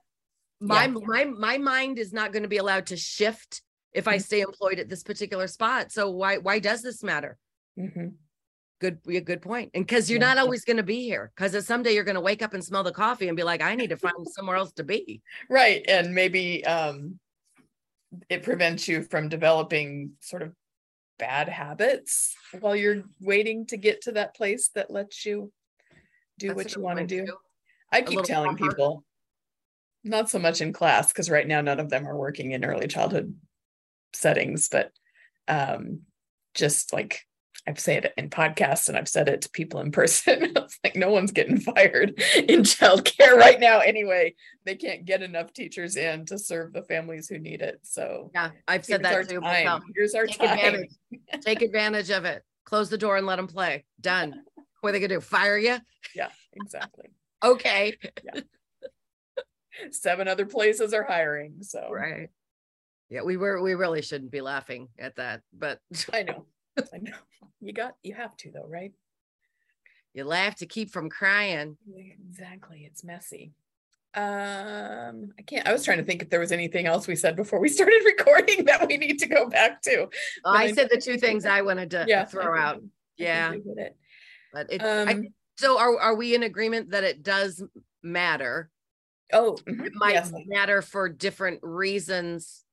My 0.61 0.85
Yeah. 0.85 0.93
my 1.13 1.25
my 1.25 1.57
mind 1.57 1.99
is 1.99 2.11
not 2.11 2.31
going 2.33 2.43
to 2.43 2.49
be 2.49 2.57
allowed 2.57 2.87
to 2.87 2.97
shift 2.97 3.61
if 3.93 4.07
I 4.07 4.17
Mhm. 4.17 4.21
stay 4.25 4.41
employed 4.41 4.79
at 4.79 4.89
this 4.89 5.03
particular 5.03 5.47
spot. 5.47 5.91
So 5.91 6.09
why 6.11 6.37
why 6.37 6.59
does 6.59 6.81
this 6.81 7.03
matter? 7.03 7.37
Mhm. 7.77 8.15
Good, 8.81 8.99
a 9.07 9.19
good 9.19 9.41
point. 9.41 9.71
And 9.73 9.85
because 9.85 10.09
you're 10.09 10.21
Yeah. 10.21 10.27
not 10.33 10.37
always 10.37 10.63
going 10.63 10.77
to 10.77 10.83
be 10.83 11.01
here, 11.03 11.31
because 11.35 11.65
someday 11.65 11.93
you're 11.93 12.05
going 12.05 12.15
to 12.15 12.21
wake 12.21 12.41
up 12.41 12.53
and 12.53 12.63
smell 12.63 12.83
the 12.83 12.93
coffee 12.93 13.27
and 13.27 13.35
be 13.35 13.43
like, 13.43 13.61
I 13.61 13.75
need 13.75 13.89
to 13.89 13.97
find 13.97 14.25
somewhere 14.37 14.55
else 14.57 14.71
to 14.73 14.83
be. 14.83 15.21
right 15.49 15.83
and 15.89 16.13
maybe 16.15 16.65
um 16.65 17.19
it 18.29 18.41
prevents 18.43 18.87
you 18.87 19.03
from 19.03 19.29
developing 19.29 20.13
sort 20.19 20.41
of 20.41 20.53
bad 21.19 21.49
habits 21.49 22.33
while 22.59 22.75
you're 22.75 23.03
waiting 23.21 23.65
to 23.67 23.77
get 23.77 24.01
to 24.01 24.13
that 24.13 24.35
place 24.35 24.69
that 24.73 24.89
lets 24.89 25.25
you 25.25 25.51
do 26.39 26.47
That's 26.47 26.57
what 26.57 26.75
you 26.75 26.81
want 26.81 26.99
to 26.99 27.05
do. 27.05 27.27
I 27.91 28.01
keep 28.01 28.23
telling 28.23 28.55
buffer. 28.55 28.69
people, 28.69 29.03
not 30.03 30.29
so 30.29 30.39
much 30.39 30.61
in 30.61 30.73
class, 30.73 31.09
because 31.09 31.29
right 31.29 31.47
now 31.47 31.61
none 31.61 31.79
of 31.79 31.89
them 31.89 32.07
are 32.07 32.17
working 32.17 32.51
in 32.51 32.65
early 32.65 32.87
childhood 32.87 33.35
settings, 34.13 34.69
but 34.69 34.91
um, 35.47 36.01
just 36.55 36.93
like 36.93 37.25
I've 37.67 37.79
said 37.79 38.05
it 38.05 38.13
in 38.17 38.29
podcasts 38.29 38.87
and 38.87 38.97
I've 38.97 39.07
said 39.07 39.27
it 39.29 39.41
to 39.43 39.49
people 39.49 39.79
in 39.81 39.91
person. 39.91 40.53
it's 40.55 40.79
like 40.83 40.95
no 40.95 41.11
one's 41.11 41.31
getting 41.31 41.59
fired 41.59 42.09
in 42.35 42.61
childcare 42.61 43.35
right 43.35 43.59
now 43.59 43.79
anyway. 43.79 44.33
They 44.65 44.75
can't 44.75 45.05
get 45.05 45.21
enough 45.21 45.53
teachers 45.53 45.95
in 45.95 46.25
to 46.27 46.39
serve 46.39 46.73
the 46.73 46.83
families 46.83 47.27
who 47.27 47.37
need 47.37 47.61
it. 47.61 47.79
So 47.83 48.31
Yeah, 48.33 48.51
I've 48.67 48.85
said 48.85 49.03
that 49.03 49.29
too. 49.29 49.41
myself. 49.41 49.83
Here's 49.95 50.15
our 50.15 50.25
Take 50.25 50.37
time. 50.39 50.49
advantage. 50.57 50.89
Take 51.41 51.61
advantage 51.61 52.09
of 52.09 52.25
it. 52.25 52.43
Close 52.65 52.89
the 52.89 52.97
door 52.97 53.17
and 53.17 53.27
let 53.27 53.35
them 53.35 53.47
play. 53.47 53.85
Done. 54.01 54.43
What 54.81 54.89
are 54.89 54.91
they 54.93 54.99
gonna 54.99 55.15
do? 55.15 55.21
Fire 55.21 55.57
you? 55.57 55.77
Yeah, 56.15 56.29
exactly. 56.53 57.07
Okay. 57.43 57.97
Yeah. 58.23 58.41
Seven 59.91 60.27
other 60.27 60.45
places 60.45 60.93
are 60.93 61.03
hiring. 61.03 61.57
So 61.61 61.89
Right. 61.91 62.29
Yeah, 63.09 63.23
we 63.23 63.37
were, 63.37 63.59
we 63.61 63.73
really 63.73 64.01
shouldn't 64.03 64.29
be 64.31 64.41
laughing 64.41 64.89
at 64.99 65.15
that, 65.15 65.41
but 65.51 65.79
I 66.13 66.23
know. 66.23 66.45
I 66.93 66.97
know. 66.99 67.11
You 67.61 67.73
got 67.73 67.95
you 68.03 68.13
have 68.15 68.37
to 68.37 68.51
though, 68.51 68.67
right? 68.69 68.93
you 70.13 70.23
laugh 70.23 70.55
to 70.55 70.65
keep 70.65 70.91
from 70.91 71.09
crying. 71.09 71.75
Exactly. 72.29 72.83
It's 72.89 73.03
messy. 73.03 73.51
Um, 74.15 75.33
I 75.37 75.41
can't, 75.45 75.67
I 75.67 75.73
was 75.73 75.83
trying 75.83 75.97
to 75.99 76.03
think 76.05 76.21
if 76.23 76.29
there 76.29 76.39
was 76.39 76.51
anything 76.53 76.85
else 76.87 77.05
we 77.07 77.15
said 77.17 77.35
before 77.35 77.59
we 77.59 77.67
started 77.77 78.01
recording 78.05 78.65
that 78.65 78.87
we 78.87 78.95
need 78.97 79.19
to 79.19 79.27
go 79.27 79.49
back 79.49 79.81
to. 79.83 80.07
But 80.43 80.49
I 80.55 80.63
I 80.63 80.71
said 80.73 80.87
the 80.89 80.99
two 81.01 81.17
things. 81.17 81.45
I 81.45 81.61
wanted 81.61 81.91
to 81.91 82.05
Yeah. 82.07 82.23
Throw 82.25 82.57
out. 82.57 82.77
I 82.77 82.79
Yeah, 83.17 83.51
it. 83.53 83.97
but 84.53 84.71
it, 84.71 84.81
I- 84.81 85.11
Um, 85.11 85.27
so 85.57 85.77
are, 85.77 85.99
are 85.99 86.15
we 86.15 86.33
in 86.33 86.43
agreement 86.43 86.91
that 86.91 87.03
it 87.03 87.21
does 87.23 87.61
matter? 88.01 88.69
oh, 89.33 89.57
It 89.67 89.91
might 89.95 90.13
yes, 90.13 90.31
matter 90.47 90.81
for 90.81 91.09
different 91.09 91.59
reasons. 91.61 92.63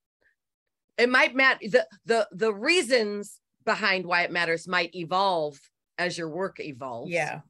It 0.96 1.10
might 1.10 1.34
matter, 1.34 1.58
the, 1.68 1.86
the, 2.06 2.28
the 2.32 2.54
reasons 2.54 3.40
behind 3.66 4.06
why 4.06 4.22
it 4.24 4.32
matters 4.32 4.68
might 4.68 4.94
evolve 4.96 5.60
as 5.98 6.18
your 6.18 6.30
work 6.30 6.60
evolves. 6.60 7.10
yeah, 7.10 7.42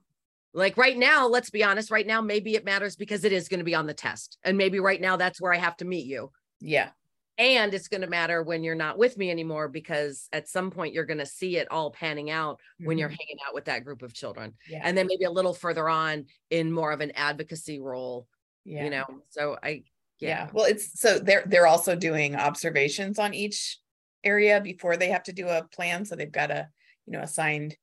Like 0.55 0.77
right 0.79 0.97
now, 0.99 1.29
let's 1.29 1.51
be 1.51 1.65
honest, 1.65 1.91
right 1.91 2.07
now, 2.07 2.23
maybe 2.23 2.55
it 2.57 2.65
matters 2.65 2.97
because 2.97 3.25
it 3.25 3.33
is 3.33 3.49
going 3.49 3.61
to 3.61 3.65
be 3.65 3.75
on 3.77 3.87
the 3.87 3.95
test. 3.95 4.39
And 4.45 4.59
maybe 4.59 4.81
right 4.81 5.01
now 5.01 5.17
that's 5.17 5.41
where 5.41 5.53
I 5.55 5.59
have 5.59 5.77
to 5.79 5.85
meet 5.85 6.07
you. 6.07 6.33
yeah, 6.61 6.91
And 7.39 7.75
it's 7.75 7.89
going 7.89 8.01
to 8.01 8.07
matter 8.07 8.43
when 8.43 8.65
you're 8.65 8.75
not 8.75 8.97
with 8.97 9.19
me 9.19 9.31
anymore 9.31 9.69
because 9.69 10.27
at 10.33 10.49
some 10.49 10.71
point 10.71 10.95
you're 10.95 11.05
going 11.05 11.19
to 11.19 11.27
see 11.27 11.59
it 11.59 11.71
all 11.71 11.91
panning 11.91 12.31
out 12.31 12.61
when 12.83 12.97
you're 12.97 13.11
mhm, 13.11 13.19
hanging 13.19 13.37
out 13.47 13.53
with 13.55 13.67
that 13.67 13.85
group 13.85 14.01
of 14.03 14.15
children. 14.15 14.55
yeah, 14.65 14.81
And 14.83 14.97
then 14.97 15.07
maybe 15.07 15.25
a 15.25 15.31
little 15.31 15.53
further 15.53 15.87
on 15.87 16.27
in 16.49 16.73
more 16.73 16.93
of 16.93 17.03
an 17.03 17.11
advocacy 17.11 17.79
role, 17.79 18.27
yeah. 18.65 18.85
you 18.85 18.91
know. 18.91 19.05
So 19.29 19.59
I 19.63 19.85
Yeah, 20.19 20.47
yeah. 20.47 20.49
well, 20.51 20.65
it's 20.65 20.99
so 20.99 21.19
they're 21.19 21.45
they're 21.47 21.67
also 21.67 21.95
doing 21.95 22.37
observations 22.37 23.19
on 23.19 23.35
each 23.35 23.79
area 24.27 24.61
before 24.61 24.97
they 24.97 25.11
have 25.11 25.23
to 25.25 25.33
do 25.33 25.49
a 25.49 25.63
plan. 25.73 26.05
So 26.05 26.17
they've 26.17 26.41
got 26.43 26.51
a, 26.51 26.69
you 27.07 27.13
know, 27.13 27.23
assigned 27.23 27.77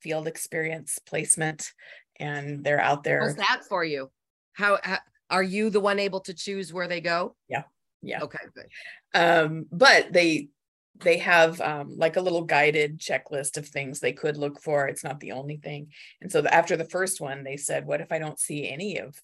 field 0.00 0.26
experience 0.26 0.98
placement 0.98 1.72
and 2.18 2.64
they're 2.64 2.80
out 2.80 3.04
there. 3.04 3.20
How's 3.20 3.36
that 3.36 3.62
for 3.68 3.84
you? 3.84 4.10
How, 4.54 4.78
how 4.82 4.98
are 5.28 5.42
you 5.42 5.70
the 5.70 5.80
one 5.80 5.98
able 5.98 6.20
to 6.20 6.34
choose 6.34 6.72
where 6.72 6.88
they 6.88 7.00
go? 7.00 7.36
Yeah, 7.48 7.64
yeah. 8.02 8.22
Okay, 8.22 8.44
good. 8.54 8.68
Um, 9.14 9.66
but 9.70 10.12
they 10.12 10.48
they 10.96 11.18
have 11.18 11.60
um 11.60 11.94
like 11.96 12.16
a 12.16 12.20
little 12.20 12.44
guided 12.44 12.98
checklist 12.98 13.56
of 13.56 13.66
things 13.66 14.00
they 14.00 14.12
could 14.12 14.36
look 14.36 14.60
for. 14.60 14.86
It's 14.86 15.04
not 15.04 15.20
the 15.20 15.32
only 15.32 15.56
thing. 15.56 15.88
And 16.20 16.30
so 16.32 16.42
the, 16.42 16.52
after 16.52 16.76
the 16.76 16.84
first 16.96 17.20
one, 17.20 17.44
they 17.44 17.56
said, 17.56 17.86
what 17.86 18.00
if 18.00 18.12
I 18.12 18.18
don't 18.18 18.38
see 18.38 18.68
any 18.68 18.98
of 18.98 19.14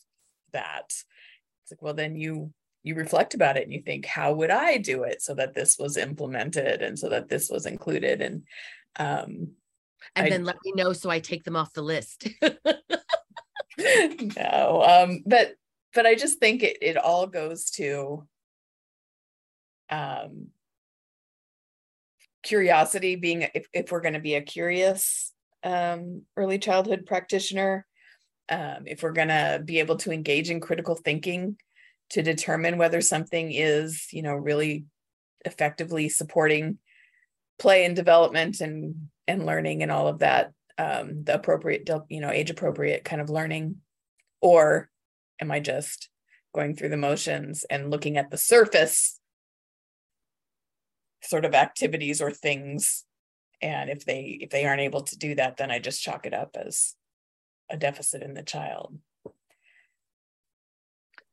that? 0.52 0.86
It's 0.88 1.72
like, 1.72 1.82
well, 1.82 1.94
then 1.94 2.16
you 2.16 2.52
you 2.86 2.94
reflect 2.94 3.34
about 3.34 3.56
it 3.56 3.64
and 3.64 3.72
you 3.72 3.82
think, 3.82 4.06
how 4.06 4.32
would 4.32 4.50
I 4.50 4.78
do 4.78 5.02
it 5.02 5.20
so 5.20 5.34
that 5.34 5.54
this 5.54 5.76
was 5.76 5.96
implemented 5.96 6.82
and 6.82 6.96
so 6.96 7.08
that 7.08 7.28
this 7.28 7.50
was 7.50 7.66
included? 7.66 8.22
And 8.22 8.44
um 8.96 9.48
And 10.14 10.26
I- 10.26 10.30
then 10.30 10.44
let 10.44 10.56
me 10.64 10.72
know 10.76 10.92
so 10.92 11.10
I 11.10 11.18
take 11.18 11.42
them 11.42 11.56
off 11.56 11.72
the 11.72 11.82
list. 11.82 12.28
no, 14.36 14.82
um, 14.86 15.24
but 15.26 15.54
but 15.94 16.06
I 16.06 16.14
just 16.14 16.38
think 16.38 16.62
it 16.62 16.78
it 16.80 16.96
all 16.96 17.26
goes 17.26 17.70
to 17.72 18.26
um 19.90 20.48
curiosity 22.44 23.16
being 23.16 23.42
if, 23.54 23.66
if 23.72 23.90
we're 23.90 24.00
going 24.00 24.14
to 24.14 24.20
be 24.20 24.34
a 24.36 24.40
curious 24.42 25.32
um 25.64 26.22
early 26.36 26.58
childhood 26.58 27.04
practitioner 27.04 27.84
um 28.48 28.84
if 28.86 29.02
we're 29.02 29.12
going 29.12 29.28
to 29.28 29.60
be 29.64 29.80
able 29.80 29.96
to 29.96 30.12
engage 30.12 30.50
in 30.50 30.60
critical 30.60 30.94
thinking 30.94 31.56
to 32.10 32.22
determine 32.22 32.78
whether 32.78 33.00
something 33.00 33.50
is 33.52 34.06
you 34.12 34.22
know 34.22 34.34
really 34.34 34.84
effectively 35.44 36.08
supporting 36.08 36.78
play 37.58 37.84
and 37.84 37.96
development 37.96 38.60
and 38.60 39.08
and 39.26 39.46
learning 39.46 39.82
and 39.82 39.90
all 39.90 40.08
of 40.08 40.18
that 40.18 40.52
um 40.78 41.24
the 41.24 41.34
appropriate 41.34 41.88
you 42.08 42.20
know 42.20 42.30
age 42.30 42.50
appropriate 42.50 43.04
kind 43.04 43.20
of 43.20 43.30
learning? 43.30 43.76
Or 44.40 44.90
am 45.40 45.50
i 45.50 45.60
just 45.60 46.08
going 46.54 46.76
through 46.76 46.90
the 46.90 46.96
motions 46.96 47.64
and 47.68 47.90
looking 47.90 48.16
at 48.16 48.30
the 48.30 48.38
surface 48.38 49.18
sort 51.22 51.44
of 51.44 51.54
activities 51.54 52.20
or 52.20 52.30
things? 52.30 53.04
And 53.62 53.88
if 53.88 54.04
they 54.04 54.38
if 54.42 54.50
they 54.50 54.66
aren't 54.66 54.82
able 54.82 55.02
to 55.02 55.16
do 55.16 55.34
that 55.36 55.56
then 55.56 55.70
i 55.70 55.78
just 55.78 56.02
chalk 56.02 56.26
it 56.26 56.34
up 56.34 56.56
as 56.56 56.94
a 57.70 57.76
deficit 57.76 58.22
in 58.22 58.34
the 58.34 58.42
child 58.42 58.98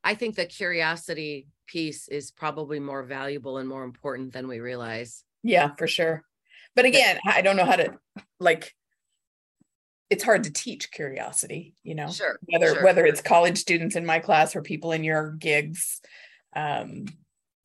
I 0.04 0.16
think 0.16 0.36
the 0.36 0.46
curiosity 0.46 1.48
piece 1.68 2.08
is 2.08 2.32
probably 2.32 2.80
more 2.80 3.04
valuable 3.04 3.58
and 3.58 3.68
more 3.70 3.84
important 3.84 4.34
than 4.34 4.48
we 4.48 4.60
realize. 4.60 5.24
yeah 5.44 5.74
for 5.78 5.88
sure 5.88 6.24
but 6.76 6.86
again 6.86 7.20
i 7.26 7.42
don't 7.42 7.56
know 7.58 7.66
how 7.66 7.76
to 7.76 7.94
like 8.40 8.74
it's 10.10 10.24
hard 10.24 10.44
to 10.44 10.52
teach 10.52 10.92
curiosity 10.92 11.74
you 11.84 11.96
know 11.96 12.10
Sure. 12.10 12.38
whether 12.46 12.74
sure. 12.76 12.84
whether 12.84 13.06
it's 13.06 13.22
college 13.22 13.58
students 13.58 13.96
in 13.96 14.06
my 14.06 14.20
class 14.20 14.56
or 14.56 14.62
people 14.62 14.92
in 14.92 15.04
your 15.04 15.32
gigs 15.32 16.02
um 16.56 17.06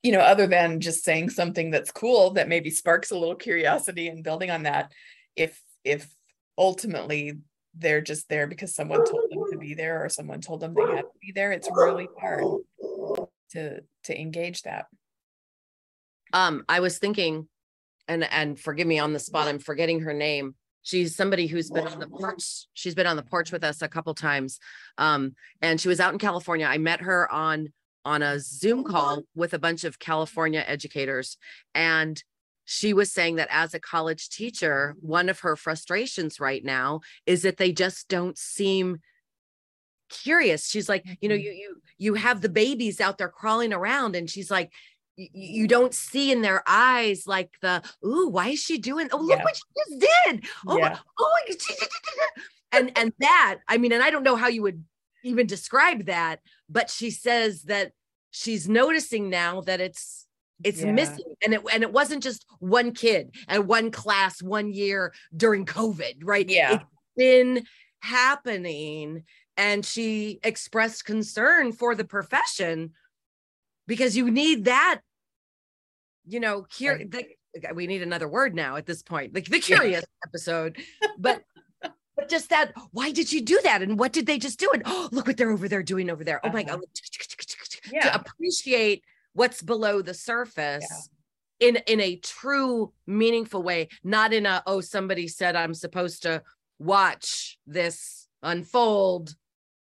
you 0.02 0.12
know 0.12 0.20
other 0.20 0.46
than 0.46 0.80
just 0.80 1.04
saying 1.04 1.30
something 1.30 1.70
that's 1.70 1.90
cool 1.92 2.30
that 2.30 2.48
maybe 2.48 2.70
sparks 2.70 3.10
a 3.10 3.18
little 3.18 3.34
curiosity 3.36 4.08
and 4.08 4.24
building 4.24 4.50
on 4.50 4.62
that 4.64 4.92
if 5.36 5.60
if 5.84 6.08
ultimately 6.56 7.34
they're 7.74 8.00
just 8.00 8.28
there 8.28 8.46
because 8.46 8.74
someone 8.74 9.04
told 9.04 9.27
be 9.68 9.74
there 9.74 9.96
or 10.04 10.08
someone 10.08 10.40
told 10.40 10.60
them 10.60 10.72
they 10.74 10.96
had 10.96 11.02
to 11.02 11.18
be 11.20 11.32
there 11.38 11.50
it's 11.52 11.70
really 11.82 12.08
hard 12.20 12.44
to 13.52 13.80
to 14.04 14.12
engage 14.26 14.62
that 14.62 14.86
Um, 16.32 16.64
I 16.68 16.80
was 16.80 16.98
thinking, 16.98 17.48
and 18.06 18.22
and 18.24 18.58
forgive 18.58 18.86
me 18.86 18.98
on 18.98 19.12
the 19.12 19.18
spot, 19.18 19.48
I'm 19.48 19.58
forgetting 19.58 20.00
her 20.00 20.12
name. 20.12 20.54
She's 20.82 21.16
somebody 21.16 21.46
who's 21.46 21.70
been 21.70 21.86
on 21.86 22.00
the 22.00 22.06
porch. 22.06 22.66
She's 22.74 22.94
been 22.94 23.06
on 23.06 23.16
the 23.16 23.22
porch 23.22 23.52
with 23.52 23.64
us 23.64 23.82
a 23.82 23.88
couple 23.88 24.14
times. 24.14 24.58
Um, 24.96 25.34
and 25.60 25.80
she 25.80 25.88
was 25.88 26.00
out 26.00 26.12
in 26.12 26.18
California. 26.18 26.66
I 26.66 26.78
met 26.78 27.00
her 27.00 27.30
on 27.32 27.72
on 28.04 28.22
a 28.22 28.40
Zoom 28.40 28.84
call 28.84 29.22
with 29.34 29.52
a 29.54 29.58
bunch 29.58 29.84
of 29.84 29.98
California 29.98 30.62
educators. 30.66 31.36
And 31.74 32.22
she 32.64 32.92
was 32.92 33.12
saying 33.12 33.36
that 33.36 33.48
as 33.50 33.74
a 33.74 33.80
college 33.80 34.28
teacher, 34.28 34.94
one 35.00 35.28
of 35.30 35.40
her 35.40 35.56
frustrations 35.56 36.40
right 36.40 36.64
now 36.64 37.00
is 37.24 37.42
that 37.42 37.56
they 37.56 37.72
just 37.72 38.08
don't 38.08 38.38
seem 38.38 38.98
curious. 40.08 40.68
She's 40.68 40.88
like, 40.88 41.04
you 41.20 41.28
know, 41.28 41.34
Mhm. 41.36 41.42
you 41.44 41.50
you 41.52 41.82
you 41.98 42.14
have 42.14 42.40
the 42.40 42.48
babies 42.48 43.00
out 43.00 43.18
there 43.18 43.28
crawling 43.28 43.72
around, 43.72 44.14
and 44.16 44.28
she's 44.30 44.50
like, 44.50 44.72
you 45.16 45.66
don't 45.66 45.92
see 45.94 46.30
in 46.30 46.42
their 46.42 46.62
eyes 46.66 47.26
like 47.26 47.50
the, 47.60 47.82
ooh, 48.06 48.28
why 48.28 48.50
is 48.50 48.60
she 48.60 48.78
doing? 48.78 49.08
Oh, 49.12 49.16
look 49.18 49.38
Yeah. 49.38 49.44
what 49.44 49.56
she 49.56 49.62
just 49.76 50.00
did. 50.26 50.44
Oh, 50.66 50.78
my- 50.78 50.96
oh, 51.18 51.36
my 51.48 51.56
and 52.72 52.96
and 52.96 53.12
that, 53.18 53.58
I 53.68 53.78
mean, 53.78 53.92
and 53.92 54.02
I 54.02 54.10
don't 54.10 54.22
know 54.22 54.36
how 54.36 54.48
you 54.48 54.62
would 54.62 54.84
even 55.24 55.46
describe 55.46 56.04
that, 56.06 56.40
but 56.68 56.88
she 56.90 57.10
says 57.10 57.62
that 57.64 57.92
she's 58.30 58.68
noticing 58.68 59.28
now 59.30 59.60
that 59.62 59.80
it's 59.80 60.26
it's 60.64 60.82
Yeah. 60.82 60.92
missing 60.92 61.34
and 61.42 61.54
it 61.54 61.62
and 61.72 61.82
it 61.82 61.92
wasn't 61.92 62.22
just 62.22 62.44
one 62.60 62.92
kid 62.92 63.34
and 63.48 63.66
one 63.68 63.90
class 63.90 64.42
one 64.42 64.72
year 64.72 65.12
during 65.36 65.64
covid 65.64 66.16
right 66.22 66.48
Yeah. 66.48 66.74
it's 66.74 66.84
been 67.16 67.66
happening 68.00 69.24
and 69.58 69.84
she 69.84 70.38
expressed 70.42 71.04
concern 71.04 71.72
for 71.72 71.94
the 71.94 72.04
profession 72.04 72.92
because 73.86 74.16
you 74.16 74.30
need 74.30 74.64
that 74.64 75.00
you 76.24 76.40
know 76.40 76.66
here 76.74 76.98
the, 77.06 77.24
we 77.74 77.86
need 77.86 78.02
another 78.02 78.28
word 78.28 78.54
now 78.54 78.76
at 78.76 78.86
this 78.86 79.02
point 79.02 79.34
like 79.34 79.46
the 79.46 79.58
curious 79.58 80.04
episode. 80.26 80.78
But 81.18 81.42
but 82.16 82.28
just 82.28 82.50
that 82.50 82.72
why 82.92 83.10
did 83.12 83.28
she 83.28 83.40
do 83.40 83.60
that? 83.64 83.82
And 83.82 83.98
what 83.98 84.12
did 84.12 84.26
they 84.26 84.38
just 84.38 84.58
do? 84.60 84.70
And 84.72 84.82
oh 84.86 85.08
look 85.12 85.26
what 85.26 85.36
they're 85.36 85.50
over 85.50 85.68
there 85.68 85.82
doing 85.82 86.08
over 86.10 86.24
there. 86.24 86.40
Oh 86.44 86.50
my 86.50 86.62
Uh-huh. 86.62 86.76
god 86.76 86.84
to 88.02 88.14
appreciate 88.14 89.02
what's 89.32 89.62
below 89.62 90.02
the 90.02 90.14
surface 90.14 91.10
in 91.60 91.76
in 91.86 92.00
a 92.00 92.16
true 92.16 92.92
meaningful 93.06 93.62
way 93.62 93.88
not 94.04 94.32
in 94.32 94.46
a 94.46 94.62
oh 94.66 94.80
somebody 94.80 95.26
said 95.26 95.56
i'm 95.56 95.74
supposed 95.74 96.22
to 96.22 96.42
watch 96.78 97.58
this 97.66 98.28
unfold 98.42 99.34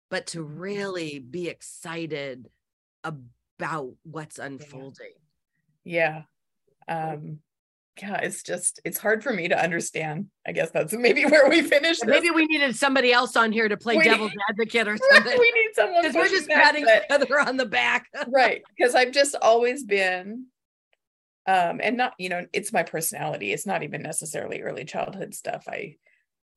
but 0.09 0.27
to 0.27 0.39
Mm-hmm. 0.43 0.59
really 0.59 1.19
be 1.19 1.47
excited 1.47 2.49
about 3.03 3.93
what's 4.03 4.39
unfolding 4.39 5.13
Yeah. 5.83 6.23
Um, 6.87 7.39
yeah, 8.01 8.17
it's 8.17 8.43
just 8.43 8.81
it's 8.83 8.97
hard 8.97 9.23
for 9.23 9.31
me 9.31 9.47
to 9.47 9.57
understand. 9.57 10.27
I 10.45 10.51
guess 10.51 10.69
that's 10.71 10.93
maybe 10.97 11.23
where 11.25 11.47
we 11.49 11.61
finish. 11.61 12.01
And 12.01 12.09
maybe 12.09 12.29
we 12.29 12.45
needed 12.45 12.75
somebody 12.75 13.13
else 13.13 13.35
on 13.37 13.51
here 13.53 13.69
to 13.69 13.77
play 13.77 13.95
We- 13.95 14.03
devil's 14.03 14.33
advocate 14.49 14.87
or 14.89 14.97
something. 15.11 15.39
we 15.39 15.51
need 15.51 15.69
someone 15.73 16.01
because 16.01 16.15
we're 16.15 16.27
just 16.27 16.49
patting 16.49 16.83
each 16.83 17.03
other 17.09 17.39
on 17.39 17.55
the 17.57 17.65
back 17.65 18.07
right 18.27 18.61
because 18.75 18.95
i've 18.95 19.11
just 19.11 19.35
always 19.41 19.83
been 19.85 20.47
um 21.47 21.79
and 21.81 21.95
not 21.95 22.13
you 22.19 22.27
know 22.29 22.45
it's 22.51 22.73
my 22.73 22.83
personality 22.83 23.53
it's 23.53 23.65
not 23.65 23.81
even 23.83 24.01
necessarily 24.01 24.61
early 24.61 24.83
childhood 24.83 25.33
stuff 25.33 25.63
i 25.69 25.95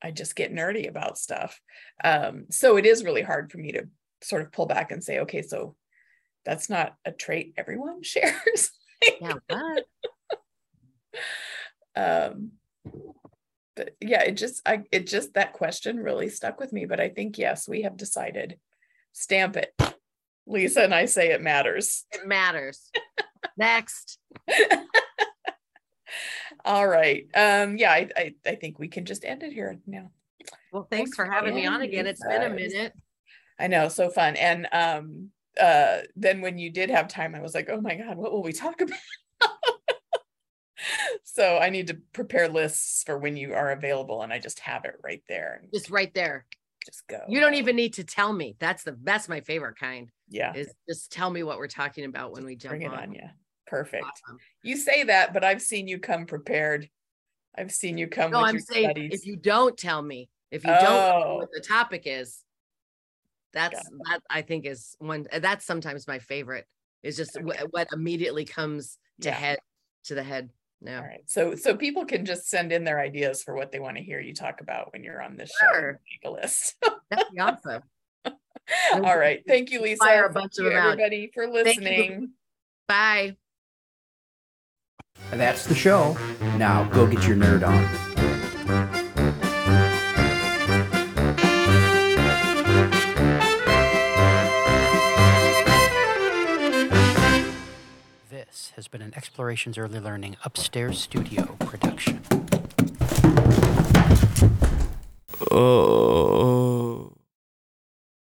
i 0.03 0.11
just 0.11 0.37
get 0.37 0.53
nerdy 0.53 0.89
about 0.89 1.19
stuff. 1.19 1.61
Um 2.03 2.47
so 2.51 2.77
it 2.77 2.87
is 2.87 3.05
really 3.05 3.23
hard 3.23 3.51
for 3.51 3.59
me 3.59 3.73
to 3.73 3.89
sort 4.23 4.43
of 4.43 4.53
pull 4.53 4.67
back 4.67 4.91
and 4.91 5.03
say 5.03 5.21
okay 5.21 5.43
so 5.43 5.77
that's 6.45 6.69
not 6.71 6.95
a 7.05 7.13
trait 7.13 7.55
everyone 7.57 8.03
shares. 8.03 8.71
Yeah 9.21 9.35
um 11.97 12.53
but 13.77 13.97
yeah 14.01 14.23
it 14.23 14.33
just 14.37 14.61
i 14.67 14.83
it 14.91 15.07
just 15.07 15.35
that 15.35 15.53
question 15.53 15.99
really 15.99 16.29
stuck 16.29 16.59
with 16.61 16.73
me 16.73 16.85
but 16.85 17.01
i 17.01 17.09
think 17.09 17.39
yes 17.39 17.69
we 17.69 17.83
have 17.83 17.97
decided. 17.97 18.59
Stamp 19.13 19.57
it 19.57 19.75
lisa 20.47 20.83
and 20.83 20.95
i 20.95 21.05
say 21.07 21.31
it 21.31 21.43
matters. 21.43 22.05
It 22.13 22.27
matters. 22.27 22.91
Next 23.57 24.19
All 26.65 26.87
right. 26.87 27.27
Um, 27.35 27.77
yeah, 27.77 27.93
I, 27.93 28.09
I, 28.17 28.35
I 28.47 28.55
think 28.55 28.79
we 28.79 28.89
can 28.89 29.05
just 29.05 29.25
end 29.25 29.43
it 29.43 29.53
here 29.53 29.79
now. 29.87 30.11
well 30.73 30.87
thanks 30.91 31.15
for 31.15 31.25
having 31.25 31.55
me 31.55 31.67
on 31.67 31.83
again 31.83 32.07
it's 32.07 32.25
been 32.25 32.43
a 32.43 32.51
minute 32.51 32.93
I 33.59 33.67
know, 33.67 33.89
so 33.89 34.09
fun. 34.09 34.37
And 34.37 34.69
um, 34.73 35.31
uh, 35.61 36.03
then 36.17 36.41
when 36.41 36.59
you 36.59 36.71
did 36.71 36.91
have 36.91 37.09
time, 37.09 37.35
I 37.35 37.41
was 37.41 37.55
like, 37.55 37.69
oh 37.69 37.81
my 37.81 37.97
God, 37.97 38.17
what 38.17 38.33
will 38.33 38.43
we 38.43 38.53
talk 38.53 38.81
about? 38.81 38.99
so 41.25 41.59
I 41.59 41.71
need 41.71 41.89
to 41.89 41.99
prepare 42.13 42.49
lists 42.49 43.03
for 43.05 43.19
when 43.19 43.37
you 43.37 43.55
are 43.55 43.73
available, 43.73 44.23
and 44.23 44.33
I 44.33 44.39
just 44.39 44.61
have 44.61 44.85
it 44.85 44.95
right 45.03 45.23
there 45.29 45.61
just 45.75 45.91
right 45.91 46.15
there 46.15 46.47
just 46.85 47.07
go. 47.09 47.21
you 47.29 47.41
don't 47.41 47.55
even 47.55 47.75
need 47.75 47.95
to 47.95 48.05
tell 48.05 48.33
me 48.33 48.55
that's 48.61 48.85
the 48.85 48.97
that's 49.03 49.29
my 49.29 49.41
favorite 49.41 49.77
kind 49.77 50.09
yeah, 50.29 50.55
is 50.55 50.73
just 50.89 51.11
tell 51.11 51.31
me 51.31 51.43
what 51.43 51.59
we're 51.59 51.67
talking 51.67 52.05
about 52.05 52.33
when 52.33 52.45
we 52.45 52.55
jump 52.55 52.73
bring 52.73 52.83
it 52.83 52.93
on, 52.93 52.99
on. 52.99 53.13
Yeah, 53.13 53.31
perfect. 53.69 54.05
Awesome. 54.05 54.39
You 54.63 54.77
say 54.77 55.05
that, 55.05 55.33
but 55.33 55.45
I've 55.45 55.63
seen 55.63 55.87
you 55.89 55.99
come 55.99 56.27
prepared. 56.27 56.89
I've 57.57 57.73
seen 57.73 57.99
you 57.99 58.07
come 58.07 58.31
no 58.31 58.41
with 58.43 58.49
i'm 58.51 58.55
your 58.55 58.61
saying 58.63 58.91
studies. 58.91 59.11
if 59.21 59.27
you 59.27 59.35
don't 59.37 59.77
tell 59.77 60.01
me 60.01 60.29
if 60.53 60.65
you 60.65 60.71
don't 60.71 60.83
know 60.83 61.23
Oh. 61.27 61.37
what 61.39 61.49
the 61.53 61.61
topic 61.61 62.03
is 62.07 62.45
that's 63.53 63.83
that 64.07 64.21
i 64.31 64.43
think 64.43 64.65
is 64.65 64.95
one 65.01 65.27
that's 65.41 65.65
sometimes 65.65 66.07
my 66.07 66.21
favorite 66.21 66.67
is 67.03 67.17
just 67.17 67.37
Okay. 67.37 67.65
what 67.71 67.89
immediately 67.93 68.45
comes 68.45 68.99
to 69.23 69.31
Yeah. 69.31 69.35
head 69.35 69.59
to 70.05 70.15
the 70.15 70.23
head 70.23 70.51
no 70.81 70.99
All 70.99 71.03
right. 71.03 71.23
So 71.27 71.57
so 71.57 71.75
people 71.77 72.05
can 72.05 72.25
just 72.25 72.49
send 72.49 72.71
in 72.71 72.85
their 72.85 73.01
ideas 73.01 73.43
for 73.43 73.55
what 73.57 73.73
they 73.73 73.81
want 73.81 73.97
to 73.97 74.03
hear 74.05 74.21
you 74.21 74.35
talk 74.35 74.61
about 74.61 74.93
when 74.93 75.03
you're 75.03 75.21
on 75.21 75.37
this 75.37 75.51
show. 75.61 75.81
Make 75.81 76.25
a 76.25 76.31
list. 76.31 76.77
that'd 77.11 77.27
be 77.33 77.41
awesome 77.41 77.83
All 78.95 79.19
right. 79.19 79.43
Thank 79.49 79.71
you, 79.73 79.81
Lisa. 79.81 80.05
Fire 80.05 80.27
a 80.27 80.33
Thank 80.33 80.53
of 80.53 80.53
you, 80.59 80.65
them 80.69 80.77
out. 80.79 80.93
everybody, 80.93 81.31
for 81.35 81.49
listening. 81.49 82.31
bye 82.87 83.35
That's 85.31 85.67
the 85.67 85.75
show. 85.75 86.17
Now 86.57 86.85
go 86.85 87.07
get 87.07 87.27
your 87.27 87.37
nerd 87.37 87.67
on. 87.67 87.89
This 98.31 98.73
has 98.77 98.89
been 98.89 99.03
an 99.03 99.13
Explorations 99.17 99.79
Early 99.79 100.01
Learning 100.01 100.37
Upstairs 100.45 100.99
Studio 101.01 101.57
production. 101.61 102.23
Oh. 105.51 106.58